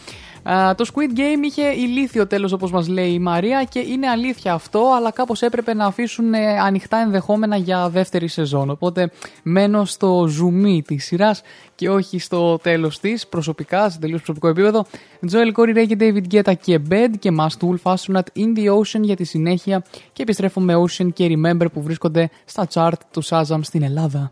Α, 0.50 0.76
το 0.76 0.86
Squid 0.94 1.18
Game 1.18 1.44
είχε 1.46 1.68
ηλίθιο 1.68 2.28
τέλος 2.28 2.52
όπως 2.52 2.72
μας 2.72 2.88
λέει 2.88 3.12
η 3.12 3.20
Μαρία 3.20 3.64
και 3.64 3.80
είναι 3.80 4.08
αλήθεια 4.08 4.54
αυτό 4.54 4.94
αλλά 4.98 5.12
κάπως 5.12 5.42
έπρεπε 5.42 5.74
να 5.74 5.86
αφήσουν 5.86 6.34
ε, 6.34 6.60
ανοιχτά 6.60 6.98
ενδεχόμενα 6.98 7.56
για 7.56 7.90
δεύτερη 7.90 8.28
σεζόν. 8.28 8.70
Οπότε 8.70 9.12
μένω 9.44 9.86
στο 9.86 10.26
ζουμί 10.28 10.82
της 10.82 11.06
σειράς 11.06 11.42
και 11.76 11.90
όχι 11.90 12.20
στο 12.20 12.58
τέλος 12.58 13.00
της 13.00 13.28
προσωπικά, 13.28 13.90
σε 13.90 14.00
τελείως 14.00 14.22
προσωπικό 14.22 14.48
επίπεδο. 14.48 14.86
Joel 15.32 15.52
Corey 15.60 15.78
Ray 15.78 15.86
και 15.88 15.98
David 16.00 16.34
Guetta 16.34 16.54
και 16.62 16.80
Bed 16.90 17.10
και 17.20 17.32
Must 17.40 17.68
Wolf 17.68 17.94
Astronaut 17.94 18.28
in 18.36 18.58
the 18.58 18.80
Ocean 18.80 19.02
για 19.02 19.16
τη 19.16 19.24
συνέχεια. 19.24 19.84
Και 20.14 20.22
επιστρέφω 20.22 20.60
με 20.60 20.74
Ocean 20.76 21.14
και 21.14 21.28
Remember 21.30 21.66
που 21.74 21.82
βρίσκονται 21.82 22.30
στα 22.46 22.68
chart 22.74 23.00
τους 23.12 23.28
Shazam 23.32 23.60
στην 23.62 23.84
Ελλάδα 23.84 24.32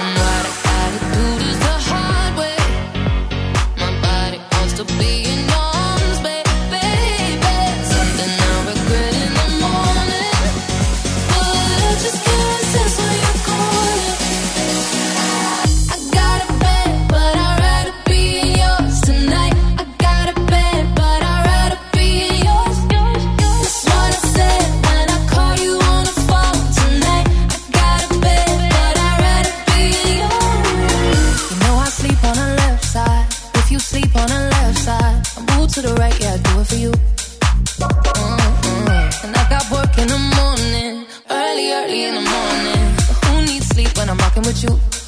to 35.81 35.87
the 35.87 35.93
right, 35.95 36.19
yeah, 36.19 36.33
I 36.33 36.37
do 36.37 36.59
it 36.59 36.67
for 36.67 36.75
you. 36.75 36.91
And 39.23 39.35
I 39.35 39.49
got 39.49 39.69
work 39.71 39.97
in 39.97 40.07
the 40.07 40.19
morning, 40.37 41.05
early, 41.29 41.71
early 41.71 42.03
in 42.05 42.15
the 42.15 42.21
morning. 42.21 42.95
But 43.07 43.25
who 43.25 43.41
needs 43.45 43.67
sleep 43.67 43.97
when 43.97 44.09
I'm 44.09 44.17
with 44.43 44.63
you? 44.63 45.00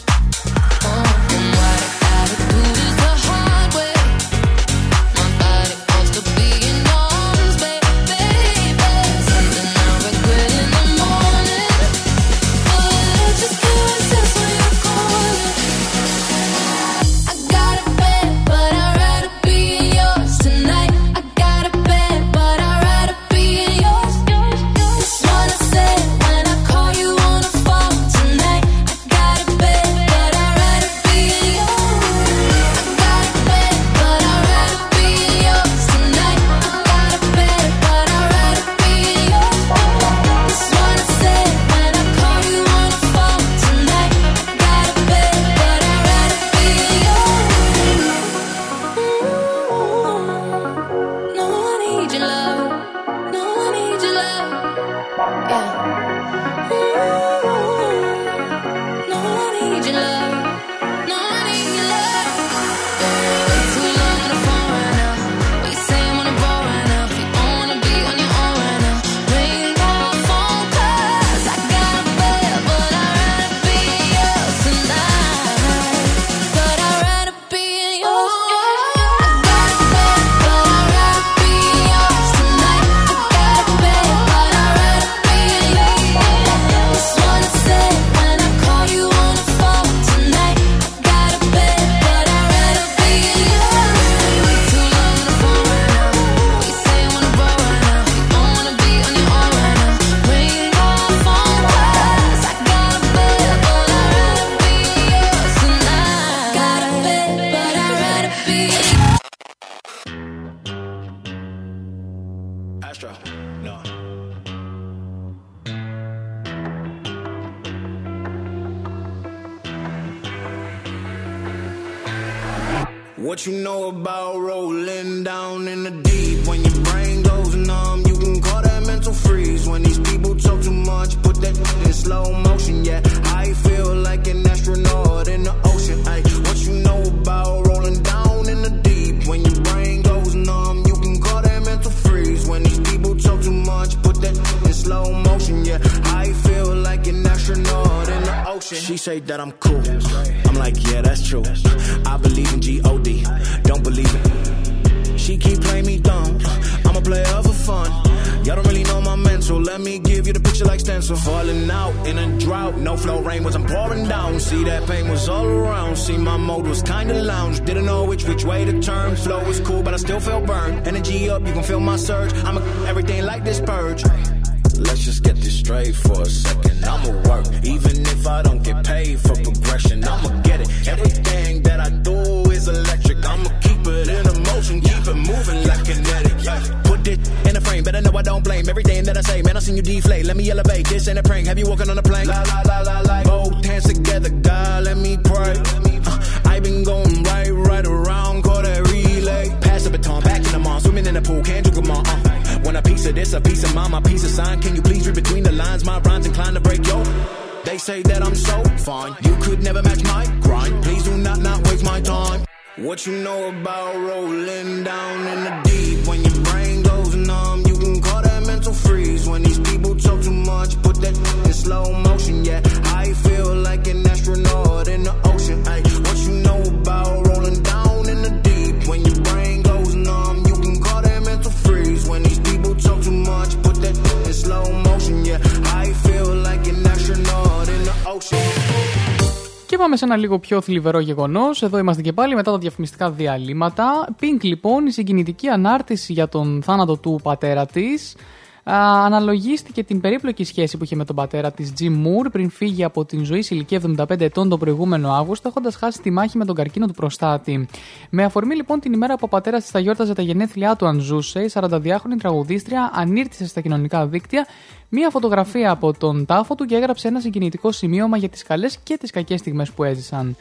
Ένα 240.14 240.22
λίγο 240.22 240.40
πιο 240.40 240.61
θλιβερό 240.61 240.99
γεγονός. 240.99 241.64
Εδώ 241.64 241.77
είμαστε 241.77 242.02
και 242.02 242.14
πάλι 242.14 242.35
μετά 242.35 242.52
τα 242.52 242.57
διαφημιστικά 242.57 243.11
διαλύματα. 243.11 244.15
Pink 244.19 244.41
λοιπόν, 244.41 244.85
η 244.85 244.91
συγκινητική 244.91 245.48
ανάρτηση 245.48 246.14
για 246.14 246.30
τον 246.30 246.61
θάνατο 246.64 246.98
του 246.98 247.19
πατέρα 247.23 247.65
της. 247.65 248.15
Αναλογίστηκε 248.64 249.84
την 249.84 250.02
περίπλοκη 250.02 250.44
σχέση 250.44 250.77
που 250.77 250.84
είχε 250.84 250.95
με 250.95 251.06
τον 251.06 251.15
πατέρα 251.15 251.52
της 251.52 251.73
Jim 251.80 251.91
Moore 251.91 252.31
πριν 252.31 252.49
φύγει 252.49 252.84
από 252.84 253.06
την 253.06 253.26
ζωή 253.26 253.41
σε 253.41 253.56
ηλικία 253.56 253.81
75 253.98 254.19
ετών 254.19 254.49
τον 254.49 254.60
προηγούμενο 254.60 255.11
Αύγουστο, 255.11 255.48
έχοντας 255.48 255.76
χάσει 255.76 256.02
τη 256.02 256.11
μάχη 256.11 256.38
με 256.38 256.45
τον 256.45 256.56
καρκίνο 256.56 256.88
του 256.88 256.94
προστάτη. 256.94 257.68
Με 258.10 258.23
αφορμή 258.23 258.56
λοιπόν 258.56 258.80
την 258.80 258.94
ημέρα 258.94 259.14
που 259.14 259.22
ο 259.26 259.27
πατέρας 259.27 259.61
της 259.61 259.72
θα 259.72 259.80
γιόρταζε 259.80 260.14
τα 260.14 260.22
γενέθλιά 260.22 260.76
του 260.76 260.85
αν 260.85 260.99
ζούσε, 260.99 261.40
η 261.40 261.52
42χρονη 261.53 262.18
τραγουδίστρια 262.19 262.91
ανήρτησε 262.94 263.48
στα 263.48 263.61
κοινωνικά 263.61 264.07
δίκτυα 264.07 264.48
μία 264.90 265.10
φωτογραφία 265.10 265.72
από 265.72 265.94
τον 265.98 266.26
τάφο 266.26 266.56
του 266.56 266.65
και 266.65 266.76
έγραψε 266.76 267.07
ένα 267.07 267.19
συγκινητικό 267.19 267.72
σημείωμα 267.72 268.18
για 268.18 268.30
τις 268.30 268.44
καλές 268.44 268.77
και 268.84 268.98
τις 268.98 269.11
κακές 269.11 269.40
στιγμές 269.40 269.72
που 269.72 269.84
έζησαν. 269.84 270.35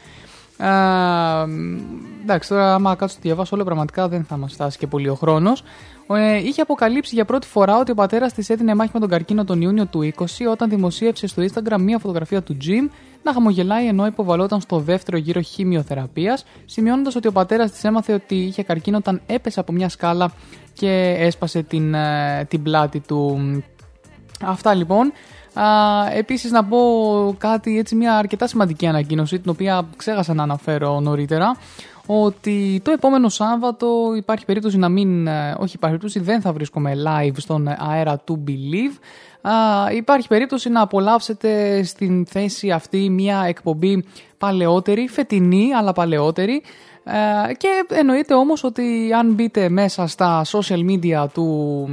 Α, 0.57 0.71
εντάξει, 2.21 2.49
τώρα 2.49 2.73
άμα 2.73 2.95
κάτσω 2.95 3.15
το 3.15 3.21
διαβάσω 3.23 3.55
όλο 3.55 3.63
πραγματικά 3.63 4.07
δεν 4.07 4.23
θα 4.23 4.37
μας 4.37 4.53
φτάσει 4.53 4.77
και 4.77 4.87
πολύ 4.87 5.09
ο 5.09 5.15
χρόνος. 5.15 5.63
Ε, 6.07 6.37
είχε 6.37 6.61
αποκαλύψει 6.61 7.15
για 7.15 7.25
πρώτη 7.25 7.47
φορά 7.47 7.77
ότι 7.77 7.91
ο 7.91 7.95
πατέρας 7.95 8.33
της 8.33 8.49
έδινε 8.49 8.75
μάχη 8.75 8.91
με 8.93 8.99
τον 8.99 9.09
καρκίνο 9.09 9.43
τον 9.43 9.61
Ιούνιο 9.61 9.85
του 9.85 10.13
20 10.17 10.25
όταν 10.51 10.69
δημοσίευσε 10.69 11.27
στο 11.27 11.43
Instagram 11.43 11.79
μία 11.79 11.99
φωτογραφία 11.99 12.41
του 12.41 12.57
Jim 12.65 12.89
να 13.23 13.33
χαμογελάει 13.33 13.87
ενώ 13.87 14.05
υποβαλόταν 14.05 14.61
στο 14.61 14.79
δεύτερο 14.79 15.17
γύρο 15.17 15.41
χημειοθεραπείας, 15.41 16.45
σημειώνοντας 16.65 17.15
ότι 17.15 17.27
ο 17.27 17.31
πατέρας 17.31 17.71
της 17.71 17.83
έμαθε 17.83 18.13
ότι 18.13 18.35
είχε 18.35 18.63
καρκίνο 18.63 18.97
όταν 18.97 19.21
έπεσε 19.25 19.59
από 19.59 19.71
μια 19.71 19.89
σκάλα 19.89 20.31
και 20.73 21.15
έσπασε 21.19 21.63
την, 21.63 21.93
ε, 21.93 22.45
την 22.49 22.63
πλάτη 22.63 22.99
του. 22.99 23.39
Αυτά 24.41 24.73
λοιπόν. 24.73 25.13
Α, 25.53 25.65
επίσης 26.13 26.51
να 26.51 26.63
πω 26.63 26.77
κάτι 27.37 27.77
έτσι 27.77 27.95
μια 27.95 28.17
αρκετά 28.17 28.47
σημαντική 28.47 28.87
ανακοίνωση 28.87 29.39
την 29.39 29.51
οποία 29.51 29.85
ξέχασα 29.97 30.33
να 30.33 30.43
αναφέρω 30.43 30.99
νωρίτερα 30.99 31.57
ότι 32.05 32.81
το 32.83 32.91
επόμενο 32.91 33.29
Σάββατο 33.29 34.13
υπάρχει 34.15 34.45
περίπτωση 34.45 34.77
να 34.77 34.89
μην, 34.89 35.27
ε, 35.27 35.55
όχι 35.57 35.75
υπάρχει 35.75 35.77
περίπτωση 35.79 36.19
δεν 36.19 36.41
θα 36.41 36.53
βρίσκομαι 36.53 36.93
live 37.05 37.35
στον 37.37 37.67
αέρα 37.77 38.17
του 38.17 38.43
Believe. 38.47 38.99
Α, 39.41 39.91
υπάρχει 39.91 40.27
περίπτωση 40.27 40.69
να 40.69 40.81
απολαύσετε 40.81 41.83
στην 41.83 42.25
θέση 42.25 42.71
αυτή 42.71 43.09
μια 43.09 43.43
εκπομπή 43.47 44.03
παλαιότερη, 44.37 45.07
φετινή 45.07 45.73
αλλά 45.73 45.93
παλαιότερη. 45.93 46.61
Ε, 47.05 47.53
και 47.53 47.67
εννοείται 47.89 48.33
όμως 48.33 48.63
ότι 48.63 49.13
αν 49.13 49.33
μπείτε 49.33 49.69
μέσα 49.69 50.07
στα 50.07 50.45
social 50.45 50.89
media 50.89 51.25
του, 51.33 51.87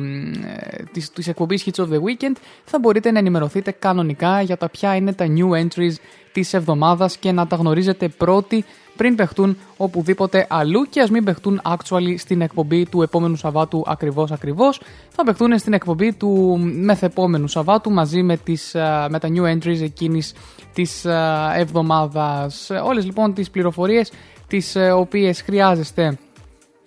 ε, 0.77 0.83
της, 0.93 1.11
της 1.13 1.29
εκπομπής 1.29 1.65
Hits 1.67 1.83
of 1.83 1.89
the 1.89 1.97
Weekend 1.97 2.37
θα 2.65 2.79
μπορείτε 2.79 3.11
να 3.11 3.19
ενημερωθείτε 3.19 3.71
κανονικά 3.71 4.41
για 4.41 4.57
τα 4.57 4.69
ποια 4.69 4.97
είναι 4.97 5.13
τα 5.13 5.27
new 5.29 5.65
entries 5.65 5.95
της 6.33 6.55
εβδομάδας 6.55 7.17
και 7.17 7.33
να 7.33 7.47
τα 7.47 7.57
γνωρίζετε 7.57 8.09
πρώτοι 8.09 8.65
πριν 9.01 9.15
παιχτούν 9.15 9.57
οπουδήποτε 9.77 10.47
αλλού 10.49 10.83
και 10.91 11.01
ας 11.01 11.11
μην 11.11 11.25
παιχτούν 11.25 11.61
actually 11.65 12.15
στην 12.17 12.41
εκπομπή 12.41 12.87
του 12.87 13.03
επόμενου 13.03 13.37
Σαββάτου 13.37 13.85
ακριβώς 13.87 14.31
ακριβώς 14.33 14.81
θα 15.11 15.25
παιχτούν 15.25 15.59
στην 15.59 15.73
εκπομπή 15.73 16.13
του 16.13 16.59
μεθεπόμενου 16.61 17.49
Σαββάτου 17.49 17.91
μαζί 17.91 18.23
με, 18.23 18.37
τις, 18.37 18.75
ε, 18.75 19.07
με 19.11 19.19
τα 19.19 19.29
new 19.29 19.57
entries 19.57 19.81
εκείνης 19.81 20.35
της 20.73 21.07
εβδομάδας. 21.57 22.71
Όλες 22.85 23.05
λοιπόν 23.05 23.35
τις 23.35 23.51
πληροφορίες 23.51 24.13
τις 24.47 24.77
ε, 24.77 24.91
οποίες 24.91 25.41
χρειάζεστε 25.43 26.19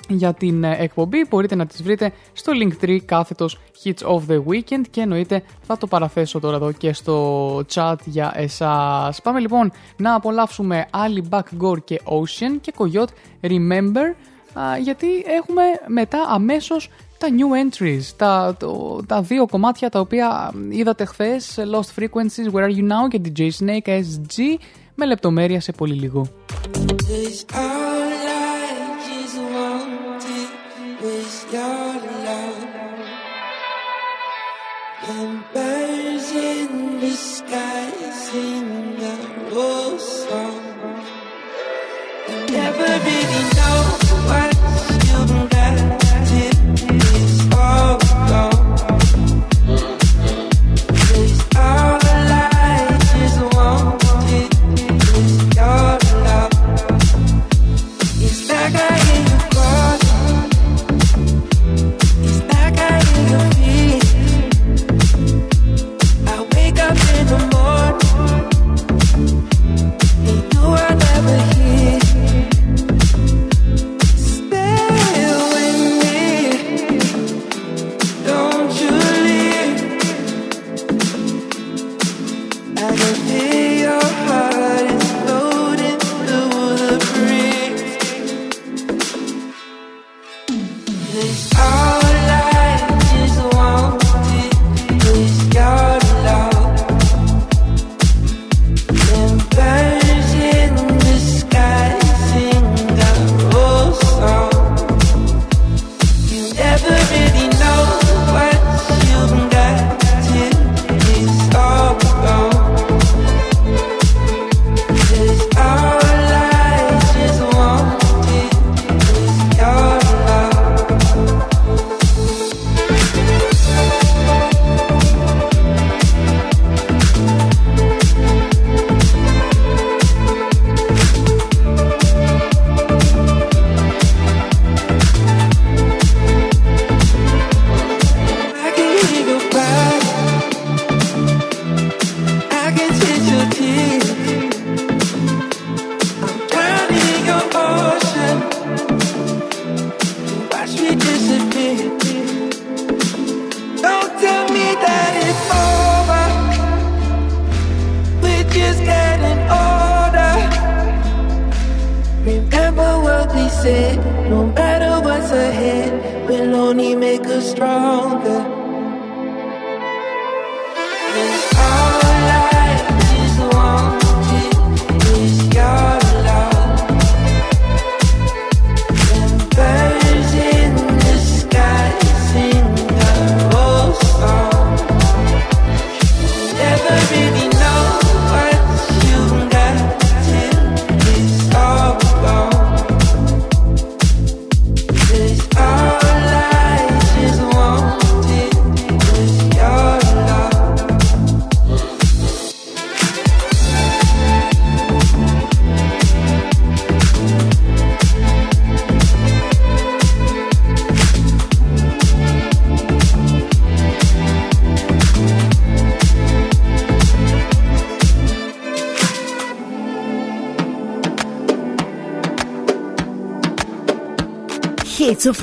για 0.09 0.33
την 0.33 0.63
ε, 0.63 0.75
εκπομπή 0.79 1.25
μπορείτε 1.29 1.55
να 1.55 1.65
τις 1.65 1.83
βρείτε 1.83 2.11
στο 2.33 2.51
Linktree 2.55 2.97
κάθετος 3.05 3.57
Hits 3.83 4.07
of 4.15 4.19
the 4.29 4.37
Weekend 4.47 4.81
και 4.89 5.01
εννοείται 5.01 5.43
θα 5.61 5.77
το 5.77 5.87
παραθέσω 5.87 6.39
τώρα 6.39 6.55
εδώ 6.55 6.71
και 6.71 6.93
στο 6.93 7.57
chat 7.73 7.95
για 8.05 8.31
εσάς. 8.35 9.21
Πάμε 9.21 9.39
λοιπόν 9.39 9.71
να 9.97 10.15
απολαύσουμε 10.15 10.85
Ali 10.91 11.29
Back 11.29 11.63
Gore 11.67 11.83
και 11.83 11.99
Ocean 12.05 12.57
και 12.61 12.73
Coyote 12.77 13.45
Remember 13.47 14.15
α, 14.59 14.77
γιατί 14.77 15.07
έχουμε 15.39 15.63
μετά 15.87 16.17
αμέσως 16.29 16.89
τα 17.17 17.27
new 17.29 17.67
entries, 17.83 18.01
τα, 18.17 18.55
το- 18.59 18.99
τα 19.07 19.21
δύο 19.21 19.45
κομμάτια 19.47 19.89
τα 19.89 19.99
οποία 19.99 20.51
είδατε 20.69 21.05
χθες 21.05 21.57
Lost 21.73 22.01
Frequencies, 22.01 22.51
Where 22.53 22.63
Are 22.63 22.75
You 22.75 22.83
Now 22.83 23.07
και 23.09 23.21
DJ 23.25 23.39
Snake 23.59 23.89
SG 23.89 24.57
με 24.95 25.05
λεπτομέρεια 25.05 25.59
σε 25.61 25.71
πολύ 25.71 25.93
λίγο. 25.93 26.27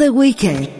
The 0.01 0.11
weekend. 0.11 0.80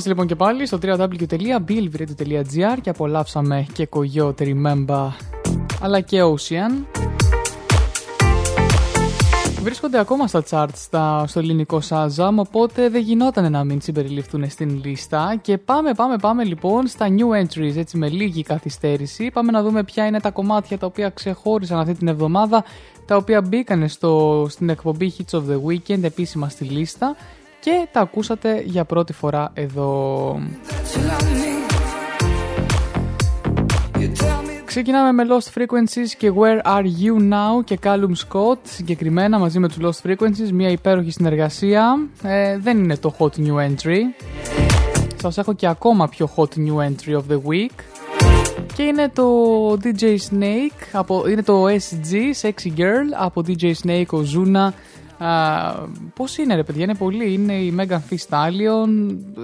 Είμαστε 0.00 0.20
λοιπόν 0.20 0.26
και 0.26 0.36
πάλι 0.44 0.66
στο 0.66 0.78
www.billvradio.gr 0.82 2.78
και 2.82 2.90
απολαύσαμε 2.90 3.66
και 3.72 3.88
Coyote 3.90 4.34
Remember 4.38 5.08
αλλά 5.80 6.00
και 6.00 6.22
Ocean. 6.22 6.84
Βρίσκονται 9.62 9.98
ακόμα 9.98 10.26
στα 10.26 10.42
charts 10.50 10.74
στα, 10.74 11.24
στο 11.26 11.38
ελληνικό 11.38 11.80
Shazam, 11.88 12.32
οπότε 12.36 12.88
δεν 12.88 13.02
γινόταν 13.02 13.52
να 13.52 13.64
μην 13.64 13.80
συμπεριληφθούν 13.80 14.50
στην 14.50 14.80
λίστα. 14.84 15.38
Και 15.42 15.58
πάμε, 15.58 15.94
πάμε, 15.94 16.16
πάμε 16.16 16.44
λοιπόν 16.44 16.86
στα 16.86 17.06
new 17.08 17.42
entries, 17.42 17.76
έτσι 17.76 17.96
με 17.96 18.08
λίγη 18.08 18.42
καθυστέρηση. 18.42 19.30
Πάμε 19.30 19.50
να 19.50 19.62
δούμε 19.62 19.84
ποια 19.84 20.06
είναι 20.06 20.20
τα 20.20 20.30
κομμάτια 20.30 20.78
τα 20.78 20.86
οποία 20.86 21.08
ξεχώρισαν 21.08 21.78
αυτή 21.78 21.94
την 21.94 22.08
εβδομάδα, 22.08 22.64
τα 23.06 23.16
οποία 23.16 23.40
μπήκαν 23.40 23.88
στο, 23.88 24.46
στην 24.50 24.68
εκπομπή 24.68 25.12
Hits 25.18 25.38
of 25.38 25.42
the 25.42 25.60
Weekend 25.66 26.02
επίσημα 26.02 26.48
στη 26.48 26.64
λίστα 26.64 27.16
και 27.60 27.88
τα 27.92 28.00
ακούσατε 28.00 28.62
για 28.64 28.84
πρώτη 28.84 29.12
φορά 29.12 29.50
εδώ. 29.54 30.40
Ξεκινάμε 34.64 35.12
με 35.12 35.24
Lost 35.30 35.58
Frequencies 35.58 36.08
και 36.18 36.32
Where 36.36 36.66
Are 36.66 36.84
You 36.84 37.32
Now 37.32 37.64
και 37.64 37.78
Callum 37.82 38.12
Scott 38.28 38.58
συγκεκριμένα 38.62 39.38
μαζί 39.38 39.58
με 39.58 39.68
τους 39.68 39.78
Lost 39.82 40.08
Frequencies 40.08 40.50
μια 40.52 40.68
υπέροχη 40.68 41.10
συνεργασία 41.10 42.08
ε, 42.22 42.58
δεν 42.58 42.78
είναι 42.78 42.96
το 42.96 43.14
Hot 43.18 43.30
New 43.36 43.54
Entry 43.54 43.98
σας 45.16 45.38
έχω 45.38 45.52
και 45.52 45.66
ακόμα 45.66 46.08
πιο 46.08 46.30
Hot 46.36 46.42
New 46.56 46.76
Entry 46.76 47.16
of 47.16 47.22
the 47.30 47.40
Week 47.48 48.00
Και 48.74 48.82
είναι 48.82 49.08
το 49.08 49.26
DJ 49.72 50.02
Snake, 50.02 50.82
από, 50.92 51.28
είναι 51.28 51.42
το 51.42 51.64
SG, 51.66 52.14
Sexy 52.40 52.78
Girl, 52.78 53.06
από 53.18 53.42
DJ 53.46 53.72
Snake, 53.84 54.06
ο 54.12 54.18
Zuna. 54.18 54.72
Πώ 56.14 56.24
είναι 56.38 56.54
ρε 56.54 56.62
παιδιά, 56.62 56.84
είναι 56.84 56.94
πολύ. 56.94 57.32
Είναι 57.32 57.52
η 57.52 57.74
Megan 57.78 57.98
Thee 58.10 58.28
Stallion, 58.28 58.88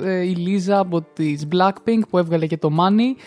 ε, 0.05 0.21
η 0.23 0.37
Lisa 0.47 0.73
από 0.73 1.03
τις 1.13 1.49
Blackpink 1.53 2.01
που 2.11 2.19
έβγαλε 2.19 2.47
και 2.47 2.57
το 2.57 2.71
Money, 2.79 3.21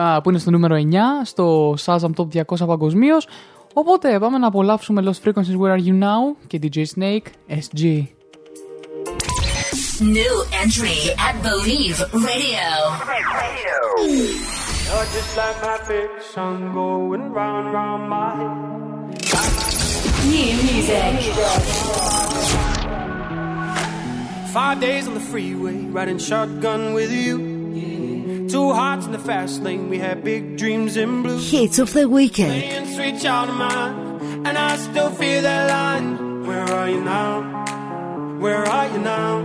α, 0.00 0.20
που 0.20 0.30
είναι 0.30 0.38
στο 0.38 0.50
νούμερο 0.50 0.76
9, 0.76 0.82
στο 1.24 1.74
Shazam 1.84 2.10
Top 2.16 2.26
200 2.58 2.66
παγκοσμίω. 2.66 3.16
Οπότε 3.72 4.18
πάμε 4.18 4.38
να 4.38 4.46
απολαύσουμε 4.46 5.02
Lost 5.04 5.28
Frequencies 5.28 5.58
Where 5.60 5.78
Are 5.78 5.84
You 5.86 6.02
Now 6.02 6.36
και 6.46 6.58
DJ 6.62 6.84
Snake, 6.96 7.26
SG. 7.48 8.06
New 10.18 10.34
entry 10.62 11.00
at 11.26 11.34
Believe 11.48 11.98
Radio. 12.28 12.68
You're 14.86 15.08
just 15.16 15.32
like 15.40 15.58
my 15.68 15.78
favorite 15.88 16.26
song 16.34 16.60
going 16.74 17.24
round 17.32 17.66
round 17.76 18.02
my 18.10 18.28
head. 18.38 18.85
New 20.36 20.62
music. 20.64 21.32
Five 24.52 24.80
days 24.80 25.08
on 25.08 25.14
the 25.14 25.20
freeway, 25.20 25.76
riding 25.86 26.18
shotgun 26.18 26.92
with 26.92 27.10
you. 27.10 28.46
Two 28.46 28.74
hearts 28.74 29.06
in 29.06 29.12
the 29.12 29.18
fast 29.18 29.62
lane, 29.62 29.88
we 29.88 29.96
had 29.98 30.22
big 30.22 30.58
dreams 30.58 30.98
in 30.98 31.22
blue. 31.22 31.38
Hits 31.38 31.78
of 31.78 31.94
the 31.94 32.06
weekend. 32.06 32.52
Playing 32.52 32.94
sweet 32.94 33.22
child 33.22 33.48
of 33.48 33.56
mine, 33.56 34.46
and 34.46 34.58
I 34.58 34.76
still 34.76 35.10
feel 35.10 35.40
that 35.40 35.70
line. 35.70 36.46
Where 36.46 36.64
are 36.64 36.90
you 36.90 37.00
now? 37.00 38.38
Where 38.38 38.62
are 38.62 38.88
you 38.92 38.98
now? 38.98 39.40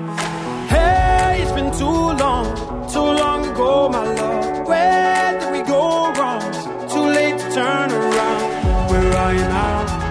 Hey, 0.68 1.42
it's 1.42 1.54
been 1.54 1.72
too 1.72 1.86
long, 1.86 2.46
too 2.92 3.00
long 3.00 3.46
ago, 3.46 3.88
my 3.88 4.04
love. 4.14 4.68
Where 4.68 5.40
did 5.40 5.52
we 5.54 5.62
go 5.62 6.12
wrong? 6.12 6.42
Too 6.90 7.06
late 7.18 7.40
to 7.40 7.50
turn 7.54 7.92
around. 7.94 8.90
Where 8.92 9.16
are 9.16 9.34
you 9.34 9.40
now? 9.40 10.11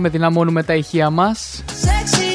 Πάμε 0.00 0.12
δυναμώνουμε 0.12 0.62
τα 0.62 0.74
ηχεία 0.74 1.10
μας. 1.10 1.64
Sexy 1.66 2.29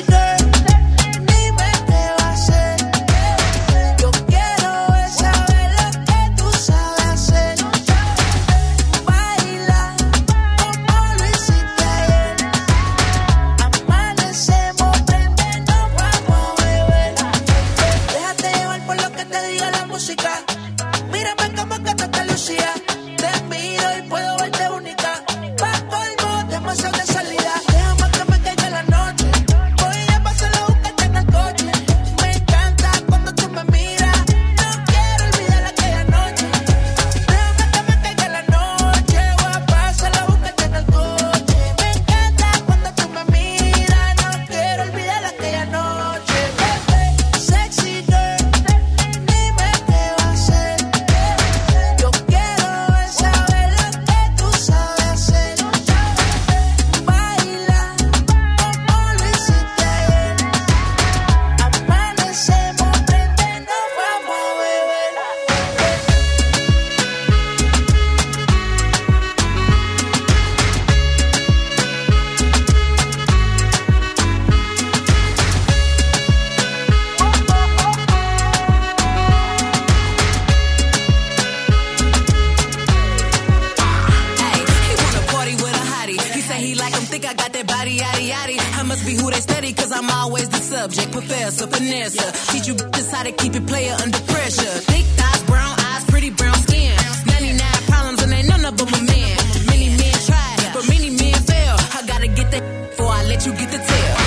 before 103.05 103.19
I 103.19 103.23
let 103.23 103.45
you 103.45 103.53
get 103.53 103.69
the 103.69 103.77
tail. 103.77 104.24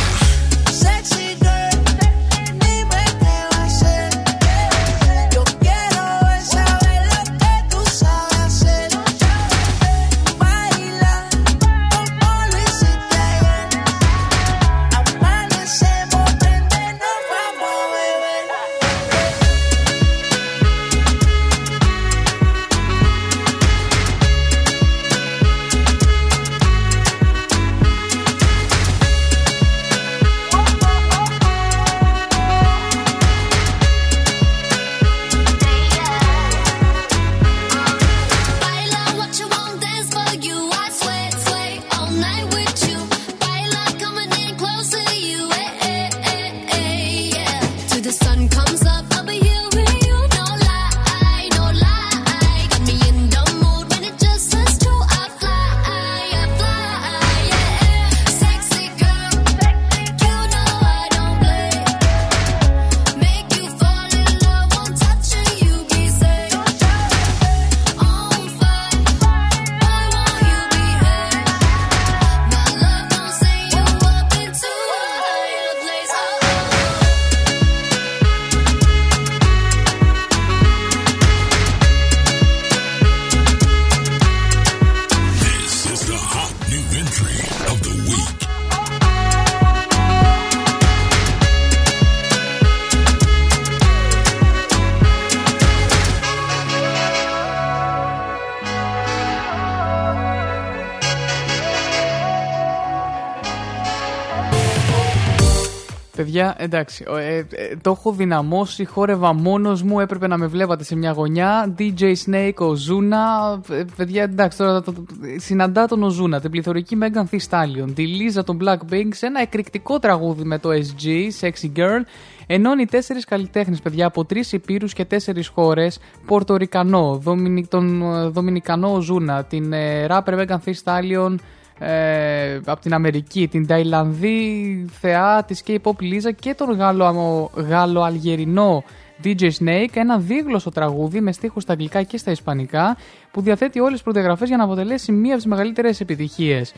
Εντάξει, 106.59 107.05
ο- 107.09 107.17
ε, 107.17 107.37
ε, 107.39 107.77
το 107.81 107.91
έχω 107.91 108.13
δυναμώσει, 108.13 108.85
χόρευα 108.85 109.33
μόνος 109.33 109.83
μου, 109.83 110.01
έπρεπε 110.01 110.27
να 110.27 110.39
με 110.39 110.47
βλέπατε 110.47 110.85
σε 110.85 110.97
μια 110.97 111.11
γωνιά. 111.13 111.75
DJ 111.79 112.15
Snake, 112.27 112.55
ο 112.59 112.75
Ζούνα. 112.75 113.61
ε, 113.71 113.83
παιδιά, 113.97 114.23
εντάξει, 114.23 114.59
τώρα 114.59 114.83
το, 114.83 114.93
το- 114.93 115.05
συναντά 115.37 115.87
τον 115.87 116.03
ο 116.03 116.09
Ζούνα, 116.09 116.41
την 116.41 116.51
πληθωρική 116.51 116.99
Megan 117.03 117.23
Thee 117.35 117.39
Stallion, 117.51 117.91
τη 117.95 118.07
Λίζα 118.07 118.45
των 118.45 118.59
Blackpink 118.63 119.09
σε 119.11 119.27
ένα 119.27 119.41
εκρηκτικό 119.41 119.99
τραγούδι 119.99 120.45
με 120.45 120.59
το 120.59 120.69
SG, 120.73 121.07
Sexy 121.41 121.71
Girl. 121.77 122.03
Ενώνει 122.51 122.85
τέσσερις 122.87 123.25
καλλιτέχνες, 123.25 123.81
παιδιά, 123.81 124.07
από 124.07 124.25
τρεις 124.25 124.53
υπήρους 124.53 124.93
και 124.93 125.05
τέσσερις 125.05 125.49
χώρες. 125.49 125.99
Πορτορικανό, 126.27 127.19
Δομινι, 127.23 127.67
τον 127.67 128.03
ε, 128.03 128.29
Δομινικανό 128.29 129.01
Ζούνα, 129.01 129.45
την 129.45 129.73
ε, 129.73 130.07
rapper 130.09 130.35
Megan 130.39 130.57
Thee 130.65 130.73
Stallion, 130.85 131.35
ε, 131.79 132.61
από 132.65 132.81
την 132.81 132.95
Αμερική, 132.95 133.49
την 133.49 133.67
Ταϊλανδή 133.67 134.85
θεά 135.01 135.45
της 135.45 135.63
K-pop 135.67 135.99
Λίζα 135.99 136.31
και 136.31 136.55
τον 136.55 136.71
Γάλλο, 136.71 137.51
Γάλλο-Αλγερινό 137.55 138.85
DJ 139.25 139.51
Snake, 139.59 139.95
ένα 139.95 140.19
δίγλωσσο 140.19 140.71
τραγούδι 140.71 141.21
με 141.21 141.33
στίχους 141.33 141.63
στα 141.63 141.73
αγγλικά 141.73 142.03
και 142.03 142.17
στα 142.17 142.31
ισπανικά 142.31 142.97
που 143.31 143.41
διαθέτει 143.41 143.81
όλες 143.81 143.93
τις 143.93 144.03
προδιαγραφές 144.03 144.49
για 144.49 144.57
να 144.57 144.65
αποτελέσει 144.65 145.13
μία 145.13 145.33
από 145.33 145.43
τις 145.43 145.47
μεγαλύτερες 145.47 146.01
επιτυχίες. 146.01 146.73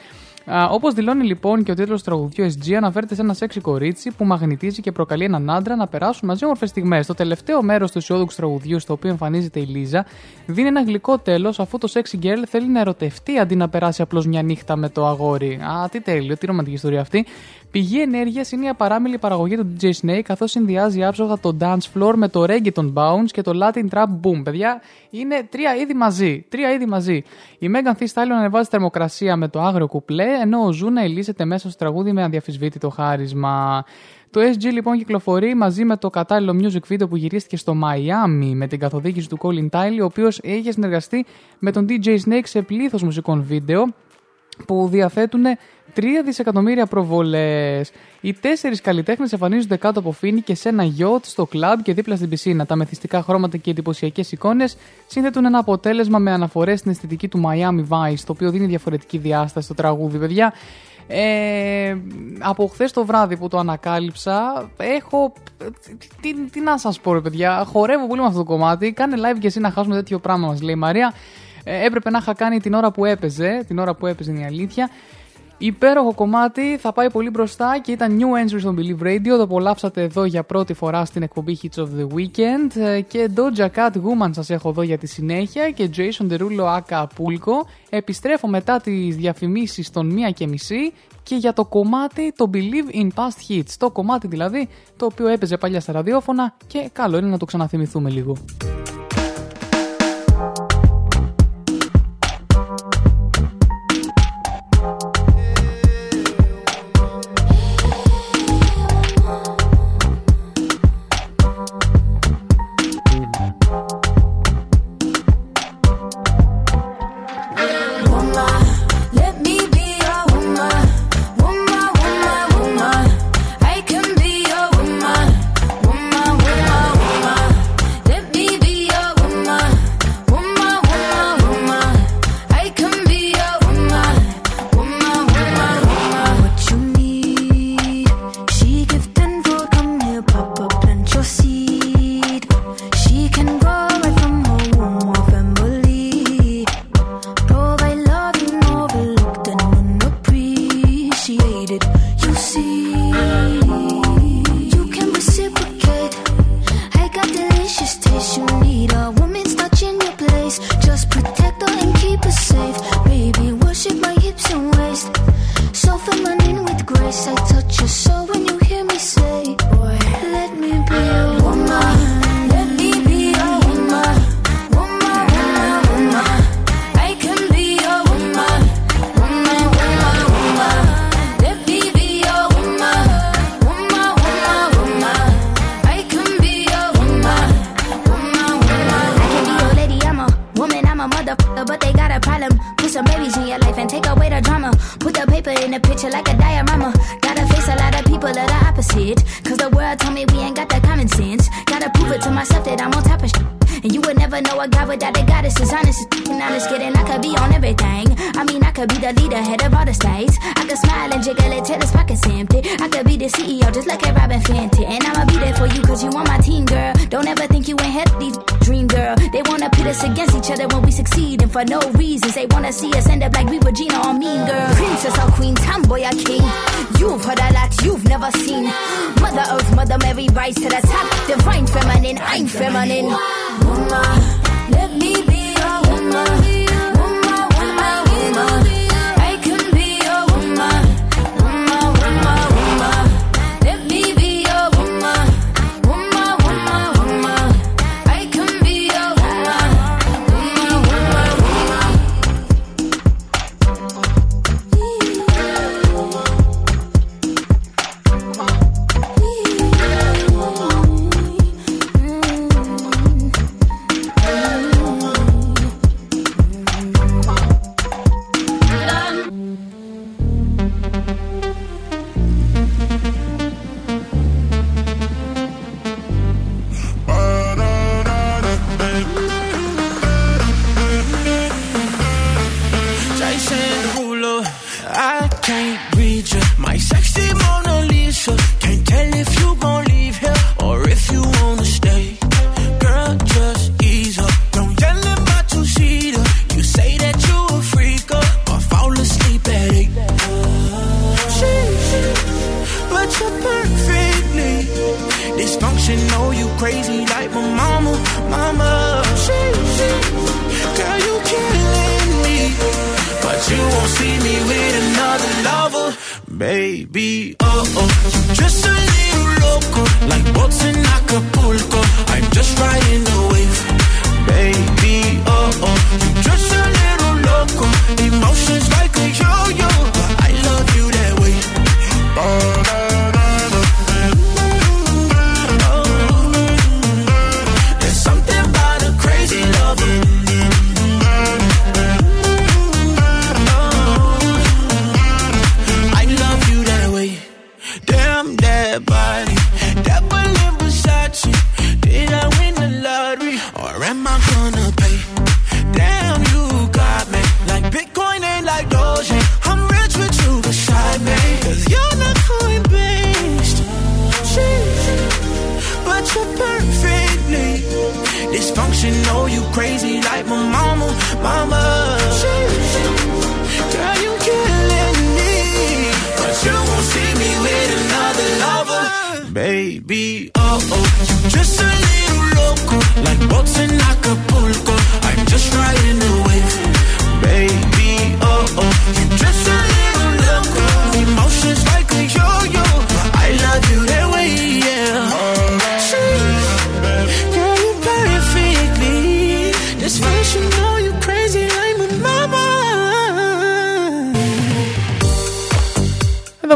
Όπως 0.71 0.95
δηλώνει 0.95 1.25
λοιπόν 1.25 1.63
και 1.63 1.71
ο 1.71 1.75
τίτλος 1.75 2.03
του 2.03 2.05
τραγουδιού 2.05 2.47
SG, 2.47 2.73
αναφέρεται 2.73 3.15
σε 3.15 3.21
ένα 3.21 3.35
σεξι 3.35 3.61
κορίτσι 3.61 4.11
που 4.17 4.25
μαγνητίζει 4.25 4.81
και 4.81 4.93
προκαλεί 4.93 5.25
έναν 5.25 5.51
άντρα 5.51 5.77
να 5.77 5.87
περάσουν 5.87 6.29
μαζί 6.29 6.45
όμορφες 6.45 6.69
στιγμές. 6.69 7.07
Το 7.07 7.15
τελευταίο 7.15 7.63
μέρος 7.63 7.91
του 7.91 7.99
αισιόδοξου 7.99 8.37
τραγουδιού, 8.37 8.79
στο 8.79 8.93
οποίο 8.93 9.11
εμφανίζεται 9.11 9.61
η 9.61 9.65
Λίζα, 9.65 10.07
δίνει 10.47 10.69
ένα 10.69 10.83
γλυκό 10.83 11.19
τέλος 11.19 11.61
αφού 11.61 11.79
το 11.79 11.89
sexy 11.93 12.25
girl 12.25 12.43
θέλει 12.47 12.69
να 12.69 12.81
ερωτευτεί 12.81 13.39
αντί 13.39 13.57
να 13.57 13.69
περάσει 13.69 14.03
απλώς 14.03 14.27
μια 14.27 14.43
νύχτα 14.43 14.77
με 14.77 14.89
το 14.89 15.07
αγόρι. 15.07 15.55
Α, 15.55 15.89
τι 15.91 16.01
τέλειο, 16.01 16.37
τι 16.37 16.47
ρομαντική 16.47 16.75
ιστορία 16.75 17.01
αυτή. 17.01 17.27
Πηγή 17.71 18.01
ενέργειας 18.01 18.53
είναι 18.53 18.65
η 18.65 18.69
απαράμιλη 18.69 19.19
παραγωγή 19.19 19.57
του 19.57 19.73
DJ 19.81 19.91
Snake, 20.03 20.23
καθώς 20.23 20.51
συνδυάζει 20.51 21.05
άψογα 21.05 21.39
το 21.39 21.57
dance 21.61 21.77
floor 21.95 22.13
με 22.15 22.29
το 22.29 22.45
reggaeton 22.49 22.93
bounce 22.95 23.27
και 23.27 23.43
το 23.43 23.53
latin 23.63 23.89
trap 23.91 24.07
boom. 24.23 24.43
Παιδιά, 24.45 24.81
είναι 25.11 25.47
τρία 25.51 25.77
είδη 25.77 25.95
μαζί. 25.95 26.47
Τρία 26.49 26.73
είδη 26.73 26.87
μαζί. 26.87 27.23
Η 27.59 27.71
Megan 27.75 28.03
Thee 28.03 28.07
Stallion 28.15 28.37
ανεβάζει 28.39 28.69
θερμοκρασία 28.69 29.37
με 29.37 29.49
το 29.49 29.61
άγριο 29.61 29.87
κουπλέ, 29.87 30.27
ενώ 30.43 30.65
ο 30.65 30.73
Ζούνα 30.73 31.03
ελίσσεται 31.03 31.45
μέσα 31.45 31.69
στο 31.71 31.79
τραγούδι 31.79 32.13
με 32.13 32.23
αδιαφυσβήτητο 32.23 32.91
χάρισμα. 32.91 33.85
Το 34.31 34.41
SG 34.41 34.73
λοιπόν 34.73 34.99
κυκλοφορεί 34.99 35.55
μαζί 35.55 35.85
με 35.85 35.97
το 35.97 36.11
κατάλληλο 36.11 36.57
music 36.63 36.93
video 36.93 37.09
που 37.09 37.17
γυρίστηκε 37.17 37.57
στο 37.57 37.75
Miami 37.85 38.53
με 38.55 38.67
την 38.67 38.79
καθοδήγηση 38.79 39.29
του 39.29 39.39
Colin 39.43 39.69
Tiley, 39.71 39.99
ο 40.01 40.05
οποίος 40.05 40.39
είχε 40.43 40.73
συνεργαστεί 40.73 41.27
με 41.59 41.73
τον 41.73 41.87
DJ 41.89 42.07
Snake 42.07 42.45
σε 42.45 42.63
πλήθος 42.63 43.03
μουσικών 43.03 43.43
βίντεο 43.43 43.87
που 44.67 44.89
διαθέτουν 44.91 45.45
3 45.97 46.03
δισεκατομμύρια 46.25 46.87
προβολές. 46.87 47.91
Οι 48.21 48.33
τέσσερις 48.33 48.81
καλλιτέχνες 48.81 49.33
εμφανίζονται 49.33 49.77
κάτω 49.77 50.01
από 50.01 50.13
φίνι 50.13 50.41
και 50.41 50.55
σε 50.55 50.69
ένα 50.69 50.85
γιότ 50.85 51.25
στο 51.25 51.47
κλαμπ 51.47 51.81
και 51.81 51.95
δίπλα 51.95 52.17
στην 52.17 52.29
πισίνα. 52.29 52.67
Τα 52.67 52.77
μεθυστικά 52.77 53.23
χρώματα 53.23 53.57
και 53.57 53.71
εντυπωσιακές 53.71 54.33
εικόνες 54.33 54.77
σύνθετουν 55.07 55.45
ένα 55.45 55.59
αποτέλεσμα 55.59 56.19
με 56.19 56.31
αναφορές 56.31 56.79
στην 56.79 56.91
αισθητική 56.91 57.29
του 57.29 57.43
Miami 57.47 57.89
Vice, 57.89 58.21
το 58.27 58.33
οποίο 58.33 58.51
δίνει 58.51 58.67
διαφορετική 58.67 59.19
διάσταση 59.19 59.65
στο 59.65 59.75
τραγούδι, 59.75 60.19
παιδιά. 60.19 60.53
Ε, 61.13 61.97
από 62.39 62.67
χθες 62.67 62.93
το 62.93 63.05
βράδυ 63.05 63.37
που 63.37 63.49
το 63.49 63.59
ανακάλυψα, 63.59 64.71
έχω. 64.77 65.33
Τι, 66.21 66.35
τι 66.35 66.61
να 66.61 66.79
σας 66.79 67.01
πω, 67.01 67.13
ρε 67.13 67.21
παιδιά. 67.21 67.65
Χορεύω 67.67 68.07
πολύ 68.07 68.21
με 68.21 68.27
αυτό 68.27 68.39
το 68.39 68.45
κομμάτι. 68.45 68.93
Κάνε 68.93 69.17
live 69.17 69.39
και 69.39 69.47
εσύ 69.47 69.61
να 69.61 69.71
χάσουμε 69.71 69.95
τέτοιο 69.95 70.19
πράγμα, 70.19 70.47
μας 70.47 70.63
λέει 70.63 70.75
η 70.75 70.79
Μαρία. 70.79 71.15
Ε, 71.65 71.85
έπρεπε 71.85 72.11
να 72.11 72.19
είχα 72.19 72.35
κάνει 72.35 72.61
την 72.61 72.75
ώρα 72.75 72.91
που 72.91 73.05
έπαιζε. 73.05 73.65
Την 73.67 73.79
ώρα 73.79 73.95
που 73.95 74.07
έπαιζε 74.07 74.31
είναι 74.31 74.41
η 74.41 74.45
αλήθεια. 74.45 74.91
Υπέροχο 75.63 76.15
κομμάτι, 76.15 76.77
θα 76.79 76.93
πάει 76.93 77.11
πολύ 77.11 77.31
μπροστά 77.31 77.79
και 77.83 77.93
ήταν 77.93 78.19
new 78.19 78.45
entry 78.45 78.61
στο 78.61 78.75
Believe 78.79 79.07
Radio. 79.07 79.37
Το 79.37 79.43
απολαύσατε 79.43 80.03
εδώ 80.03 80.25
για 80.25 80.45
πρώτη 80.45 80.75
φορά 80.75 81.05
στην 81.05 81.23
εκπομπή 81.23 81.59
Hits 81.63 81.81
of 81.81 81.85
the 81.85 82.07
Weekend. 82.15 82.77
Ε, 82.77 83.01
Και 83.01 83.31
Doja 83.35 83.67
Cat 83.75 83.91
Woman 83.91 84.31
σας 84.31 84.51
έχω 84.51 84.69
εδώ 84.69 84.83
για 84.83 84.99
τη 84.99 85.07
συνέχεια 85.07 85.71
και 85.71 85.91
Jason 85.97 86.33
Derulo 86.33 86.79
Aka 86.79 87.03
Pulko. 87.03 87.67
Επιστρέφω 87.91 88.49
μετά 88.49 88.81
τις 88.81 89.17
διαφημίσεις 89.17 89.91
των 89.91 90.07
μία 90.07 90.31
και 90.31 90.47
μισή 90.47 90.93
και 91.23 91.35
για 91.35 91.53
το 91.53 91.65
κομμάτι 91.65 92.33
το 92.37 92.51
Believe 92.55 92.95
in 92.95 93.07
Past 93.07 93.53
Hits. 93.53 93.75
Το 93.79 93.91
κομμάτι 93.91 94.27
δηλαδή 94.27 94.69
το 94.97 95.07
οποίο 95.07 95.27
έπαιζε 95.27 95.57
παλιά 95.57 95.81
στα 95.81 95.93
ραδιόφωνα 95.93 96.55
και 96.67 96.91
καλό 96.93 97.19
είναι 97.19 97.29
να 97.29 97.39
το 97.39 97.45
ξαναθυμηθούμε 97.45 98.11
λίγο. 98.11 98.37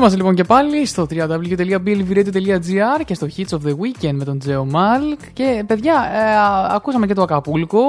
Είμαστε 0.05 0.23
λοιπόν 0.23 0.35
και 0.35 0.45
πάλι 0.45 0.87
στο 0.87 1.07
www.billviradio.gr 1.11 3.05
και 3.05 3.15
στο 3.15 3.27
Hits 3.37 3.49
of 3.49 3.59
the 3.67 3.71
Weekend 3.71 4.13
με 4.13 4.25
τον 4.25 4.39
Τζέο 4.39 4.65
Μάλ. 4.65 5.17
Και 5.33 5.65
παιδιά, 5.67 6.11
ε, 6.13 6.37
α, 6.37 6.69
ακούσαμε 6.75 7.07
και 7.07 7.15
το 7.15 7.23
Ακαπούλκο. 7.23 7.81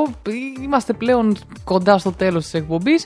Είμαστε 0.63 0.93
πλέον 0.93 1.35
κοντά 1.63 1.97
στο 1.97 2.11
τέλος 2.11 2.43
της 2.43 2.53
εκπομπής 2.53 3.05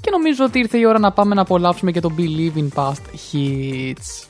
και 0.00 0.10
νομίζω 0.10 0.44
ότι 0.44 0.58
ήρθε 0.58 0.78
η 0.78 0.86
ώρα 0.86 0.98
να 0.98 1.12
πάμε 1.12 1.34
να 1.34 1.40
απολαύσουμε 1.40 1.90
και 1.90 2.00
το 2.00 2.10
Believe 2.18 2.58
in 2.58 2.68
Past 2.74 3.02
Hits. 3.32 4.26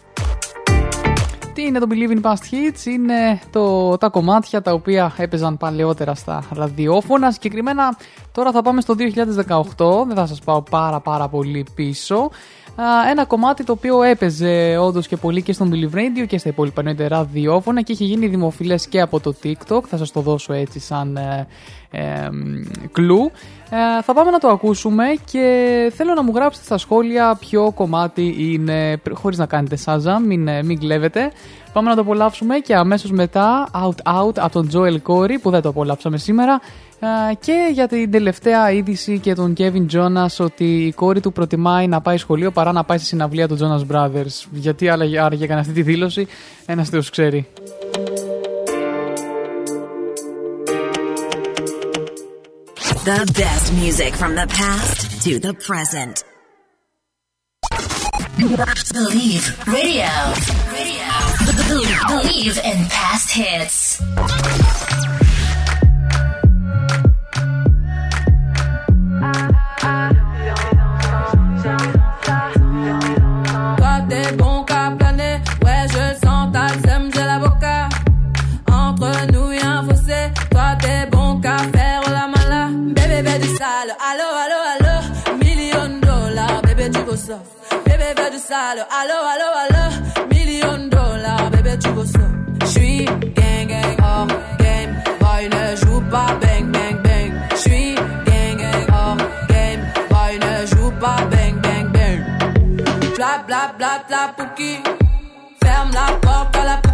Τι 1.53 1.62
είναι 1.62 1.78
το 1.78 1.86
Believe 1.90 2.19
in 2.19 2.23
Past 2.23 2.32
Hits, 2.32 2.86
είναι 2.86 3.40
το, 3.51 3.97
τα 3.97 4.09
κομμάτια 4.09 4.62
τα 4.62 4.73
οποία 4.73 5.15
έπαιζαν 5.16 5.57
παλαιότερα 5.57 6.15
στα 6.15 6.44
ραδιόφωνα. 6.53 7.31
Συγκεκριμένα 7.31 7.97
τώρα 8.32 8.53
θα 8.53 8.62
πάμε 8.62 8.81
στο 8.81 8.94
2018, 8.98 10.07
δεν 10.07 10.16
θα 10.16 10.27
σας 10.27 10.40
πάω 10.40 10.62
πάρα 10.62 11.01
πάρα 11.01 11.28
πολύ 11.28 11.66
πίσω. 11.74 12.31
Α, 12.81 13.11
Ένα 13.11 13.24
κομμάτι 13.24 13.65
το 13.65 13.73
οποίο 13.73 14.03
έπαιζε 14.03 14.77
όντως 14.81 15.07
και 15.07 15.16
πολύ 15.16 15.43
και 15.43 15.53
στον 15.53 15.70
Believe 15.73 15.97
Radio 15.97 16.27
και 16.27 16.39
στα 16.39 16.48
υπόλοιπα 16.48 16.81
εννοείται 16.81 17.07
ραδιόφωνα 17.07 17.82
και 17.82 17.93
έχει 17.93 18.05
γίνει 18.05 18.27
δημοφιλές 18.27 18.86
και 18.86 19.01
από 19.01 19.20
το 19.20 19.35
TikTok. 19.43 19.81
Θα 19.86 19.97
σας 19.97 20.12
το 20.12 20.20
δώσω 20.20 20.53
έτσι 20.53 20.78
σαν 20.81 21.16
ε, 21.16 21.47
ε, 21.90 22.28
κλου. 22.93 23.31
Ε, 23.70 24.03
θα 24.03 24.12
πάμε 24.15 24.31
να 24.31 24.39
το 24.39 24.48
ακούσουμε 24.48 25.05
και 25.31 25.93
θέλω 25.94 26.15
να 26.15 26.23
μου 26.23 26.32
γράψετε 26.35 26.65
στα 26.65 26.78
σχόλια 26.78 27.36
ποιο 27.40 27.73
κομμάτι 27.74 28.35
είναι, 28.39 29.01
χωρίς 29.12 29.39
να 29.39 29.47
κάνετε 29.47 29.77
σάζα, 29.77 30.19
μην, 30.19 30.48
ε, 30.48 30.62
μην 30.62 30.78
κλέβετε. 30.78 31.32
Πάμε 31.73 31.89
να 31.89 31.94
το 31.94 32.01
απολαύσουμε 32.01 32.59
και 32.59 32.74
αμέσως 32.74 33.11
μετά 33.11 33.69
Out 33.74 34.20
Out 34.20 34.39
από 34.39 34.53
τον 34.53 34.70
Joel 34.73 34.98
Corey 35.12 35.40
που 35.43 35.51
δεν 35.51 35.62
το 35.62 35.69
απολαύσαμε 35.69 36.19
σήμερα 36.19 36.53
ε, 36.53 36.85
και 37.40 37.70
για 37.73 37.89
την 37.89 38.10
τελευταία 38.10 38.70
είδηση 38.70 39.18
και 39.18 39.35
τον 39.35 39.55
Kevin 39.59 39.86
Jonas 39.93 40.36
ότι 40.39 40.86
η 40.86 40.93
κόρη 40.93 41.20
του 41.20 41.32
προτιμάει 41.32 41.86
να 41.86 42.01
πάει 42.01 42.16
σχολείο 42.16 42.51
παρά 42.51 42.73
να 42.73 42.85
πάει 42.85 42.98
στη 42.98 43.06
συναυλία 43.06 43.48
των 43.48 43.59
Jonas 43.60 43.94
Brothers. 43.94 44.44
Γιατί 44.51 44.89
άλλαγε, 44.89 45.20
άραγε 45.20 45.44
έκανε 45.44 45.60
αυτή 45.60 45.73
τη 45.73 45.82
δήλωση, 45.82 46.27
ένας 46.66 46.89
θεός 46.89 47.10
ξέρει. 47.10 47.47
The 53.14 53.24
best 53.43 53.66
music 53.82 54.12
from 54.16 54.35
the 54.35 54.48
past 54.60 54.98
to 55.24 55.39
the 55.39 55.55
present. 55.68 56.24
Believe 58.93 59.44
Radio. 59.78 60.10
Radio. 60.77 61.10
Believe 62.09 62.59
in 62.70 62.78
past 62.89 63.31
hits. 63.31 64.02
Bébé, 87.27 88.15
bébé 88.15 88.31
du 88.31 88.39
sale, 88.39 88.86
allo, 88.89 89.19
allo, 89.32 89.48
allo. 89.65 90.28
Million 90.31 90.78
de 90.78 90.89
dollars, 90.90 91.51
bébé 91.51 91.77
tu 91.77 91.89
veux 91.89 92.07
ça. 92.07 92.20
J'suis 92.66 93.05
gang 93.05 93.66
gang 93.66 93.97
hors 94.01 94.28
game, 94.59 94.94
boy 95.19 95.48
ne 95.48 95.74
joue 95.74 96.01
pas 96.09 96.39
bang 96.40 96.70
bang 96.70 97.03
bang. 97.03 97.32
J'suis 97.57 97.97
gang 97.97 98.57
gang 98.59 98.86
hors 98.93 99.16
game, 99.48 99.82
boy 100.09 100.39
ne 100.39 100.66
joue 100.66 100.93
pas 101.01 101.24
bang 101.32 101.61
bang 101.61 101.90
bang. 101.90 102.20
Bla 103.16 103.43
bla 103.44 103.73
bla 103.77 104.05
bla 104.07 104.32
pouki. 104.36 104.78
Ferme 105.65 105.90
la 105.94 106.12
porte 106.23 106.57
à 106.57 106.65
la 106.65 106.85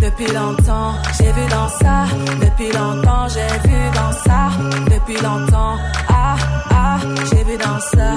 Depuis 0.00 0.32
longtemps, 0.32 0.92
j'ai 1.18 1.32
vu 1.32 1.46
dans 1.50 1.68
ça. 1.68 2.04
Depuis 2.40 2.72
longtemps, 2.72 3.26
j'ai 3.28 3.68
vu 3.68 3.78
dans 3.94 4.12
ça. 4.12 4.50
Depuis 4.84 5.20
longtemps, 5.22 5.76
ah, 6.08 6.36
ah, 6.70 6.98
j'ai 7.30 7.44
vu 7.44 7.56
dans 7.56 7.80
ça. 7.80 8.12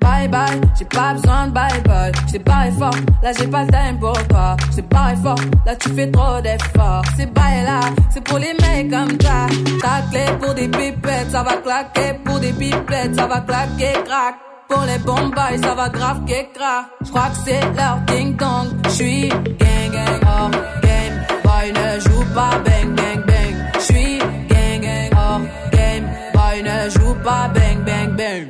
Bye 0.00 0.28
bye, 0.28 0.60
j'ai 0.78 0.84
pas 0.84 1.14
besoin 1.14 1.46
de 1.46 1.52
bye 1.52 1.80
bye. 1.84 2.12
J'ai 2.30 2.38
pas 2.40 2.70
fort, 2.78 2.94
là 3.22 3.32
j'ai 3.38 3.46
pas 3.46 3.64
le 3.64 3.70
time 3.70 3.98
pour 3.98 4.28
toi. 4.28 4.56
J'ai 4.74 4.82
pas 4.82 5.14
fort, 5.22 5.38
là 5.64 5.76
tu 5.76 5.88
fais 5.90 6.10
trop 6.10 6.40
d'efforts. 6.40 7.04
C'est 7.16 7.32
bye 7.32 7.64
là, 7.64 7.80
c'est 8.10 8.22
pour 8.22 8.38
les 8.38 8.54
mecs 8.60 8.90
comme 8.90 9.16
toi. 9.16 9.46
Ta 9.80 10.02
clé 10.10 10.26
pour 10.40 10.54
des 10.54 10.68
pipettes, 10.68 11.30
ça 11.30 11.42
va 11.42 11.56
claquer. 11.56 12.18
Pour 12.24 12.38
des 12.38 12.52
pipettes, 12.52 13.14
ça 13.14 13.26
va 13.26 13.40
claquer, 13.40 13.92
crack. 14.04 14.51
Pour 14.72 14.84
les 14.84 14.98
bombes, 15.00 15.34
ça 15.62 15.74
va 15.74 15.90
grave 15.90 16.24
crack. 16.24 16.86
J'crois 17.04 17.28
que 17.28 17.36
c'est 17.44 17.60
leur 17.76 17.98
ding 18.06 18.34
dong. 18.36 18.68
J'suis 18.88 19.28
gang 19.28 19.90
gang 19.92 20.20
hors 20.26 20.50
game. 20.80 21.16
Boy 21.44 21.72
ne 21.72 22.00
joue 22.00 22.24
pas 22.34 22.58
bang 22.64 22.94
bang 22.96 23.22
bang. 23.26 23.54
J'suis 23.78 24.18
gang 24.48 24.80
gang 24.80 25.10
hors 25.14 25.40
game. 25.72 26.06
Boy 26.32 26.62
ne 26.62 26.88
joue 26.88 27.14
pas 27.22 27.48
bang 27.54 27.84
bang 27.84 28.16
bang. 28.16 28.46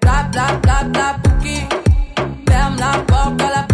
Bla 0.00 0.28
bla 0.30 0.46
bla 0.62 0.84
bla 0.84 1.16
pouki. 1.24 1.66
Ferme 2.48 2.76
la 2.78 2.98
porte 3.08 3.42
à 3.42 3.50
la 3.56 3.73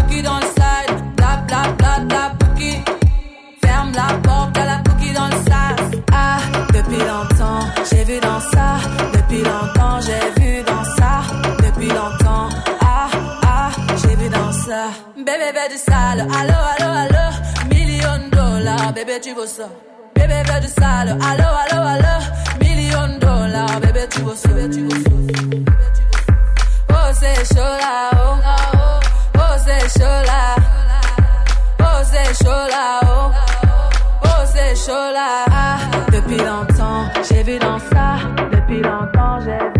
du 15.70 15.76
sale, 15.76 16.20
allo, 16.20 16.58
allo, 16.72 16.90
allo, 17.02 17.24
million 17.68 18.28
dollars, 18.32 18.92
bébé 18.92 19.20
tu 19.22 19.32
veux 19.34 19.46
ça. 19.46 19.68
Bébé 20.16 20.42
veut 20.48 20.60
du 20.60 20.66
sale, 20.66 21.10
allo, 21.10 21.48
allo, 21.62 21.80
allo, 21.94 22.14
million 22.60 23.18
dollars, 23.20 23.78
bébé 23.80 24.06
tu 24.10 24.20
veux 24.22 24.34
ça, 24.34 24.48
tu 24.72 24.88
ça. 24.90 25.10
Oh 26.90 27.10
c'est 27.20 27.44
chaud 27.54 27.76
là, 27.84 28.10
oh, 28.14 28.36
oh 29.36 29.56
c'est 29.64 29.88
chaud 29.98 30.22
là, 30.30 30.56
oh 31.80 32.02
c'est 32.10 32.44
chaud 32.44 32.66
là, 32.74 33.00
oh, 33.04 33.30
oh 34.24 34.42
c'est 34.52 34.74
chaud 34.74 35.12
là. 35.14 35.44
Ah, 35.52 35.78
depuis 36.12 36.38
longtemps, 36.38 37.04
j'ai 37.28 37.42
vu 37.44 37.58
dans 37.58 37.78
ça, 37.78 38.16
depuis 38.52 38.80
longtemps 38.82 39.38
j'ai 39.44 39.79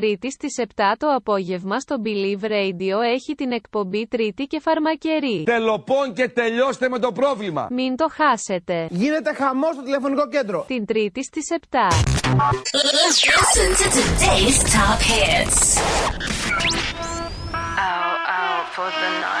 Τρίτη 0.00 0.30
στις 0.30 0.54
7 0.58 0.64
το 0.98 1.06
απόγευμα 1.14 1.80
στο 1.80 1.96
Believe 2.04 2.44
Radio 2.44 3.02
έχει 3.14 3.34
την 3.34 3.52
εκπομπή 3.52 4.06
Τρίτη 4.06 4.44
και 4.44 4.60
Φαρμακερή. 4.60 5.42
Τελοπών 5.44 6.12
και 6.14 6.28
τελειώστε 6.28 6.88
με 6.88 6.98
το 6.98 7.12
πρόβλημα. 7.12 7.68
Μην 7.70 7.96
το 7.96 8.08
χάσετε. 8.10 8.86
Γίνεται 8.90 9.34
χαμός 9.34 9.74
στο 9.74 9.82
τηλεφωνικό 9.82 10.28
κέντρο. 10.28 10.64
Την 10.66 10.86
Τρίτη 10.86 11.24
στις 11.24 11.48
7. 11.70 11.76
To 12.72 12.78
top 14.76 15.00
hits. 15.10 15.60
For 18.76 18.90
the 19.00 19.10
night. 19.24 19.40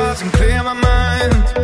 and 0.00 0.32
clear 0.32 0.62
my 0.62 0.72
mind. 0.72 1.63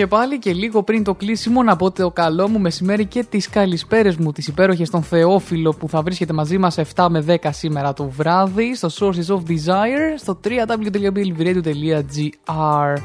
Και 0.00 0.06
πάλι 0.06 0.38
και 0.38 0.52
λίγο 0.52 0.82
πριν 0.82 1.04
το 1.04 1.14
κλείσιμο 1.14 1.62
να 1.62 1.76
πω 1.76 1.90
το 1.90 2.10
καλό 2.10 2.48
μου 2.48 2.58
μεσημέρι 2.58 3.06
και 3.06 3.24
τις 3.24 3.48
καλησπέρες 3.48 4.16
μου 4.16 4.32
τις 4.32 4.46
υπέροχες 4.46 4.88
στον 4.88 5.02
Θεόφιλο 5.02 5.74
που 5.78 5.88
θα 5.88 6.02
βρίσκεται 6.02 6.32
μαζί 6.32 6.58
μας 6.58 6.78
7 6.94 7.06
με 7.10 7.24
10 7.28 7.36
σήμερα 7.50 7.92
το 7.92 8.04
βράδυ 8.04 8.74
στο 8.74 8.88
Sources 8.98 9.26
of 9.34 9.38
Desire 9.48 10.14
στο 10.16 10.40
www.bilviradio.gr 10.44 12.96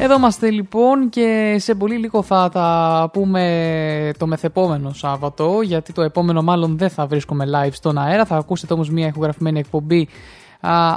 Εδώ 0.00 0.16
είμαστε 0.16 0.50
λοιπόν 0.50 1.08
και 1.08 1.56
σε 1.58 1.74
πολύ 1.74 1.96
λίγο 1.96 2.22
θα 2.22 2.48
τα 2.52 3.08
πούμε 3.12 4.12
το 4.18 4.26
μεθεπόμενο 4.26 4.92
Σάββατο 4.92 5.60
γιατί 5.62 5.92
το 5.92 6.02
επόμενο 6.02 6.42
μάλλον 6.42 6.78
δεν 6.78 6.90
θα 6.90 7.06
βρίσκομαι 7.06 7.44
live 7.54 7.72
στον 7.72 7.98
αέρα. 7.98 8.24
Θα 8.24 8.36
ακούσετε 8.36 8.72
όμως 8.72 8.90
μια 8.90 9.06
ηχογραφημένη 9.06 9.58
εκπομπή 9.58 10.00
α, 10.00 10.06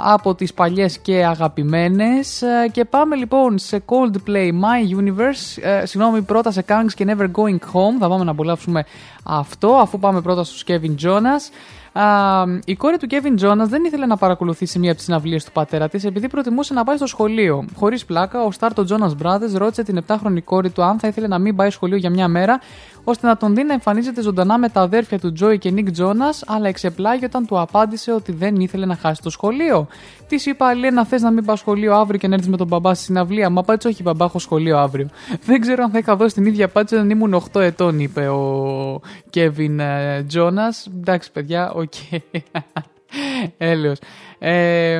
από 0.04 0.34
τις 0.34 0.54
παλιές 0.54 0.98
και 0.98 1.26
αγαπημένες. 1.26 2.42
Α, 2.42 2.66
και 2.66 2.84
πάμε 2.84 3.16
λοιπόν 3.16 3.58
σε 3.58 3.82
Coldplay 3.86 4.48
My 4.48 5.00
Universe. 5.00 5.62
Ε, 5.62 5.86
συγγνώμη 5.86 6.22
πρώτα 6.22 6.50
σε 6.50 6.64
Kangs 6.68 6.92
και 6.94 7.06
Never 7.08 7.30
Going 7.34 7.58
Home. 7.72 7.98
Θα 8.00 8.08
πάμε 8.08 8.24
να 8.24 8.30
απολαύσουμε 8.30 8.84
αυτό 9.22 9.68
αφού 9.68 9.98
πάμε 9.98 10.20
πρώτα 10.20 10.44
στους 10.44 10.64
Kevin 10.66 10.94
Jonas. 11.04 11.50
Α, 11.92 12.44
η 12.64 12.74
κόρη 12.74 12.96
του 12.96 13.06
Kevin 13.10 13.44
Jonas 13.44 13.66
δεν 13.66 13.84
ήθελε 13.84 14.06
να 14.06 14.16
παρακολουθήσει 14.16 14.78
μία 14.78 14.88
από 14.88 14.96
τις 14.96 15.06
συναυλίες 15.06 15.44
του 15.44 15.52
πατέρα 15.52 15.88
της 15.88 16.04
επειδή 16.04 16.28
προτιμούσε 16.28 16.74
να 16.74 16.84
πάει 16.84 16.96
στο 16.96 17.06
σχολείο. 17.06 17.64
Χωρίς 17.74 18.04
πλάκα, 18.04 18.42
ο 18.42 18.50
Στάρ 18.50 18.74
των 18.74 18.86
Jonas 18.88 19.26
Brothers 19.26 19.52
ρώτησε 19.54 19.82
την 19.82 20.04
7χρονη 20.06 20.42
κόρη 20.44 20.70
του 20.70 20.82
αν 20.82 20.98
θα 20.98 21.08
ήθελε 21.08 21.26
να 21.26 21.38
μην 21.38 21.56
πάει 21.56 21.70
σχολείο 21.70 21.96
για 21.96 22.10
μια 22.10 22.28
μέρα, 22.28 22.60
ώστε 23.04 23.26
να 23.26 23.36
τον 23.36 23.54
δει 23.54 23.62
να 23.62 23.72
εμφανίζεται 23.72 24.22
ζωντανά 24.22 24.58
με 24.58 24.68
τα 24.68 24.80
αδέρφια 24.80 25.18
του 25.18 25.32
Joey 25.40 25.58
και 25.58 25.72
Nick 25.76 26.00
Jonas, 26.00 26.42
αλλά 26.46 26.68
εξεπλάγει 26.68 27.24
όταν 27.24 27.46
του 27.46 27.60
απάντησε 27.60 28.12
ότι 28.12 28.32
δεν 28.32 28.56
ήθελε 28.56 28.86
να 28.86 28.96
χάσει 28.96 29.22
το 29.22 29.30
σχολείο. 29.30 29.86
Τη 30.26 30.42
είπα, 30.50 30.74
Λένα, 30.74 31.04
θες 31.04 31.22
να 31.22 31.30
μην 31.30 31.44
πας 31.44 31.58
σχολείο 31.58 31.94
αύριο 31.94 32.18
και 32.18 32.28
να 32.28 32.34
έρθεις 32.34 32.48
με 32.48 32.56
τον 32.56 32.66
μπαμπά 32.66 32.94
στη 32.94 33.04
συναυλία. 33.04 33.50
Μα 33.50 33.62
πάτσε, 33.62 33.88
όχι, 33.88 34.02
μπαμπά, 34.02 34.24
έχω 34.24 34.38
σχολείο 34.38 34.78
αύριο. 34.78 35.08
Δεν 35.46 35.60
ξέρω 35.60 35.82
αν 35.84 35.90
θα 35.90 35.98
είχα 35.98 36.16
δώσει 36.16 36.34
την 36.34 36.46
ίδια 36.46 36.64
απάντηση 36.64 36.94
όταν 36.94 37.10
ήμουν 37.10 37.42
8 37.52 37.60
ετών, 37.60 38.00
είπε 38.00 38.28
ο 38.28 39.00
Kevin 39.34 39.78
ε, 39.78 40.24
Jonas. 40.34 40.92
Εντάξει, 40.96 41.32
παιδιά, 41.32 41.72
οκ. 41.72 41.92
Έλεος. 43.56 43.98
Ε, 44.44 44.98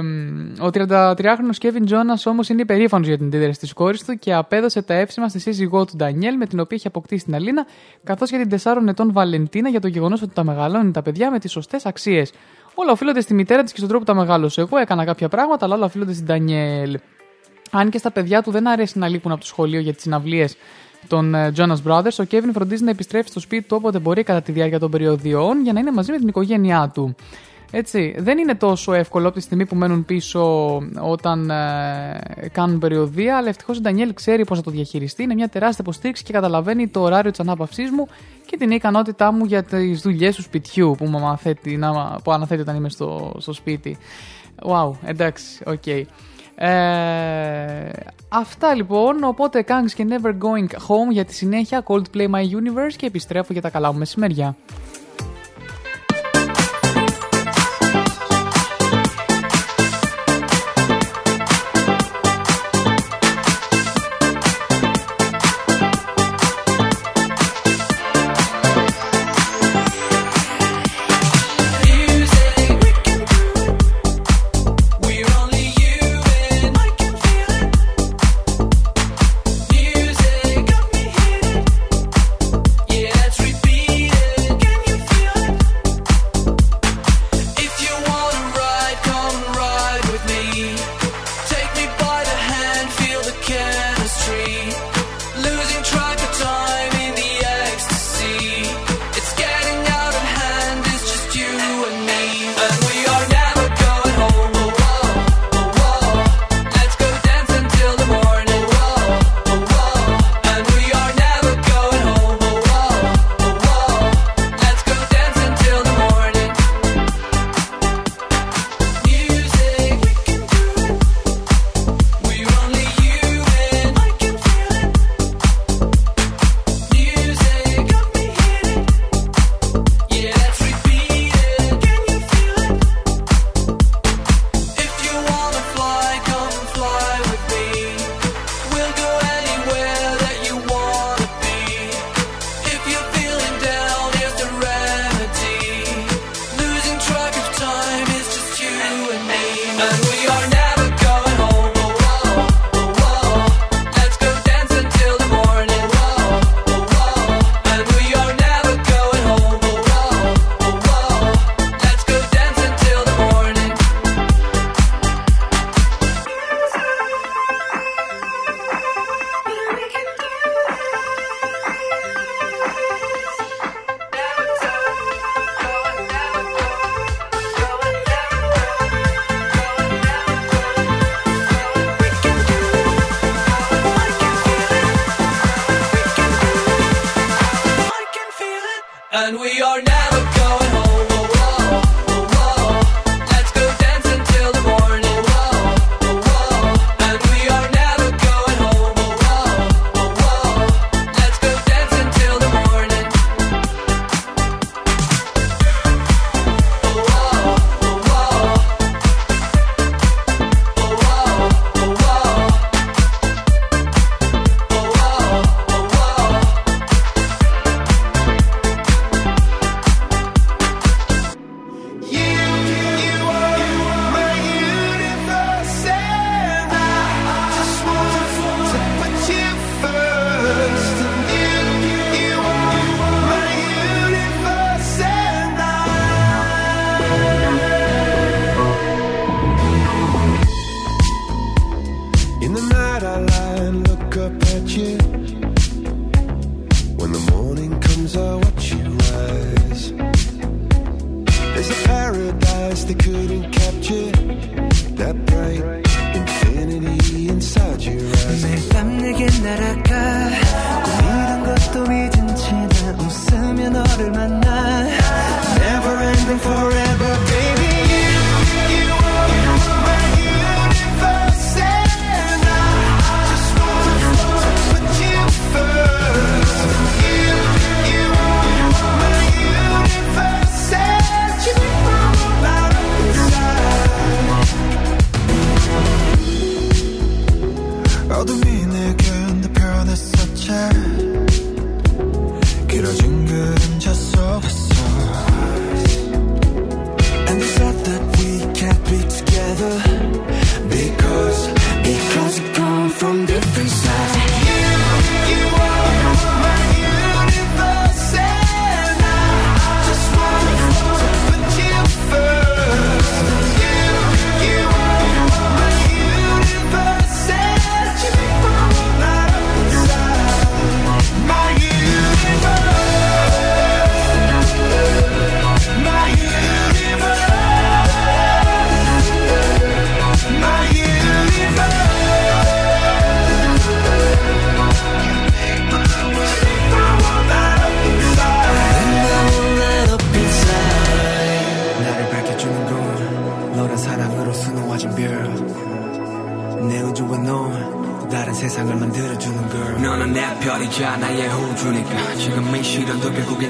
ο 0.61 0.69
33χρονος 0.73 1.59
Kevin 1.61 1.89
Jonas 1.89 2.23
όμως 2.25 2.49
είναι 2.49 2.61
υπερήφανος 2.63 3.07
για 3.07 3.17
την 3.17 3.27
αντίδραση 3.27 3.59
της 3.59 3.73
κόρης 3.73 4.05
του 4.05 4.15
και 4.15 4.35
απέδωσε 4.35 4.83
τα 4.83 4.95
εύσημα 4.95 5.29
στη 5.29 5.39
σύζυγό 5.39 5.85
του 5.85 5.97
Ντανιέλ 5.97 6.37
με 6.37 6.47
την 6.47 6.61
οποία 6.61 6.77
έχει 6.77 6.87
αποκτήσει 6.87 7.25
την 7.25 7.35
Αλίνα 7.35 7.67
καθώς 8.05 8.31
και 8.31 8.47
την 8.47 8.59
4 8.63 8.89
ετών 8.89 9.13
Βαλεντίνα 9.13 9.69
για 9.69 9.81
το 9.81 9.89
γεγονός 9.89 10.23
ότι 10.23 10.35
τα 10.35 10.45
μεγαλώνει 10.45 10.91
τα 10.91 11.03
παιδιά 11.03 11.31
με 11.31 11.39
τις 11.39 11.51
σωστές 11.51 11.87
αξίες. 11.87 12.33
Όλα 12.75 12.93
οφείλονται 12.93 13.21
στη 13.21 13.35
μητέρα 13.35 13.63
της 13.63 13.73
και 13.73 13.77
στον 13.77 13.89
τρόπο 13.89 14.05
που 14.05 14.13
τα 14.13 14.19
μεγάλωσε. 14.19 14.61
Εγώ 14.61 14.77
έκανα 14.77 15.05
κάποια 15.05 15.29
πράγματα, 15.29 15.65
αλλά 15.65 15.75
όλα 15.75 15.85
οφείλονται 15.85 16.13
στην 16.13 16.27
Ντανιέλ. 16.27 16.99
Αν 17.71 17.91
και 17.91 17.99
στα 17.99 18.11
παιδιά 18.11 18.43
του 18.43 18.51
δεν 18.51 18.69
αρέσει 18.69 18.99
να 18.99 19.09
λείπουν 19.09 19.31
από 19.33 19.41
το 19.41 19.47
σχολείο 19.47 19.81
για 19.81 19.93
τις 19.93 20.03
συναυλίες 20.03 20.57
των 21.09 21.35
ε, 21.35 21.53
Jonas 21.57 21.77
Brothers, 21.87 22.17
ο 22.19 22.25
Kevin 22.31 22.51
φροντίζει 22.53 22.85
να 22.85 22.91
επιστρέφει 22.91 23.29
στο 23.29 23.41
σπίτι 23.41 23.69
του 23.69 23.77
όποτε 23.79 23.99
μπορεί 23.99 24.23
κατά 24.23 24.43
τη 24.43 24.53
διάρκεια 24.53 24.79
των 24.79 24.91
περιοδειών 24.91 25.63
για 25.63 25.73
να 25.73 25.81
είναι 25.81 25.93
μαζί 25.93 26.11
με 26.11 26.19
την 26.19 26.29
οικογένειά 26.29 26.91
του. 26.95 27.15
Έτσι, 27.75 28.15
δεν 28.19 28.39
είναι 28.39 28.55
τόσο 28.55 28.93
εύκολο 28.93 29.27
από 29.27 29.37
τη 29.37 29.43
στιγμή 29.43 29.67
που 29.67 29.75
μένουν 29.77 30.05
πίσω 30.05 30.43
όταν 31.01 31.51
ε, 31.51 32.49
κάνουν 32.53 32.79
περιοδεία, 32.79 33.37
αλλά 33.37 33.49
ευτυχώς 33.49 33.79
η 33.79 33.81
Ντανιέλ 33.81 34.15
ξέρει 34.15 34.45
πώς 34.45 34.59
θα 34.59 34.65
το 34.65 34.71
διαχειριστεί. 34.71 35.23
Είναι 35.23 35.35
μια 35.35 35.49
τεράστια 35.49 35.79
υποστήριξη 35.81 36.23
και 36.23 36.33
καταλαβαίνει 36.33 36.89
το 36.89 37.01
ωράριο 37.01 37.31
της 37.31 37.41
ανάπαυσής 37.41 37.91
μου 37.91 38.09
και 38.47 38.57
την 38.57 38.71
ικανότητά 38.71 39.33
μου 39.33 39.45
για 39.45 39.63
τις 39.63 40.01
δουλειές 40.01 40.37
του 40.37 40.43
σπιτιού 40.43 40.95
που, 40.99 41.07
μου 41.07 41.17
αναθέτει, 41.17 41.77
να, 41.77 42.19
που 42.25 42.33
αναθέτει 42.33 42.61
όταν 42.61 42.77
είμαι 42.77 42.89
στο, 42.89 43.33
στο 43.39 43.53
σπίτι. 43.53 43.97
Wow, 44.67 44.91
εντάξει, 45.05 45.63
οκ. 45.67 45.87
Ε, 46.55 47.91
αυτά 48.29 48.75
λοιπόν, 48.75 49.25
οπότε 49.25 49.65
Kangs 49.69 49.91
και 49.95 50.07
Never 50.09 50.31
Going 50.31 50.69
Home 50.69 51.11
για 51.11 51.25
τη 51.25 51.35
συνέχεια 51.35 51.85
Coldplay 51.87 52.31
My 52.31 52.43
Universe 52.43 52.95
και 52.97 53.07
επιστρέφω 53.07 53.53
για 53.53 53.63
τα 53.63 53.71
καλά 53.71 53.93
μου 53.93 53.99
μεσημέρια. 53.99 54.57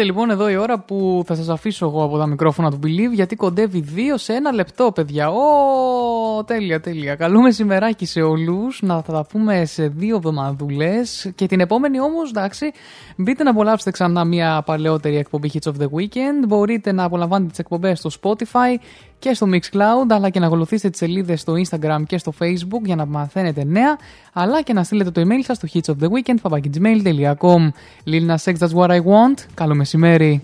έρχεται 0.00 0.18
λοιπόν 0.18 0.30
εδώ 0.30 0.48
η 0.48 0.56
ώρα 0.56 0.78
που 0.78 1.22
θα 1.26 1.34
σας 1.34 1.48
αφήσω 1.48 1.86
εγώ 1.86 2.04
από 2.04 2.18
τα 2.18 2.26
μικρόφωνα 2.26 2.70
του 2.70 2.78
Believe 2.82 3.12
γιατί 3.12 3.36
κοντεύει 3.36 3.80
δύο 3.80 4.16
σε 4.16 4.32
ένα 4.32 4.52
λεπτό 4.52 4.92
παιδιά. 4.94 5.30
Ω, 5.30 6.44
τέλεια, 6.44 6.80
τέλεια. 6.80 7.14
Καλό 7.14 7.40
μεσημεράκι 7.40 8.06
σε 8.06 8.20
όλους. 8.20 8.82
Να 8.82 9.02
θα 9.02 9.12
τα 9.12 9.26
πούμε 9.26 9.64
σε 9.64 9.88
δύο 9.88 10.16
εβδομαδούλες 10.16 11.30
και 11.34 11.46
την 11.46 11.60
επόμενη 11.60 12.00
όμως, 12.00 12.30
εντάξει, 12.30 12.72
μπείτε 13.16 13.42
να 13.42 13.50
απολαύσετε 13.50 13.90
ξανά 13.90 14.24
μια 14.24 14.62
παλαιότερη 14.66 15.16
εκπομπή 15.16 15.50
Hits 15.54 15.70
of 15.70 15.82
the 15.82 15.86
Weekend. 15.86 16.46
Μπορείτε 16.46 16.92
να 16.92 17.04
απολαμβάνετε 17.04 17.50
τις 17.50 17.58
εκπομπές 17.58 17.98
στο 17.98 18.10
Spotify 18.22 18.82
και 19.20 19.34
στο 19.34 19.46
Mixcloud, 19.52 20.08
αλλά 20.08 20.30
και 20.30 20.40
να 20.40 20.46
ακολουθήσετε 20.46 20.88
τις 20.88 20.98
σελίδες 20.98 21.40
στο 21.40 21.52
Instagram 21.52 22.02
και 22.06 22.18
στο 22.18 22.32
Facebook 22.38 22.82
για 22.84 22.96
να 22.96 23.06
μαθαίνετε 23.06 23.64
νέα, 23.64 23.98
αλλά 24.32 24.62
και 24.62 24.72
να 24.72 24.84
στείλετε 24.84 25.10
το 25.10 25.20
email 25.20 25.44
σας 25.44 25.56
στο 25.56 25.68
hitsoftheweekend, 25.72 26.50
papakigmail.com. 26.50 27.68
Lil 28.06 28.26
Nas 28.26 28.44
X, 28.44 28.54
that's 28.58 28.74
what 28.74 28.90
I 28.90 29.00
want. 29.00 29.46
Καλό 29.54 29.74
μεσημέρι. 29.74 30.42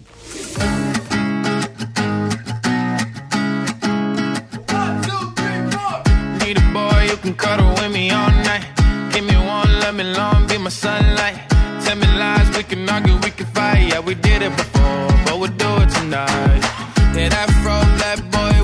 Need 17.17 17.33
a 17.33 17.47
boy 18.35 18.53
who 18.55 18.56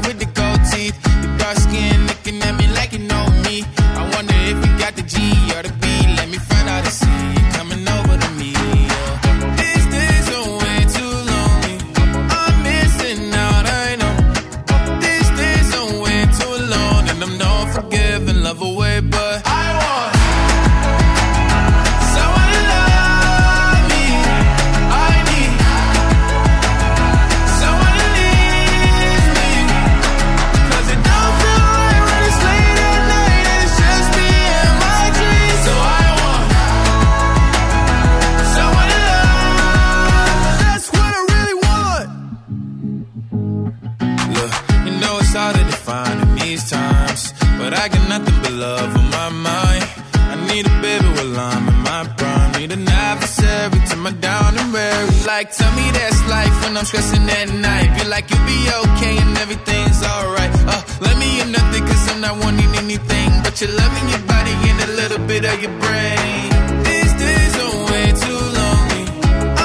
love 48.53 48.97
on 48.97 49.11
my 49.11 49.29
mind. 49.31 49.85
I 50.15 50.37
need 50.49 50.67
a 50.67 50.77
baby 50.81 51.09
while 51.17 51.37
I'm 51.41 51.69
in 51.69 51.79
my 51.83 52.03
prime. 52.17 52.53
Need 52.61 52.73
an 52.73 52.89
adversary 52.89 53.81
to 53.91 53.97
my 53.97 54.13
down 54.13 54.59
and 54.59 54.73
weary. 54.73 55.11
Like, 55.27 55.53
tell 55.53 55.73
me 55.75 55.91
that's 55.91 56.21
life 56.29 56.55
when 56.63 56.77
I'm 56.77 56.85
stressing 56.85 57.29
at 57.29 57.49
night. 57.53 57.89
Be 57.99 58.05
like, 58.09 58.31
you'll 58.31 58.47
be 58.47 58.61
okay 58.83 59.15
and 59.19 59.37
everything's 59.39 60.03
alright. 60.03 60.53
Uh, 60.73 60.83
let 61.01 61.17
me 61.19 61.41
in 61.41 61.53
nothing 61.53 61.85
cause 61.87 62.05
I'm 62.13 62.21
not 62.21 62.37
wanting 62.45 62.73
anything 62.77 63.31
but 63.43 63.61
your 63.61 63.71
love 63.71 63.93
and 64.01 64.09
your 64.11 64.25
body 64.35 64.55
and 64.69 64.79
a 64.89 64.91
little 65.01 65.23
bit 65.27 65.45
of 65.45 65.57
your 65.63 65.75
brain. 65.85 66.49
These 66.89 67.13
days 67.25 67.53
are 67.65 67.77
way 67.91 68.07
too 68.25 68.41
lonely. 68.59 69.05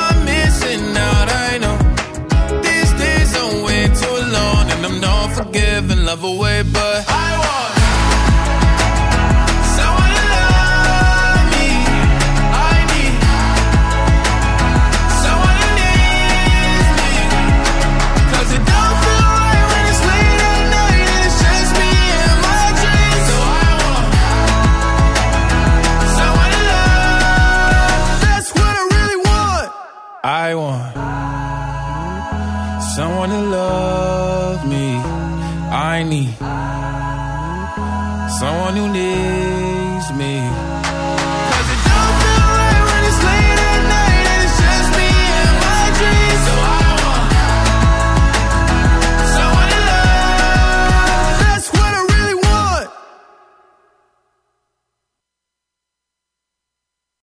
I'm 0.02 0.18
missing 0.26 0.86
out, 1.08 1.28
I 1.48 1.58
know. 1.64 1.78
These 2.68 2.92
days 3.04 3.30
are 3.42 3.54
way 3.66 3.84
too 4.02 4.18
long, 4.38 4.64
and 4.74 4.82
I'm 4.88 5.00
not 5.02 5.34
forgiving, 5.38 6.06
love 6.06 6.24
away, 6.24 6.64
but 6.64 7.06
I 7.08 7.28
want 7.44 7.77
someone 38.40 38.76
who 38.76 38.88
needs. 38.90 39.27